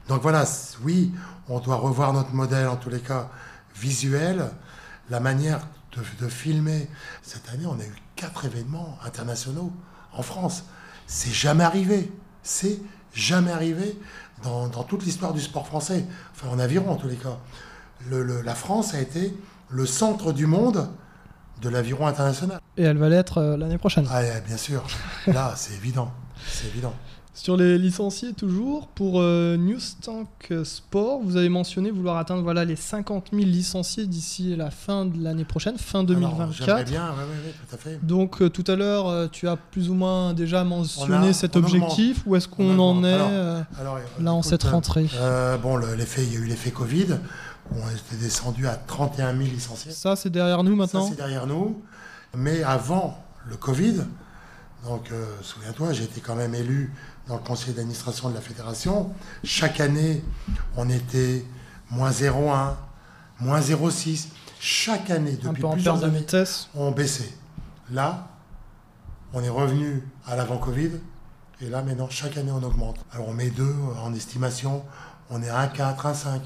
Donc 0.08 0.22
voilà, 0.22 0.46
oui, 0.84 1.12
on 1.50 1.60
doit 1.60 1.76
revoir 1.78 2.14
notre 2.14 2.34
modèle, 2.34 2.68
en 2.68 2.78
tous 2.78 2.90
les 2.90 3.02
cas, 3.02 3.30
visuel, 3.76 4.50
la 5.10 5.20
manière 5.20 5.68
de 6.20 6.28
filmer. 6.28 6.90
Cette 7.22 7.50
année, 7.50 7.66
on 7.66 7.80
a 7.80 7.84
eu 7.84 7.96
quatre 8.16 8.46
événements 8.46 8.98
internationaux 9.04 9.72
en 10.16 10.22
France. 10.22 10.66
C'est 11.08 11.34
jamais 11.34 11.64
arrivé. 11.64 12.12
C'est 12.44 12.80
jamais 13.14 13.52
arrivé 13.52 13.98
dans, 14.44 14.70
toute 14.84 15.04
l'histoire 15.04 15.34
du 15.34 15.42
sport 15.42 15.68
français. 15.68 16.06
Enfin, 16.34 16.50
en 16.50 16.60
aviron, 16.60 16.92
en 16.92 16.96
tous 16.96 17.08
les 17.08 17.16
cas. 17.16 17.38
la 18.10 18.56
France 18.56 18.94
a 18.94 19.00
été 19.00 19.36
le 19.70 19.86
centre 19.86 20.32
du 20.32 20.46
monde 20.46 20.90
de 21.62 21.70
l'aviron 21.70 22.08
international. 22.08 22.60
Et 22.78 22.84
elle 22.84 22.98
va 22.98 23.10
l'être 23.10 23.38
euh, 23.38 23.58
l'année 23.58 23.78
prochaine. 23.78 24.06
Ah, 24.12 24.22
bien 24.46 24.58
sûr. 24.58 24.86
Là, 25.28 25.54
c'est 25.56 25.74
évident. 25.74 26.12
C'est 26.48 26.68
évident. 26.68 26.94
Sur 27.36 27.58
les 27.58 27.78
licenciés 27.78 28.32
toujours, 28.32 28.88
pour 28.88 29.20
euh, 29.20 29.58
Tank 30.02 30.54
Sport, 30.64 31.20
vous 31.22 31.36
avez 31.36 31.50
mentionné 31.50 31.92
vouloir 31.92 32.16
atteindre 32.16 32.42
voilà, 32.44 32.64
les 32.64 32.78
50 32.78 33.32
000 33.34 33.44
licenciés 33.44 34.06
d'ici 34.06 34.56
la 34.56 34.72
fin 34.72 35.06
de 35.06 35.22
l'année 35.22 35.44
prochaine, 35.44 35.78
fin 35.78 36.06
2024. 36.06 36.90
bien, 36.90 37.10
oui, 37.10 37.24
oui, 37.46 37.52
tout 37.68 37.76
à 37.76 37.78
fait. 37.78 38.00
Donc 38.02 38.42
euh, 38.42 38.50
tout 38.50 38.64
à 38.68 38.78
l'heure, 38.78 39.10
euh, 39.10 39.28
tu 39.30 39.50
as 39.50 39.58
plus 39.58 39.90
ou 39.90 39.96
moins 39.96 40.34
déjà 40.34 40.64
mentionné 40.64 41.34
cet 41.34 41.58
objectif. 41.58 42.24
Où 42.26 42.38
est-ce 42.38 42.48
qu'on 42.48 42.80
en 42.80 43.04
est 43.04 43.08
euh, 43.08 43.62
là 44.22 44.34
en 44.34 44.42
cette 44.42 44.64
rentrée? 44.64 45.10
Bon, 45.62 45.76
l'effet, 45.76 46.24
il 46.24 46.34
y 46.34 46.38
a 46.38 46.40
eu 46.40 46.46
l'effet 46.46 46.72
Covid. 46.72 47.18
On 47.70 47.90
était 47.90 48.16
descendu 48.18 48.66
à 48.66 48.76
31 48.76 49.36
000 49.36 49.50
licenciés. 49.50 49.92
Ça, 49.92 50.16
c'est 50.16 50.30
derrière 50.30 50.64
nous 50.64 50.78
maintenant? 50.78 51.04
Ça, 51.04 51.10
c'est 51.10 51.18
derrière 51.18 51.48
nous. 51.48 51.82
Mais 52.34 52.64
avant 52.64 53.22
le 53.46 53.58
Covid, 53.58 54.04
donc 54.88 55.12
souviens-toi, 55.42 55.92
j'ai 55.92 56.06
été 56.06 56.22
quand 56.22 56.36
même 56.36 56.56
élu 56.56 56.94
dans 57.28 57.36
le 57.36 57.42
conseil 57.42 57.74
d'administration 57.74 58.30
de 58.30 58.36
la 58.36 58.42
fédération. 58.42 59.14
Chaque 59.44 59.80
année, 59.80 60.24
on 60.76 60.90
était 60.90 61.46
moins 61.90 62.12
0,1, 62.12 62.76
moins 63.40 63.60
0,6. 63.60 64.28
Chaque 64.60 65.10
année, 65.10 65.38
depuis 65.42 65.64
plusieurs 65.64 66.04
années, 66.04 66.26
on 66.76 66.92
baissait. 66.92 67.34
Là, 67.92 68.28
on 69.34 69.44
est 69.44 69.50
revenu 69.50 70.08
à 70.26 70.36
l'avant-Covid. 70.36 70.92
Et 71.62 71.70
là, 71.70 71.82
maintenant, 71.82 72.10
chaque 72.10 72.38
année, 72.38 72.52
on 72.52 72.64
augmente. 72.64 72.98
Alors, 73.14 73.30
on 73.30 73.34
met 73.34 73.50
2 73.50 73.76
en 74.04 74.14
estimation. 74.14 74.84
On 75.30 75.42
est 75.42 75.50
à 75.50 75.68
1,4, 75.68 75.96
1,5. 75.98 76.42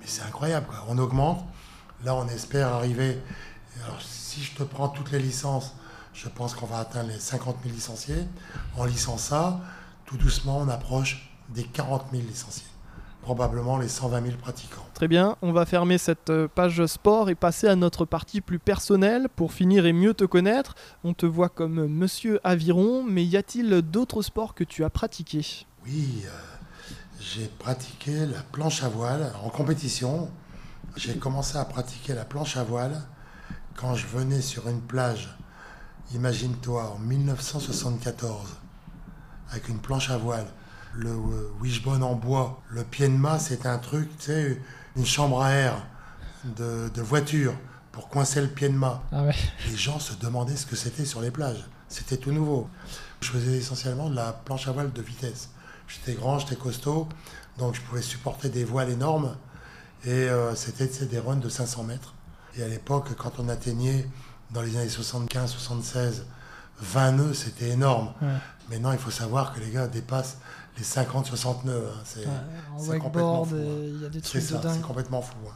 Mais 0.00 0.06
c'est 0.06 0.22
incroyable, 0.22 0.66
quoi. 0.66 0.84
On 0.88 0.98
augmente. 0.98 1.44
Là, 2.04 2.14
on 2.14 2.28
espère 2.28 2.68
arriver. 2.68 3.18
Alors, 3.84 4.00
si 4.02 4.42
je 4.42 4.54
te 4.54 4.62
prends 4.62 4.88
toutes 4.88 5.10
les 5.10 5.18
licences, 5.18 5.72
je 6.12 6.28
pense 6.28 6.54
qu'on 6.54 6.66
va 6.66 6.78
atteindre 6.78 7.08
les 7.08 7.18
50 7.18 7.56
000 7.62 7.74
licenciés. 7.74 8.26
En 8.76 8.84
licence 8.84 9.22
ça, 9.22 9.60
tout 10.06 10.16
doucement, 10.16 10.58
on 10.58 10.68
approche 10.68 11.30
des 11.48 11.64
40 11.64 12.06
000 12.12 12.22
licenciés, 12.22 12.66
probablement 13.22 13.78
les 13.78 13.88
120 13.88 14.22
000 14.26 14.36
pratiquants. 14.36 14.84
Très 14.94 15.08
bien, 15.08 15.36
on 15.42 15.52
va 15.52 15.66
fermer 15.66 15.98
cette 15.98 16.30
euh, 16.30 16.48
page 16.48 16.84
sport 16.86 17.30
et 17.30 17.34
passer 17.34 17.66
à 17.66 17.76
notre 17.76 18.04
partie 18.04 18.40
plus 18.40 18.58
personnelle 18.58 19.28
pour 19.34 19.52
finir 19.52 19.86
et 19.86 19.92
mieux 19.92 20.14
te 20.14 20.24
connaître. 20.24 20.74
On 21.02 21.14
te 21.14 21.26
voit 21.26 21.48
comme 21.48 21.86
Monsieur 21.86 22.40
Aviron, 22.44 23.02
mais 23.02 23.24
y 23.24 23.36
a-t-il 23.36 23.82
d'autres 23.82 24.22
sports 24.22 24.54
que 24.54 24.64
tu 24.64 24.84
as 24.84 24.90
pratiqués? 24.90 25.66
Oui, 25.84 26.24
euh, 26.24 26.28
j'ai 27.20 27.46
pratiqué 27.46 28.26
la 28.26 28.42
planche 28.42 28.82
à 28.82 28.88
voile 28.88 29.32
en 29.44 29.48
compétition. 29.48 30.30
J'ai 30.96 31.16
commencé 31.16 31.58
à 31.58 31.64
pratiquer 31.64 32.14
la 32.14 32.24
planche 32.24 32.56
à 32.56 32.62
voile 32.62 33.02
quand 33.76 33.94
je 33.94 34.06
venais 34.06 34.40
sur 34.40 34.68
une 34.68 34.80
plage, 34.80 35.36
imagine-toi, 36.14 36.94
en 36.94 36.98
1974 37.00 38.60
avec 39.50 39.68
une 39.68 39.78
planche 39.78 40.10
à 40.10 40.16
voile. 40.16 40.46
Le 40.94 41.10
euh, 41.10 41.50
wishbone 41.60 42.02
en 42.02 42.14
bois, 42.14 42.62
le 42.70 42.84
pied 42.84 43.08
de 43.08 43.14
mât, 43.14 43.38
c'est 43.38 43.66
un 43.66 43.78
truc, 43.78 44.08
tu 44.18 44.26
sais, 44.26 44.60
une 44.96 45.06
chambre 45.06 45.42
à 45.42 45.50
air 45.50 45.74
de, 46.44 47.00
voiture 47.00 47.54
pour 47.90 48.08
coincer 48.08 48.40
le 48.40 48.48
pied 48.48 48.68
de 48.68 48.74
mât. 48.74 49.02
Ah 49.12 49.24
Les 49.68 49.76
gens 49.76 49.98
se 49.98 50.14
demandaient 50.14 50.56
ce 50.56 50.66
que 50.66 50.76
c'était 50.76 51.04
sur 51.04 51.20
les 51.20 51.30
plages. 51.30 51.64
C'était 51.88 52.16
tout 52.16 52.32
nouveau. 52.32 52.68
Je 53.20 53.30
faisais 53.30 53.56
essentiellement 53.56 54.08
de 54.08 54.14
la 54.14 54.32
planche 54.32 54.68
à 54.68 54.72
voile 54.72 54.92
de 54.92 55.02
vitesse. 55.02 55.50
J'étais 55.88 56.14
grand, 56.14 56.38
j'étais 56.38 56.56
costaud, 56.56 57.08
donc 57.58 57.74
je 57.74 57.80
pouvais 57.82 58.02
supporter 58.02 58.48
des 58.48 58.64
voiles 58.64 58.90
énormes. 58.90 59.36
Et 60.04 60.10
euh, 60.10 60.54
c'était 60.54 60.86
des 61.06 61.18
runs 61.18 61.36
de 61.36 61.48
500 61.48 61.84
mètres. 61.84 62.14
Et 62.56 62.62
à 62.62 62.68
l'époque, 62.68 63.08
quand 63.16 63.32
on 63.38 63.48
atteignait, 63.48 64.06
dans 64.50 64.62
les 64.62 64.76
années 64.76 64.88
75-76, 64.88 66.22
20 66.80 67.12
nœuds, 67.12 67.34
c'était 67.34 67.70
énorme. 67.70 68.12
Maintenant, 68.70 68.92
il 68.92 68.98
faut 68.98 69.10
savoir 69.10 69.54
que 69.54 69.60
les 69.60 69.70
gars 69.70 69.86
dépassent 69.86 70.38
les 70.78 70.84
50-60 70.84 71.66
nœuds. 71.66 71.88
Hein. 71.88 72.22
C'est 72.78 72.98
complètement 72.98 73.44
fou. 73.44 73.54
Hein. 73.56 73.82
Il 73.84 74.02
y 74.02 74.06
a 74.06 74.08
des 74.08 74.20
trucs 74.20 74.42
C'est 74.42 74.82
complètement 74.82 75.22
fou. 75.22 75.36
Hein. 75.48 75.54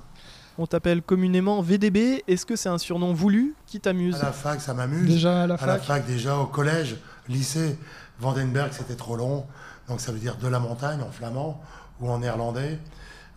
On 0.59 0.67
t'appelle 0.67 1.03
communément 1.03 1.63
VDB. 1.63 2.25
Est-ce 2.27 2.45
que 2.45 2.57
c'est 2.57 2.69
un 2.69 2.79
surnom 2.79 3.15
voulu 3.15 3.55
qui 3.67 3.81
t'amuse 3.81 4.17
À 4.17 4.25
la 4.25 4.33
fac, 4.33 4.61
ça 4.61 4.75
m'amuse. 4.75 5.09
Déjà 5.09 5.43
à 5.43 5.47
la 5.47 5.57
fac 5.57 5.69
À 5.69 5.73
la 5.73 5.79
fac, 5.79 6.07
déjà 6.07 6.37
au 6.37 6.47
collège, 6.47 6.97
lycée. 7.29 7.79
Vandenberg, 8.21 8.73
c'était 8.73 8.97
trop 8.97 9.17
long. 9.17 9.47
Donc 9.89 10.01
ça 10.01 10.13
veut 10.13 10.19
dire 10.19 10.37
de 10.37 10.49
la 10.49 10.59
montagne 10.59 11.01
en 11.01 11.11
flamand 11.11 11.63
ou 12.01 12.11
en 12.11 12.19
néerlandais. 12.19 12.79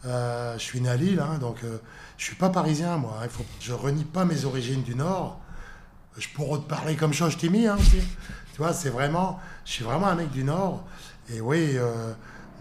Euh, 0.06 0.56
je 0.58 0.64
suis 0.64 0.82
né 0.82 0.90
à 0.90 0.98
Lille, 0.98 1.24
donc 1.40 1.58
je 1.62 1.68
euh, 1.68 1.82
je 2.18 2.26
suis 2.26 2.36
pas 2.36 2.50
parisien, 2.50 2.98
moi. 2.98 3.20
Il 3.24 3.30
faut, 3.30 3.46
je 3.60 3.74
renie 3.74 4.04
pas 4.04 4.26
mes 4.26 4.46
origines 4.46 4.84
du 4.84 4.96
Nord. 4.96 5.40
Je 6.18 6.28
pourrais 6.30 6.60
te 6.60 6.66
parler 6.66 6.96
comme 6.96 7.14
ça, 7.14 7.30
je 7.30 7.38
t'ai 7.38 7.50
mis, 7.50 7.68
aussi. 7.70 8.02
Vois, 8.62 8.74
c'est 8.74 8.92
vraiment, 8.92 9.40
je 9.66 9.72
suis 9.72 9.84
vraiment 9.84 10.06
un 10.06 10.14
mec 10.14 10.30
du 10.30 10.44
Nord. 10.44 10.84
Et 11.34 11.42
oui, 11.42 11.72
euh, 11.78 12.14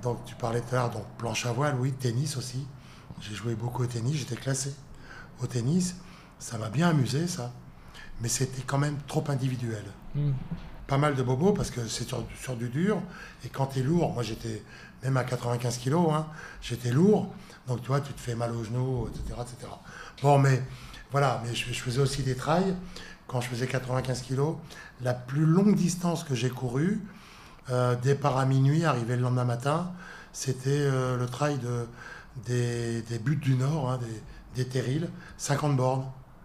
donc 0.03 0.25
tu 0.25 0.35
parlais 0.35 0.63
tout 0.63 0.75
à 0.75 0.79
l'heure, 0.79 0.91
donc 0.91 1.05
planche 1.19 1.45
à 1.45 1.53
voile, 1.53 1.77
oui, 1.79 1.93
tennis 1.93 2.39
aussi. 2.39 2.67
J'ai 3.21 3.35
joué 3.35 3.55
beaucoup 3.55 3.83
au 3.83 3.87
tennis, 3.87 4.17
j'étais 4.17 4.37
classé 4.37 4.75
au 5.43 5.47
tennis. 5.47 5.97
Ça 6.39 6.57
m'a 6.57 6.71
bien 6.71 6.89
amusé, 6.89 7.27
ça. 7.27 7.53
Mais 8.23 8.31
c'était 8.31 8.63
quand 8.63 8.79
même 8.79 8.97
trop 9.09 9.23
individuel. 9.29 9.85
Hmm. 10.15 10.33
Pas 10.87 10.97
mal 10.97 11.17
de 11.17 11.23
bobos 11.23 11.53
parce 11.53 11.71
que 11.71 11.87
c'est 11.87 12.09
sur, 12.09 12.57
du 12.57 12.71
dur. 12.71 12.97
Et 13.45 13.51
quand 13.51 13.67
tu 13.67 13.81
es 13.81 13.83
lourd, 13.83 14.15
moi 14.15 14.23
j'étais 14.23 14.63
même 15.03 15.19
à 15.19 15.25
95 15.25 15.77
kilos, 15.77 16.09
hein, 16.15 16.29
j'étais 16.63 16.93
lourd. 16.93 17.31
Donc 17.69 17.83
tu 17.83 17.89
vois, 17.89 18.01
tu 18.01 18.15
te 18.15 18.21
fais 18.23 18.35
mal 18.35 18.53
aux 18.53 18.65
genoux, 18.65 19.07
etc., 19.09 19.39
etc. 19.43 19.71
Bon, 20.23 20.39
mais 20.39 20.63
voilà, 21.11 21.43
mais 21.45 21.55
je, 21.55 21.65
faisais 21.75 22.01
aussi 22.01 22.23
des 22.23 22.37
trails 22.37 22.75
quand 23.31 23.41
je 23.41 23.49
faisais 23.49 23.69
95 23.69 24.23
kilos. 24.23 24.57
La 25.03 25.15
plus 25.15 25.47
longue 25.47 25.77
distance 25.77 26.25
que 26.25 26.35
j'ai 26.35 26.51
courue, 26.51 27.01
euh, 27.71 27.95
départ 27.95 28.37
à 28.39 28.45
minuit, 28.45 28.85
arrivé 28.85 29.15
le 29.15 29.23
lendemain 29.23 29.45
matin, 29.45 29.93
c'était 30.33 30.71
euh, 30.71 31.17
le 31.17 31.27
trail 31.27 31.59
de, 31.59 31.87
des, 32.45 33.03
des 33.03 33.19
buttes 33.21 33.41
du 33.41 33.55
Nord, 33.55 33.89
hein, 33.89 33.99
des, 33.99 34.65
des 34.65 34.69
terrils, 34.69 35.09
50 35.37 35.77
bornes. 35.77 36.05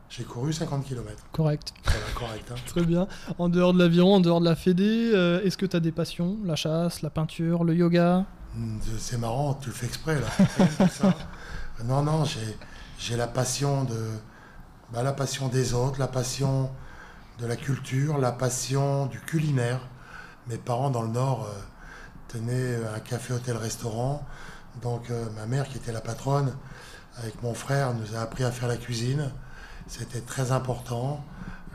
J'ai 0.09 0.23
couru 0.23 0.53
50 0.53 0.85
km. 0.85 1.11
Correct. 1.31 1.73
correct. 2.13 2.51
Hein. 2.51 2.55
Très 2.67 2.83
bien. 2.85 3.07
En 3.39 3.49
dehors 3.49 3.73
de 3.73 3.79
l'aviron, 3.79 4.15
en 4.15 4.19
dehors 4.19 4.39
de 4.39 4.45
la 4.45 4.55
Fédé, 4.55 5.11
euh, 5.15 5.41
est-ce 5.43 5.57
que 5.57 5.65
tu 5.65 5.75
as 5.75 5.79
des 5.79 5.91
passions? 5.91 6.37
La 6.45 6.55
chasse, 6.55 7.01
la 7.01 7.09
peinture, 7.09 7.63
le 7.63 7.73
yoga? 7.73 8.25
Hmm, 8.55 8.77
C'est 8.99 9.17
marrant, 9.17 9.55
tu 9.55 9.69
le 9.69 9.75
fais 9.75 9.87
exprès 9.87 10.19
là. 10.21 10.27
non, 11.83 12.03
non, 12.03 12.23
j'ai 12.99 13.17
la 13.17 13.27
passion 13.27 13.85
de 13.85 13.97
bah, 14.95 15.03
la 15.03 15.11
passion 15.11 15.49
des 15.49 15.73
autres, 15.73 15.99
la 15.99 16.07
passion 16.07 16.71
de 17.39 17.45
la 17.45 17.57
culture, 17.57 18.17
la 18.17 18.31
passion 18.31 19.07
du 19.07 19.19
culinaire. 19.19 19.81
Mes 20.47 20.57
parents 20.57 20.89
dans 20.89 21.01
le 21.01 21.09
Nord 21.09 21.49
euh, 21.49 21.61
tenaient 22.29 22.77
un 22.95 23.01
café, 23.01 23.33
hôtel, 23.33 23.57
restaurant. 23.57 24.25
Donc 24.81 25.09
euh, 25.09 25.25
ma 25.35 25.47
mère 25.47 25.67
qui 25.67 25.75
était 25.75 25.91
la 25.91 25.99
patronne, 25.99 26.55
avec 27.17 27.43
mon 27.43 27.53
frère, 27.53 27.93
nous 27.93 28.15
a 28.15 28.21
appris 28.21 28.45
à 28.45 28.51
faire 28.51 28.69
la 28.69 28.77
cuisine. 28.77 29.31
C'était 29.87 30.21
très 30.21 30.53
important. 30.53 31.25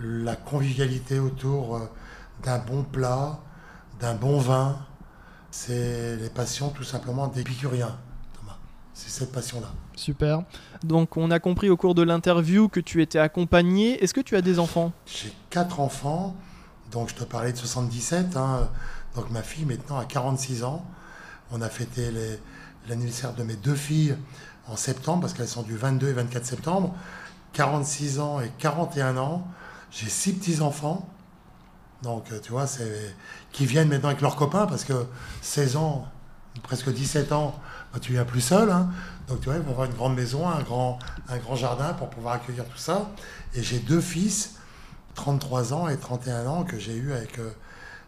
La 0.00 0.34
convivialité 0.34 1.18
autour 1.18 1.76
euh, 1.76 1.90
d'un 2.42 2.58
bon 2.58 2.84
plat, 2.84 3.38
d'un 4.00 4.14
bon 4.14 4.38
vin, 4.38 4.78
c'est 5.50 6.16
les 6.16 6.30
passions 6.30 6.70
tout 6.70 6.84
simplement 6.84 7.28
des 7.28 7.44
Thomas. 7.44 8.56
C'est 8.94 9.10
cette 9.10 9.32
passion-là. 9.32 9.68
Super. 10.00 10.44
Donc 10.82 11.18
on 11.18 11.30
a 11.30 11.38
compris 11.38 11.68
au 11.68 11.76
cours 11.76 11.94
de 11.94 12.02
l'interview 12.02 12.68
que 12.68 12.80
tu 12.80 13.02
étais 13.02 13.18
accompagné. 13.18 14.02
Est-ce 14.02 14.14
que 14.14 14.22
tu 14.22 14.34
as 14.34 14.40
des 14.40 14.58
enfants? 14.58 14.92
J'ai 15.04 15.30
quatre 15.50 15.78
enfants. 15.78 16.34
Donc 16.90 17.10
je 17.10 17.14
te 17.14 17.24
parlais 17.24 17.52
de 17.52 17.58
77. 17.58 18.34
Hein. 18.36 18.70
Donc 19.14 19.30
ma 19.30 19.42
fille 19.42 19.66
maintenant 19.66 19.98
a 19.98 20.06
46 20.06 20.64
ans. 20.64 20.86
On 21.52 21.60
a 21.60 21.68
fêté 21.68 22.10
l'anniversaire 22.88 23.34
de 23.34 23.42
mes 23.42 23.56
deux 23.56 23.74
filles 23.74 24.16
en 24.68 24.76
septembre 24.76 25.20
parce 25.20 25.34
qu'elles 25.34 25.48
sont 25.48 25.62
du 25.62 25.76
22 25.76 26.08
et 26.08 26.12
24 26.14 26.46
septembre. 26.46 26.94
46 27.52 28.20
ans 28.20 28.40
et 28.40 28.50
41 28.58 29.18
ans. 29.18 29.46
J'ai 29.90 30.08
six 30.08 30.32
petits-enfants. 30.32 31.06
Donc, 32.02 32.32
euh, 32.32 32.40
tu 32.42 32.52
vois, 32.52 32.66
c'est 32.66 33.14
qui 33.52 33.66
viennent 33.66 33.88
maintenant 33.88 34.08
avec 34.08 34.22
leurs 34.22 34.36
copains 34.36 34.66
parce 34.66 34.84
que 34.84 35.04
16 35.42 35.76
ans, 35.76 36.08
presque 36.62 36.90
17 36.90 37.32
ans, 37.32 37.54
bah, 37.92 37.98
tu 38.00 38.12
viens 38.12 38.24
plus 38.24 38.40
seul. 38.40 38.70
Hein. 38.70 38.88
Donc, 39.30 39.40
tu 39.40 39.46
vois, 39.46 39.56
ils 39.56 39.62
vont 39.62 39.70
avoir 39.70 39.86
une 39.86 39.94
grande 39.94 40.14
maison, 40.14 40.46
un 40.46 40.60
grand, 40.62 40.98
un 41.28 41.38
grand 41.38 41.56
jardin 41.56 41.94
pour 41.94 42.10
pouvoir 42.10 42.34
accueillir 42.34 42.66
tout 42.66 42.76
ça. 42.76 43.10
Et 43.54 43.62
j'ai 43.62 43.78
deux 43.78 44.00
fils, 44.00 44.56
33 45.14 45.72
ans 45.72 45.88
et 45.88 45.96
31 45.96 46.46
ans, 46.46 46.64
que 46.64 46.78
j'ai 46.78 46.96
eu 46.96 47.12
avec, 47.12 47.38
euh, 47.38 47.50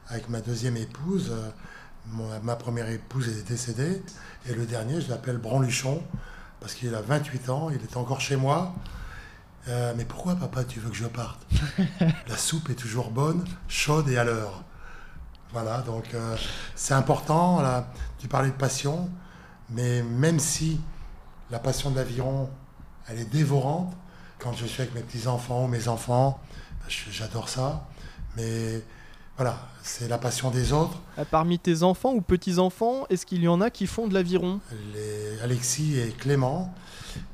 avec 0.08 0.28
ma 0.28 0.40
deuxième 0.40 0.76
épouse. 0.76 1.32
Euh, 1.32 2.38
ma 2.42 2.56
première 2.56 2.88
épouse 2.88 3.28
est 3.28 3.48
décédée. 3.48 4.02
Et 4.48 4.54
le 4.54 4.66
dernier, 4.66 5.00
je 5.00 5.08
l'appelle 5.08 5.38
Branluchon 5.38 6.02
parce 6.60 6.74
qu'il 6.74 6.94
a 6.94 7.00
28 7.00 7.48
ans, 7.50 7.70
il 7.70 7.82
est 7.82 7.96
encore 7.96 8.20
chez 8.20 8.36
moi. 8.36 8.74
Euh, 9.68 9.92
mais 9.96 10.04
pourquoi, 10.04 10.34
papa, 10.34 10.64
tu 10.64 10.80
veux 10.80 10.90
que 10.90 10.96
je 10.96 11.06
parte? 11.06 11.40
La 12.28 12.36
soupe 12.36 12.70
est 12.70 12.74
toujours 12.74 13.10
bonne, 13.10 13.44
chaude 13.68 14.08
et 14.08 14.16
à 14.16 14.24
l'heure. 14.24 14.64
Voilà, 15.52 15.82
donc 15.82 16.14
euh, 16.14 16.36
c'est 16.74 16.94
important. 16.94 17.60
Là, 17.60 17.86
tu 18.18 18.26
parlais 18.26 18.50
de 18.50 18.56
passion, 18.56 19.10
mais 19.70 20.02
même 20.02 20.38
si 20.38 20.80
la 21.52 21.58
passion 21.58 21.90
de 21.90 21.96
l'aviron, 21.96 22.48
elle 23.08 23.18
est 23.18 23.30
dévorante, 23.30 23.92
quand 24.38 24.54
je 24.54 24.64
suis 24.66 24.80
avec 24.80 24.94
mes 24.94 25.02
petits-enfants 25.02 25.64
ou 25.64 25.68
mes 25.68 25.86
enfants, 25.86 26.40
ben, 26.80 26.88
j'adore 26.88 27.48
ça. 27.48 27.86
Mais 28.36 28.82
voilà, 29.36 29.58
c'est 29.82 30.08
la 30.08 30.16
passion 30.16 30.50
des 30.50 30.72
autres. 30.72 30.98
Euh, 31.18 31.24
parmi 31.30 31.58
tes 31.58 31.82
enfants 31.82 32.14
ou 32.14 32.22
petits-enfants, 32.22 33.04
est-ce 33.10 33.26
qu'il 33.26 33.42
y 33.42 33.48
en 33.48 33.60
a 33.60 33.68
qui 33.68 33.86
font 33.86 34.08
de 34.08 34.14
l'aviron? 34.14 34.60
Alexis 35.44 35.98
et 35.98 36.08
Clément. 36.08 36.74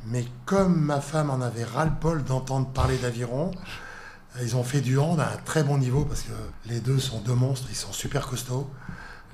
Mais 0.06 0.24
comme 0.44 0.80
ma 0.80 1.00
femme 1.00 1.30
en 1.30 1.40
avait 1.40 1.64
ras-le-bol 1.64 2.24
d'entendre 2.24 2.66
parler 2.68 2.98
d'aviron, 2.98 3.52
ils 4.42 4.56
ont 4.56 4.64
fait 4.64 4.80
du 4.80 4.98
hand 4.98 5.20
à 5.20 5.32
un 5.32 5.36
très 5.44 5.62
bon 5.62 5.78
niveau 5.78 6.04
parce 6.04 6.22
que 6.22 6.32
les 6.66 6.80
deux 6.80 6.98
sont 6.98 7.20
deux 7.20 7.34
monstres, 7.34 7.68
ils 7.70 7.76
sont 7.76 7.92
super 7.92 8.26
costauds, 8.26 8.68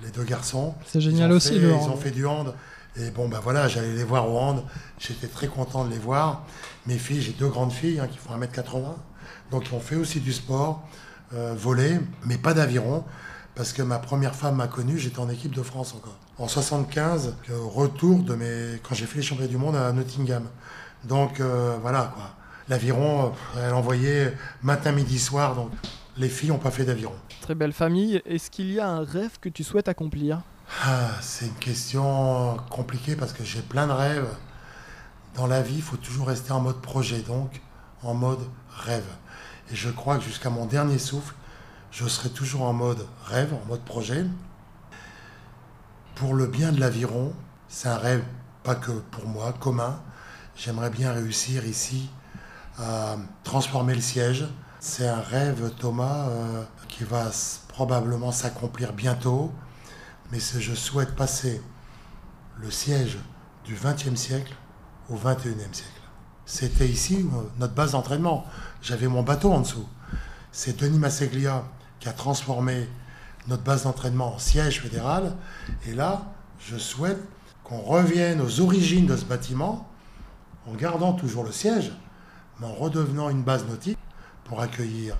les 0.03 0.11
deux 0.11 0.24
garçons. 0.24 0.74
C'est 0.87 1.01
génial 1.01 1.32
aussi 1.32 1.59
le 1.59 1.70
Ils 1.70 1.89
ont 1.89 1.97
fait 1.97 2.11
du 2.11 2.26
hand. 2.26 2.55
Et 2.97 3.11
bon, 3.11 3.28
ben 3.28 3.40
voilà, 3.40 3.68
j'allais 3.68 3.95
les 3.95 4.05
voir 4.05 4.30
au 4.30 4.38
hand. 4.38 4.62
J'étais 4.99 5.26
très 5.26 5.49
content 5.49 5.84
de 5.84 5.90
les 5.90 5.99
voir. 5.99 6.45
Mes 6.86 6.99
filles, 6.99 7.22
j'ai 7.22 7.32
deux 7.32 7.49
grandes 7.49 7.72
filles 7.72 8.01
hein, 8.01 8.09
qui 8.09 8.18
font 8.18 8.36
1m80. 8.36 8.95
Donc, 9.51 9.64
ont 9.72 9.80
fait 9.80 9.97
aussi 9.97 10.20
du 10.20 10.32
sport, 10.32 10.86
euh, 11.32 11.55
voler, 11.57 11.99
mais 12.24 12.38
pas 12.38 12.55
d'aviron. 12.55 13.05
Parce 13.55 13.72
que 13.72 13.82
ma 13.82 13.99
première 13.99 14.34
femme 14.34 14.57
m'a 14.57 14.68
connu, 14.68 14.99
j'étais 14.99 15.20
en 15.20 15.28
équipe 15.28 15.55
de 15.55 15.62
France 15.62 15.95
encore 15.95 16.18
en 16.38 16.49
75, 16.49 17.36
retour 17.51 18.20
de 18.20 18.34
mes, 18.34 18.80
quand 18.82 18.95
j'ai 18.95 19.07
fait 19.07 19.18
les 19.18 19.22
championnats 19.22 19.51
du 19.51 19.57
monde 19.57 19.76
à 19.76 19.92
Nottingham. 19.92 20.49
Donc 21.05 21.40
euh, 21.40 21.76
voilà 21.80 22.12
quoi. 22.14 22.30
L'aviron, 22.68 23.32
euh, 23.57 23.68
elle 23.68 23.74
envoyait 23.74 24.34
matin, 24.62 24.92
midi, 24.92 25.18
soir. 25.18 25.55
Donc 25.55 25.70
les 26.16 26.28
filles 26.28 26.49
n'ont 26.49 26.59
pas 26.59 26.70
fait 26.70 26.84
d'aviron. 26.84 27.14
Très 27.40 27.55
belle 27.55 27.72
famille. 27.72 28.22
Est-ce 28.24 28.51
qu'il 28.51 28.72
y 28.72 28.80
a 28.80 28.88
un 28.88 29.05
rêve 29.05 29.38
que 29.40 29.49
tu 29.49 29.62
souhaites 29.62 29.88
accomplir? 29.88 30.40
Ah, 30.83 31.11
C'est 31.20 31.47
une 31.47 31.55
question 31.55 32.57
compliquée 32.70 33.16
parce 33.16 33.33
que 33.33 33.45
j'ai 33.45 33.62
plein 33.62 33.87
de 33.87 33.93
rêves. 33.93 34.29
Dans 35.35 35.47
la 35.47 35.62
vie, 35.62 35.77
il 35.77 35.83
faut 35.83 35.97
toujours 35.97 36.29
rester 36.29 36.53
en 36.53 36.61
mode 36.61 36.81
projet, 36.81 37.20
donc 37.20 37.61
en 38.03 38.14
mode 38.14 38.47
rêve. 38.70 39.07
Et 39.70 39.77
je 39.77 39.91
crois 39.91 40.18
que 40.18 40.25
jusqu'à 40.25 40.51
mon 40.51 40.66
dernier 40.66 40.99
souffle, 40.99 41.35
je 41.91 42.07
serai 42.07 42.31
toujours 42.31 42.62
en 42.62 42.72
mode 42.72 43.07
rêve, 43.27 43.55
en 43.55 43.66
mode 43.68 43.85
projet 43.85 44.25
pour 46.14 46.35
le 46.35 46.47
bien 46.47 46.72
de 46.72 46.81
l'aviron, 46.81 47.33
c'est 47.68 47.89
un 47.89 47.97
rêve, 47.97 48.22
pas 48.62 48.75
que 48.75 48.93
pour 48.93 49.27
moi, 49.27 49.53
commun. 49.59 50.01
J'aimerais 50.57 50.91
bien 50.91 51.12
réussir 51.12 51.66
ici 51.66 52.09
à 52.79 53.16
transformer 53.43 53.95
le 53.95 54.01
siège. 54.01 54.47
C'est 54.79 55.09
un 55.09 55.20
rêve, 55.20 55.70
Thomas, 55.79 56.29
euh, 56.29 56.62
qui 56.89 57.05
va 57.05 57.31
probablement 57.68 58.31
s'accomplir 58.31 58.93
bientôt. 58.93 59.53
Mais 60.35 60.41
je 60.41 60.74
souhaite 60.74 61.14
passer 61.14 61.62
le 62.61 62.68
siège 62.68 63.18
du 63.64 63.76
XXe 63.76 64.16
siècle 64.16 64.53
au 65.09 65.14
XXIe 65.14 65.55
siècle. 65.70 65.93
C'était 66.45 66.89
ici 66.89 67.24
euh, 67.32 67.43
notre 67.61 67.74
base 67.74 67.93
d'entraînement. 67.93 68.45
J'avais 68.82 69.07
mon 69.07 69.22
bateau 69.22 69.53
en 69.53 69.61
dessous. 69.61 69.87
C'est 70.51 70.80
Denis 70.80 70.99
Masseglia 70.99 71.62
qui 72.01 72.09
a 72.09 72.12
transformé 72.12 72.89
notre 73.47 73.62
base 73.62 73.85
d'entraînement 73.85 74.35
en 74.35 74.39
siège 74.41 74.82
fédéral. 74.82 75.37
Et 75.87 75.95
là, 75.95 76.22
je 76.59 76.78
souhaite 76.78 77.20
qu'on 77.62 77.82
revienne 77.82 78.41
aux 78.41 78.61
origines 78.61 79.07
de 79.07 79.16
ce 79.16 79.24
bâtiment 79.24 79.89
en 80.66 80.74
gardant 80.74 81.12
toujours 81.12 81.45
le 81.45 81.53
siège, 81.53 81.93
mais 82.59 82.66
en 82.66 82.74
redevenant 82.74 83.30
une 83.30 83.45
base 83.45 83.64
nautique 83.68 84.01
pour 84.43 84.61
accueillir 84.61 85.16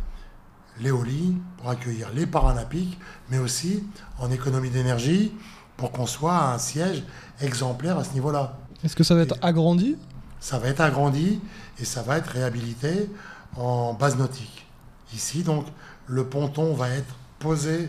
les 0.81 0.91
pour 0.91 1.71
accueillir 1.71 2.11
les 2.15 2.27
Paralympiques, 2.27 2.99
mais 3.31 3.39
aussi 3.39 3.85
en 4.19 4.31
économie 4.31 4.71
d'énergie 4.71 5.33
pour 5.77 5.93
qu'on 5.93 6.07
soit 6.07 6.53
un 6.53 6.59
siège 6.59 7.03
exemplaire 7.41 7.99
à 7.99 8.05
ce 8.05 8.13
niveau-là. 8.13 8.57
Est-ce 8.83 8.97
que 8.97 9.05
ça 9.05 9.15
va 9.15 9.23
être 9.23 9.37
agrandi? 9.43 9.97
Ça 10.41 10.59
va 10.59 10.69
être 10.69 10.81
agrandi 10.81 11.41
et 11.79 11.85
ça 11.85 12.03
va 12.03 12.19
être 12.19 12.29
réhabilité 12.29 13.09
en 13.57 13.95
base 13.95 14.17
nautique. 14.17 14.67
Ici, 15.15 15.43
donc, 15.43 15.67
le 16.07 16.25
ponton 16.27 16.75
va 16.75 16.91
être 16.91 17.15
posé 17.39 17.89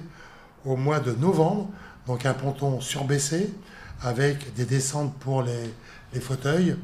au 0.64 0.76
mois 0.76 1.00
de 1.00 1.12
novembre, 1.12 1.70
donc 2.08 2.26
un 2.26 2.34
ponton 2.34 2.80
surbaissé 2.82 3.54
avec 4.02 4.54
des 4.54 4.66
descentes 4.66 5.14
pour 5.16 5.44
les, 5.44 5.74
fauteuils. 6.22 6.78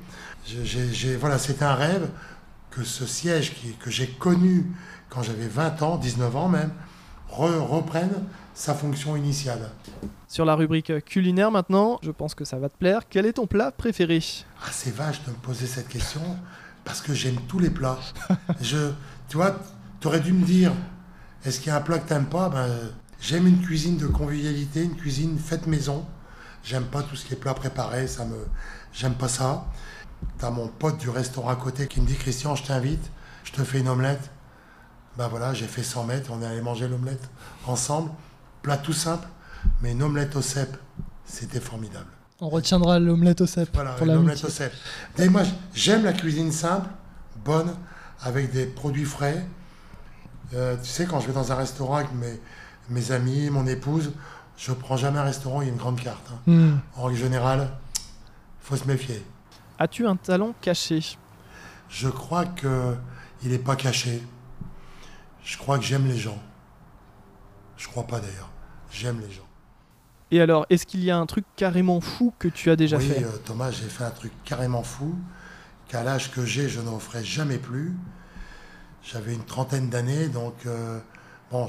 voilà, 1.20 1.38
c'est 1.38 1.62
un 1.62 1.74
rêve 1.74 2.10
que 2.70 2.84
ce 2.84 3.06
siège 3.06 3.54
qui, 3.54 3.74
que 3.76 3.90
j'ai 3.90 4.08
connu 4.08 4.66
quand 5.12 5.22
j'avais 5.22 5.48
20 5.48 5.82
ans, 5.84 5.98
19 5.98 6.36
ans 6.36 6.48
même, 6.48 6.72
reprenne 7.30 8.24
sa 8.54 8.74
fonction 8.74 9.16
initiale. 9.16 9.70
Sur 10.28 10.46
la 10.46 10.56
rubrique 10.56 11.04
culinaire 11.06 11.52
maintenant, 11.52 12.00
je 12.02 12.12
pense 12.12 12.34
que 12.34 12.46
ça 12.46 12.58
va 12.58 12.70
te 12.70 12.78
plaire. 12.78 13.02
Quel 13.10 13.26
est 13.26 13.34
ton 13.34 13.46
plat 13.46 13.72
préféré? 13.72 14.20
Ah, 14.64 14.70
C'est 14.72 14.96
vache 14.96 15.22
de 15.26 15.32
me 15.32 15.36
poser 15.36 15.68
cette 15.68 15.90
question 15.90 16.22
parce 16.86 17.02
que 17.02 17.14
j'aime 17.14 17.36
tous 17.48 17.60
les 17.60 17.70
plats. 17.70 18.00
je, 18.62 18.92
tu 19.28 19.38
vois, 19.38 19.56
tu 20.00 20.08
aurais 20.08 20.22
dû 20.22 20.32
me 20.32 20.46
dire, 20.46 20.72
est-ce 21.46 21.60
qu'il 21.60 21.68
y 21.68 21.72
a 21.72 21.78
un 21.78 21.82
plat 21.82 22.00
que 22.00 22.08
tu 22.08 22.14
n'aimes 22.14 22.30
pas? 22.30 22.50
Ben, 22.50 22.68
J'aime 23.22 23.46
une 23.46 23.62
cuisine 23.62 23.98
de 23.98 24.08
convivialité, 24.08 24.82
une 24.84 24.96
cuisine 24.96 25.38
faite 25.38 25.68
maison. 25.68 26.08
J'aime 26.64 26.86
pas 26.86 27.04
tout 27.04 27.16
ce 27.16 27.24
qui 27.24 27.34
est 27.34 27.38
plat 27.38 27.54
préparé, 27.54 28.08
ça 28.08 28.26
me, 28.26 28.48
j'aime 28.94 29.14
pas 29.14 29.28
ça. 29.28 29.66
T'as 30.40 30.50
mon 30.50 30.68
pote 30.68 30.98
du 30.98 31.10
restaurant 31.10 31.50
à 31.50 31.56
côté 31.56 31.88
qui 31.88 32.02
me 32.02 32.08
dit 32.08 32.16
Christian, 32.16 32.56
je 32.56 32.64
t'invite, 32.64 33.12
je 33.44 33.52
te 33.52 33.64
fais 33.64 33.80
une 33.80 33.90
omelette. 33.90 34.32
Ben 35.18 35.28
voilà, 35.28 35.54
j'ai 35.54 35.68
fait 35.68 35.84
100 35.84 36.06
mètres, 36.06 36.32
on 36.34 36.42
est 36.42 36.46
allé 36.46 36.62
manger 36.62 36.88
l'omelette 36.88 37.30
ensemble. 37.68 38.12
Plat 38.62 38.78
tout 38.78 38.94
simple, 38.94 39.28
mais 39.82 39.92
une 39.92 40.04
omelette 40.04 40.36
au 40.36 40.42
cèpe, 40.42 40.78
c'était 41.26 41.60
formidable. 41.60 42.08
On 42.40 42.50
retiendra 42.50 43.00
l'omelette 43.00 43.42
au 43.42 43.46
cèpe. 43.48 43.70
Voilà, 43.74 43.96
l'omelette 44.04 44.44
au 44.44 44.50
cèpe. 44.50 44.74
Et 45.18 45.30
moi, 45.30 45.42
j'aime 45.74 46.04
la 46.04 46.14
cuisine 46.14 46.52
simple, 46.52 46.90
bonne, 47.44 47.76
avec 48.22 48.52
des 48.52 48.66
produits 48.66 49.06
frais. 49.06 49.46
Euh, 50.54 50.76
tu 50.82 50.90
sais, 50.90 51.06
quand 51.06 51.20
je 51.20 51.28
vais 51.28 51.34
dans 51.34 51.52
un 51.52 51.56
restaurant 51.56 51.96
avec 51.98 52.14
mes, 52.14 52.40
mes 52.90 53.12
amis, 53.12 53.50
mon 53.50 53.66
épouse, 53.68 54.12
je 54.58 54.72
prends 54.72 54.98
jamais 54.98 55.20
un 55.20 55.24
restaurant, 55.24 55.62
il 55.62 55.68
y 55.68 55.70
a 55.70 55.74
une 55.74 55.78
grande 55.80 56.00
carte. 56.00 56.28
hein. 56.32 56.40
Hmm. 56.52 56.78
En 56.96 57.04
règle 57.04 57.20
générale, 57.20 57.70
faut 58.62 58.76
se 58.76 58.86
méfier. 58.86 59.24
As-tu 59.80 60.06
un 60.08 60.16
talent 60.16 60.54
caché? 60.62 61.00
Je 61.90 62.08
crois 62.10 62.46
que 62.46 62.96
il 63.44 63.50
n'est 63.52 63.58
pas 63.58 63.76
caché. 63.76 64.22
Je 65.44 65.58
crois 65.58 65.78
que 65.78 65.84
j'aime 65.84 66.08
les 66.08 66.18
gens. 66.18 66.42
Je 67.78 67.88
crois 67.88 68.06
pas 68.06 68.20
d'ailleurs. 68.20 68.50
J'aime 68.92 69.20
les 69.22 69.32
gens. 69.32 69.48
Et 70.32 70.40
alors, 70.40 70.66
est-ce 70.70 70.86
qu'il 70.86 71.04
y 71.04 71.12
a 71.12 71.18
un 71.18 71.26
truc 71.26 71.46
carrément 71.56 72.00
fou 72.00 72.34
que 72.40 72.48
tu 72.48 72.70
as 72.70 72.76
déjà 72.76 72.98
oui, 72.98 73.08
fait? 73.08 73.24
euh, 73.24 73.38
Thomas, 73.44 73.72
j'ai 73.72 73.90
fait 73.90 74.06
un 74.06 74.12
truc 74.12 74.32
carrément 74.46 74.84
fou 74.84 75.16
qu'à 75.88 76.04
l'âge 76.04 76.32
que 76.32 76.46
j'ai, 76.46 76.70
je 76.70 76.80
n'en 76.80 77.00
ferai 77.00 77.24
jamais 77.24 77.58
plus. 77.58 77.94
J'avais 79.04 79.34
une 79.34 79.44
trentaine 79.44 79.90
d'années, 79.90 80.30
donc 80.30 80.54
euh, 80.66 81.00
bon, 81.52 81.68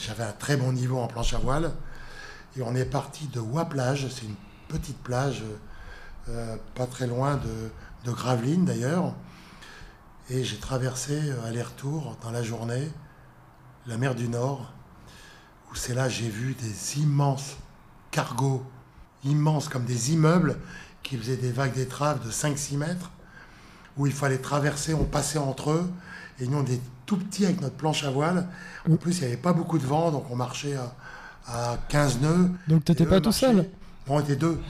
j'avais 0.00 0.24
un 0.24 0.32
très 0.32 0.56
bon 0.56 0.72
niveau 0.72 0.98
en 0.98 1.06
planche 1.06 1.34
à 1.34 1.38
voile. 1.38 1.72
Et 2.56 2.62
on 2.62 2.74
est 2.74 2.86
parti 2.86 3.28
de 3.28 3.38
Waplage, 3.38 4.08
c'est 4.08 4.24
une 4.24 4.34
petite 4.68 4.98
plage 4.98 5.42
euh, 6.28 6.56
pas 6.74 6.86
très 6.86 7.06
loin 7.06 7.36
de, 7.36 7.70
de 8.10 8.12
Gravelines 8.12 8.64
d'ailleurs. 8.64 9.14
Et 10.28 10.42
j'ai 10.42 10.56
traversé 10.56 11.12
euh, 11.12 11.46
aller-retour 11.46 12.16
dans 12.22 12.30
la 12.30 12.42
journée 12.42 12.88
la 13.86 13.96
mer 13.96 14.16
du 14.16 14.28
Nord, 14.28 14.72
où 15.70 15.76
c'est 15.76 15.94
là 15.94 16.08
j'ai 16.08 16.28
vu 16.28 16.54
des 16.54 17.00
immenses 17.00 17.56
cargos, 18.10 18.64
immenses 19.24 19.68
comme 19.68 19.84
des 19.84 20.12
immeubles 20.12 20.58
qui 21.04 21.16
faisaient 21.16 21.36
des 21.36 21.52
vagues 21.52 21.74
d'étrave 21.74 22.26
de 22.26 22.32
5-6 22.32 22.76
mètres, 22.76 23.12
où 23.96 24.06
il 24.06 24.12
fallait 24.12 24.38
traverser, 24.38 24.94
on 24.94 25.04
passait 25.04 25.38
entre 25.38 25.70
eux, 25.70 25.90
et 26.40 26.48
nous 26.48 26.58
on 26.58 26.62
était 26.62 26.80
tout 27.06 27.16
petits 27.16 27.44
avec 27.44 27.60
notre 27.60 27.76
planche 27.76 28.02
à 28.02 28.10
voile. 28.10 28.48
En 28.90 28.96
plus, 28.96 29.18
il 29.18 29.20
n'y 29.20 29.26
avait 29.26 29.36
pas 29.36 29.52
beaucoup 29.52 29.78
de 29.78 29.86
vent, 29.86 30.10
donc 30.10 30.26
on 30.30 30.36
marchait 30.36 30.74
à, 30.74 30.96
à 31.46 31.78
15 31.88 32.20
nœuds. 32.20 32.50
Donc 32.66 32.84
t'étais 32.84 33.04
Et 33.04 33.06
pas 33.06 33.20
tout 33.20 33.30
seul 33.32 33.68
On 34.08 34.18
était 34.20 34.36
deux, 34.36 34.60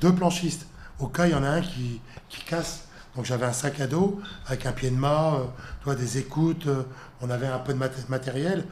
deux 0.00 0.14
planchistes. 0.14 0.66
Au 0.98 1.06
cas, 1.06 1.26
il 1.26 1.32
y 1.32 1.34
en 1.34 1.42
a 1.42 1.48
un 1.48 1.60
qui, 1.62 2.00
qui 2.28 2.44
casse. 2.44 2.84
Donc 3.18 3.24
j'avais 3.24 3.46
un 3.46 3.52
sac 3.52 3.80
à 3.80 3.88
dos 3.88 4.20
avec 4.46 4.64
un 4.64 4.70
pied 4.70 4.90
de 4.90 4.94
mât, 4.94 5.34
euh, 5.40 5.44
toi, 5.82 5.96
des 5.96 6.18
écoutes, 6.18 6.68
euh, 6.68 6.84
on 7.20 7.28
avait 7.30 7.48
un 7.48 7.58
peu 7.58 7.72
de 7.72 7.78
mat- 7.78 8.08
matériel. 8.08 8.64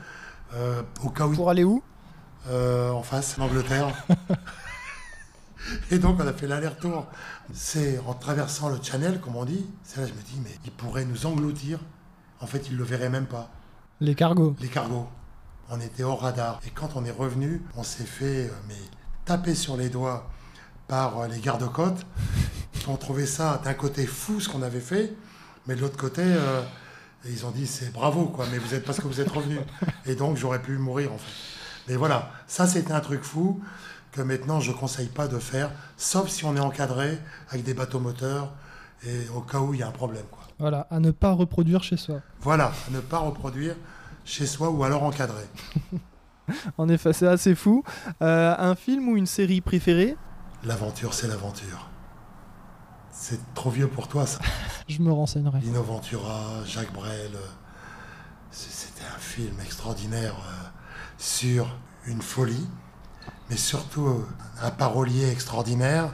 euh, 0.54 0.82
au 1.02 1.10
cas 1.10 1.26
où 1.26 1.34
Pour 1.34 1.50
aller 1.50 1.64
où? 1.64 1.82
En 2.48 3.02
face, 3.02 3.36
l'Angleterre. 3.38 3.88
Et 5.90 5.98
donc 5.98 6.20
on 6.20 6.26
a 6.28 6.32
fait 6.32 6.46
l'aller-retour. 6.46 7.06
C'est 7.52 7.98
en 8.06 8.14
traversant 8.14 8.68
le 8.68 8.78
channel, 8.80 9.20
comme 9.20 9.34
on 9.34 9.44
dit, 9.44 9.66
c'est 9.82 10.00
là 10.00 10.06
que 10.06 10.12
je 10.12 10.16
me 10.16 10.22
dis, 10.22 10.40
mais 10.44 10.56
ils 10.64 10.70
pourraient 10.70 11.04
nous 11.06 11.26
engloutir. 11.26 11.80
En 12.40 12.46
fait, 12.46 12.68
ils 12.68 12.74
ne 12.74 12.78
le 12.78 12.84
verraient 12.84 13.08
même 13.08 13.26
pas, 13.26 13.50
Les 14.00 14.14
cargos. 14.14 14.54
les 14.60 14.68
cargos. 14.68 15.08
On 15.70 15.80
était 15.80 16.04
hors 16.04 16.20
radar. 16.22 16.60
Et 16.64 16.70
quand 16.70 16.90
on 16.94 17.04
est 17.04 17.10
revenu, 17.10 17.62
on 17.76 17.82
s'est 17.82 18.04
fait 18.04 18.48
mais, 18.68 18.76
taper 19.24 19.56
sur 19.56 19.76
les 19.76 19.88
doigts 19.88 20.30
par 20.86 21.26
les 21.26 21.40
gardes-côtes 21.40 22.06
ont 22.88 22.96
trouvé 22.96 23.26
ça 23.26 23.60
d'un 23.64 23.74
côté 23.74 24.06
fou 24.06 24.40
ce 24.40 24.48
qu'on 24.48 24.62
avait 24.62 24.80
fait, 24.80 25.12
mais 25.66 25.74
de 25.74 25.80
l'autre 25.80 25.96
côté, 25.96 26.22
euh, 26.24 26.62
ils 27.24 27.44
ont 27.46 27.50
dit 27.50 27.66
c'est 27.66 27.92
bravo, 27.92 28.26
quoi, 28.26 28.46
mais 28.50 28.58
vous 28.58 28.74
êtes 28.74 28.84
parce 28.84 28.98
que 28.98 29.06
vous 29.06 29.20
êtes 29.20 29.30
revenu. 29.30 29.58
Et 30.06 30.14
donc 30.14 30.36
j'aurais 30.36 30.60
pu 30.62 30.78
mourir 30.78 31.12
en 31.12 31.18
fait. 31.18 31.32
Mais 31.88 31.96
voilà, 31.96 32.30
ça 32.46 32.66
c'était 32.66 32.92
un 32.92 33.00
truc 33.00 33.22
fou 33.22 33.60
que 34.12 34.22
maintenant 34.22 34.60
je 34.60 34.72
ne 34.72 34.76
conseille 34.76 35.08
pas 35.08 35.28
de 35.28 35.38
faire, 35.38 35.70
sauf 35.96 36.28
si 36.28 36.44
on 36.44 36.56
est 36.56 36.60
encadré 36.60 37.18
avec 37.50 37.64
des 37.64 37.74
bateaux 37.74 38.00
moteurs 38.00 38.52
et 39.04 39.28
au 39.34 39.40
cas 39.40 39.58
où 39.58 39.74
il 39.74 39.80
y 39.80 39.82
a 39.82 39.88
un 39.88 39.92
problème. 39.92 40.24
Quoi. 40.30 40.44
Voilà, 40.58 40.86
à 40.90 41.00
ne 41.00 41.10
pas 41.10 41.32
reproduire 41.32 41.82
chez 41.82 41.96
soi. 41.96 42.20
Voilà, 42.40 42.72
à 42.88 42.90
ne 42.90 43.00
pas 43.00 43.18
reproduire 43.18 43.76
chez 44.24 44.46
soi 44.46 44.70
ou 44.70 44.84
alors 44.84 45.02
encadré. 45.02 45.44
En 46.78 46.88
effet, 46.88 47.12
c'est 47.12 47.26
assez 47.26 47.56
fou. 47.56 47.82
Euh, 48.22 48.54
un 48.56 48.76
film 48.76 49.08
ou 49.08 49.16
une 49.16 49.26
série 49.26 49.60
préférée? 49.60 50.16
L'aventure, 50.62 51.12
c'est 51.12 51.26
l'aventure. 51.26 51.88
C'est 53.18 53.54
trop 53.54 53.70
vieux 53.70 53.88
pour 53.88 54.08
toi, 54.08 54.26
ça. 54.26 54.38
Je 54.88 55.00
me 55.00 55.10
renseignerai. 55.12 55.60
Lino 55.60 55.82
Ventura, 55.82 56.64
Jacques 56.64 56.92
Brel. 56.92 57.34
euh, 57.34 57.38
C'était 58.50 59.04
un 59.04 59.18
film 59.18 59.58
extraordinaire 59.60 60.34
euh, 60.34 60.68
sur 61.18 61.76
une 62.06 62.20
folie, 62.22 62.66
mais 63.50 63.56
surtout 63.56 64.06
euh, 64.06 64.28
un 64.62 64.70
parolier 64.70 65.28
extraordinaire 65.30 66.12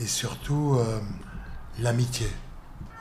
et 0.00 0.06
surtout 0.06 0.78
l'amitié. 1.78 2.26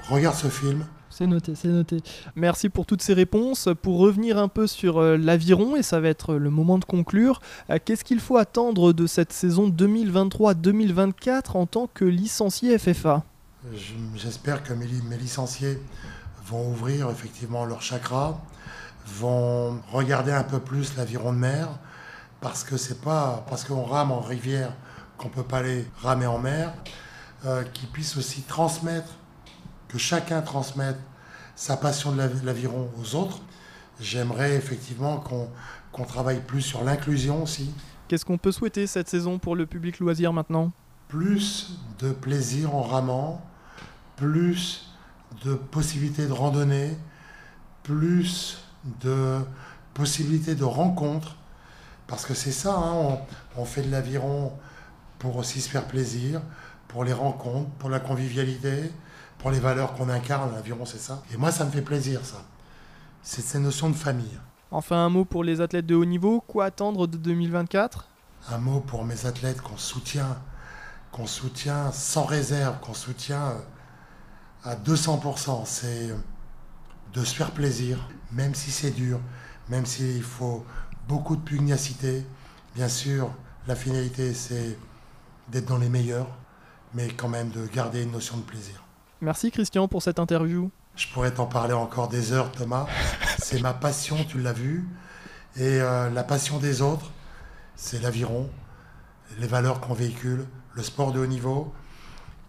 Regarde 0.09 0.35
ce 0.35 0.49
film. 0.49 0.85
C'est 1.21 1.27
noté, 1.27 1.53
c'est 1.53 1.67
noté. 1.67 1.97
Merci 2.35 2.67
pour 2.69 2.87
toutes 2.87 3.03
ces 3.03 3.13
réponses. 3.13 3.69
Pour 3.83 3.99
revenir 3.99 4.39
un 4.39 4.47
peu 4.47 4.65
sur 4.65 4.97
euh, 4.97 5.17
l'aviron, 5.17 5.75
et 5.75 5.83
ça 5.83 5.99
va 5.99 6.07
être 6.07 6.33
le 6.33 6.49
moment 6.49 6.79
de 6.79 6.85
conclure, 6.85 7.41
euh, 7.69 7.77
qu'est-ce 7.85 8.03
qu'il 8.03 8.19
faut 8.19 8.37
attendre 8.37 8.91
de 8.91 9.05
cette 9.05 9.31
saison 9.31 9.69
2023-2024 9.69 11.57
en 11.57 11.67
tant 11.67 11.85
que 11.93 12.05
licencié 12.05 12.75
FFA 12.79 13.23
Je- 13.71 13.93
J'espère 14.15 14.63
que 14.63 14.73
mes, 14.73 14.87
li- 14.87 15.03
mes 15.07 15.17
licenciés 15.17 15.77
vont 16.47 16.71
ouvrir 16.71 17.07
effectivement 17.11 17.65
leur 17.65 17.83
chakra, 17.83 18.41
vont 19.05 19.79
regarder 19.91 20.31
un 20.31 20.41
peu 20.43 20.57
plus 20.59 20.97
l'aviron 20.97 21.33
de 21.33 21.37
mer, 21.37 21.67
parce 22.41 22.63
que 22.63 22.77
c'est 22.77 22.99
pas 22.99 23.45
parce 23.47 23.63
qu'on 23.63 23.83
rame 23.83 24.09
en 24.11 24.21
rivière 24.21 24.73
qu'on 25.19 25.29
peut 25.29 25.43
pas 25.43 25.57
aller 25.59 25.85
ramer 26.01 26.25
en 26.25 26.39
mer, 26.39 26.73
euh, 27.45 27.61
qu'ils 27.61 27.89
puissent 27.89 28.17
aussi 28.17 28.41
transmettre, 28.41 29.13
que 29.87 29.99
chacun 29.99 30.41
transmette 30.41 30.97
sa 31.61 31.77
passion 31.77 32.11
de 32.11 32.17
l'av- 32.17 32.43
l'aviron 32.43 32.89
aux 32.99 33.13
autres. 33.15 33.39
J'aimerais 33.99 34.55
effectivement 34.55 35.17
qu'on 35.17 35.47
qu'on 35.91 36.05
travaille 36.05 36.39
plus 36.39 36.61
sur 36.61 36.83
l'inclusion 36.83 37.43
aussi, 37.43 37.71
Qu'est-ce 38.07 38.23
qu'on 38.25 38.37
peut 38.37 38.51
souhaiter 38.53 38.87
cette 38.87 39.07
saison 39.09 39.37
pour 39.39 39.55
le 39.57 39.65
public 39.65 39.99
loisir 39.99 40.31
maintenant? 40.33 40.71
Plus 41.09 41.77
de 41.99 42.11
plaisir 42.11 42.73
en 42.73 42.81
ramant, 42.81 43.41
plus 44.15 44.89
de 45.45 45.53
possibilités 45.53 46.25
de 46.27 46.31
randonnée, 46.31 46.97
plus 47.83 48.63
de 49.01 49.37
possibilités 49.93 50.55
de 50.55 50.63
rencontres. 50.63 51.35
Parce 52.07 52.25
que 52.25 52.33
c'est 52.33 52.51
ça, 52.53 52.73
hein, 52.75 52.93
on, 52.93 53.19
on 53.61 53.65
fait 53.65 53.81
de 53.83 53.91
l'aviron 53.91 54.53
pour 55.19 55.35
aussi 55.37 55.61
se 55.61 55.69
faire 55.69 55.85
plaisir, 55.85 56.41
pour 56.87 57.03
les 57.03 57.13
rencontres, 57.13 57.69
pour 57.79 57.89
la 57.89 57.99
convivialité, 57.99 58.91
pour 59.41 59.51
les 59.51 59.59
valeurs 59.59 59.93
qu'on 59.95 60.07
incarne. 60.07 60.53
L'aviron, 60.53 60.85
c'est 60.85 60.99
ça. 60.99 61.23
Et 61.33 61.37
moi, 61.37 61.51
ça 61.51 61.65
me 61.65 61.71
fait 61.71 61.81
plaisir, 61.81 62.23
ça. 62.23 62.45
C'est 63.23 63.41
ces 63.41 63.59
notions 63.59 63.89
de 63.89 63.95
famille. 63.95 64.39
Enfin, 64.69 64.97
un 64.97 65.09
mot 65.09 65.25
pour 65.25 65.43
les 65.43 65.59
athlètes 65.61 65.87
de 65.87 65.95
haut 65.95 66.05
niveau. 66.05 66.41
Quoi 66.41 66.65
attendre 66.65 67.07
de 67.07 67.17
2024 67.17 68.07
un 68.49 68.57
mot 68.57 68.79
pour 68.79 69.05
mes 69.05 69.25
athlètes 69.25 69.61
qu'on 69.61 69.77
soutient, 69.77 70.41
qu'on 71.11 71.27
soutient 71.27 71.91
sans 71.91 72.23
réserve, 72.23 72.79
qu'on 72.79 72.93
soutient 72.93 73.51
euh, 73.51 74.71
à 74.71 74.75
200%. 74.75 75.61
C'est 75.65 76.09
de 77.13 77.23
se 77.23 77.35
faire 77.35 77.51
plaisir, 77.51 77.99
même 78.31 78.55
si 78.55 78.71
c'est 78.71 78.91
dur, 78.91 79.19
même 79.69 79.85
s'il 79.85 80.23
faut 80.23 80.65
beaucoup 81.07 81.35
de 81.35 81.41
pugnacité. 81.41 82.25
Bien 82.73 82.89
sûr, 82.89 83.31
la 83.67 83.75
finalité, 83.75 84.33
c'est 84.33 84.77
d'être 85.49 85.67
dans 85.67 85.77
les 85.77 85.89
meilleurs, 85.89 86.29
mais 86.93 87.09
quand 87.09 87.29
même 87.29 87.49
de 87.51 87.67
garder 87.67 88.03
une 88.03 88.11
notion 88.11 88.37
de 88.37 88.43
plaisir. 88.43 88.83
Merci 89.23 89.51
Christian 89.51 89.87
pour 89.87 90.01
cette 90.01 90.17
interview. 90.17 90.71
Je 90.95 91.07
pourrais 91.09 91.31
t'en 91.31 91.45
parler 91.45 91.73
encore 91.73 92.07
des 92.07 92.33
heures, 92.33 92.51
Thomas. 92.51 92.87
C'est 93.37 93.61
ma 93.61 93.71
passion, 93.71 94.17
tu 94.27 94.39
l'as 94.39 94.51
vu. 94.51 94.89
Et 95.57 95.79
euh, 95.79 96.09
la 96.09 96.23
passion 96.23 96.57
des 96.57 96.81
autres, 96.81 97.11
c'est 97.75 98.01
l'aviron, 98.01 98.49
les 99.37 99.47
valeurs 99.47 99.81
qu'on 99.81 99.93
véhicule, 99.93 100.45
le 100.73 100.81
sport 100.81 101.11
de 101.11 101.19
haut 101.19 101.27
niveau, 101.27 101.73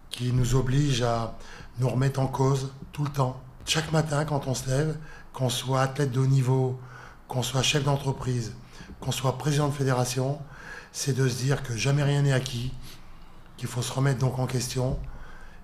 qui 0.09 0.31
nous 0.31 0.55
oblige 0.55 1.01
à 1.01 1.37
nous 1.79 1.89
remettre 1.89 2.19
en 2.21 2.27
cause 2.27 2.71
tout 2.91 3.03
le 3.03 3.09
temps. 3.11 3.41
Chaque 3.65 3.91
matin, 3.91 4.25
quand 4.25 4.47
on 4.47 4.53
se 4.55 4.69
lève, 4.69 4.97
qu'on 5.33 5.49
soit 5.49 5.81
athlète 5.81 6.11
de 6.11 6.21
haut 6.21 6.27
niveau, 6.27 6.79
qu'on 7.27 7.43
soit 7.43 7.61
chef 7.61 7.83
d'entreprise, 7.83 8.55
qu'on 9.01 9.11
soit 9.11 9.37
président 9.37 9.67
de 9.67 9.73
fédération, 9.73 10.39
c'est 10.91 11.13
de 11.13 11.27
se 11.27 11.35
dire 11.35 11.61
que 11.61 11.75
jamais 11.75 12.03
rien 12.03 12.21
n'est 12.21 12.33
acquis, 12.33 12.71
qu'il 13.57 13.67
faut 13.67 13.81
se 13.81 13.91
remettre 13.91 14.19
donc 14.19 14.39
en 14.39 14.47
question. 14.47 14.97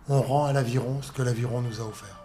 On 0.10 0.22
rend 0.22 0.46
à 0.46 0.54
l'aviron 0.54 0.98
ce 1.02 1.12
que 1.12 1.22
l'aviron 1.22 1.62
nous 1.62 1.82
a 1.82 1.86
offert. 1.86 2.20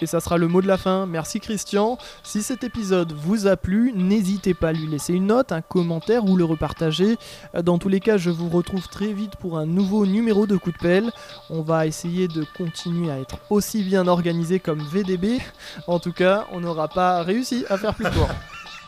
Et 0.00 0.06
ça 0.06 0.20
sera 0.20 0.36
le 0.36 0.48
mot 0.48 0.60
de 0.60 0.66
la 0.66 0.76
fin. 0.76 1.06
Merci 1.06 1.40
Christian. 1.40 1.96
Si 2.22 2.42
cet 2.42 2.64
épisode 2.64 3.12
vous 3.12 3.46
a 3.46 3.56
plu, 3.56 3.92
n'hésitez 3.94 4.52
pas 4.52 4.68
à 4.68 4.72
lui 4.72 4.86
laisser 4.86 5.14
une 5.14 5.28
note, 5.28 5.52
un 5.52 5.62
commentaire 5.62 6.24
ou 6.24 6.36
le 6.36 6.44
repartager. 6.44 7.16
Dans 7.62 7.78
tous 7.78 7.88
les 7.88 8.00
cas, 8.00 8.18
je 8.18 8.30
vous 8.30 8.48
retrouve 8.48 8.88
très 8.88 9.12
vite 9.12 9.36
pour 9.36 9.56
un 9.56 9.66
nouveau 9.66 10.04
numéro 10.04 10.46
de 10.46 10.56
coup 10.56 10.72
de 10.72 10.78
pelle. 10.78 11.10
On 11.48 11.62
va 11.62 11.86
essayer 11.86 12.28
de 12.28 12.44
continuer 12.56 13.10
à 13.10 13.20
être 13.20 13.38
aussi 13.48 13.82
bien 13.82 14.06
organisé 14.06 14.60
comme 14.60 14.82
VDB. 14.82 15.38
En 15.86 15.98
tout 15.98 16.12
cas, 16.12 16.46
on 16.52 16.60
n'aura 16.60 16.88
pas 16.88 17.22
réussi 17.22 17.64
à 17.70 17.78
faire 17.78 17.94
plus 17.94 18.10
court. 18.10 18.28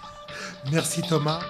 Merci 0.72 1.02
Thomas. 1.02 1.40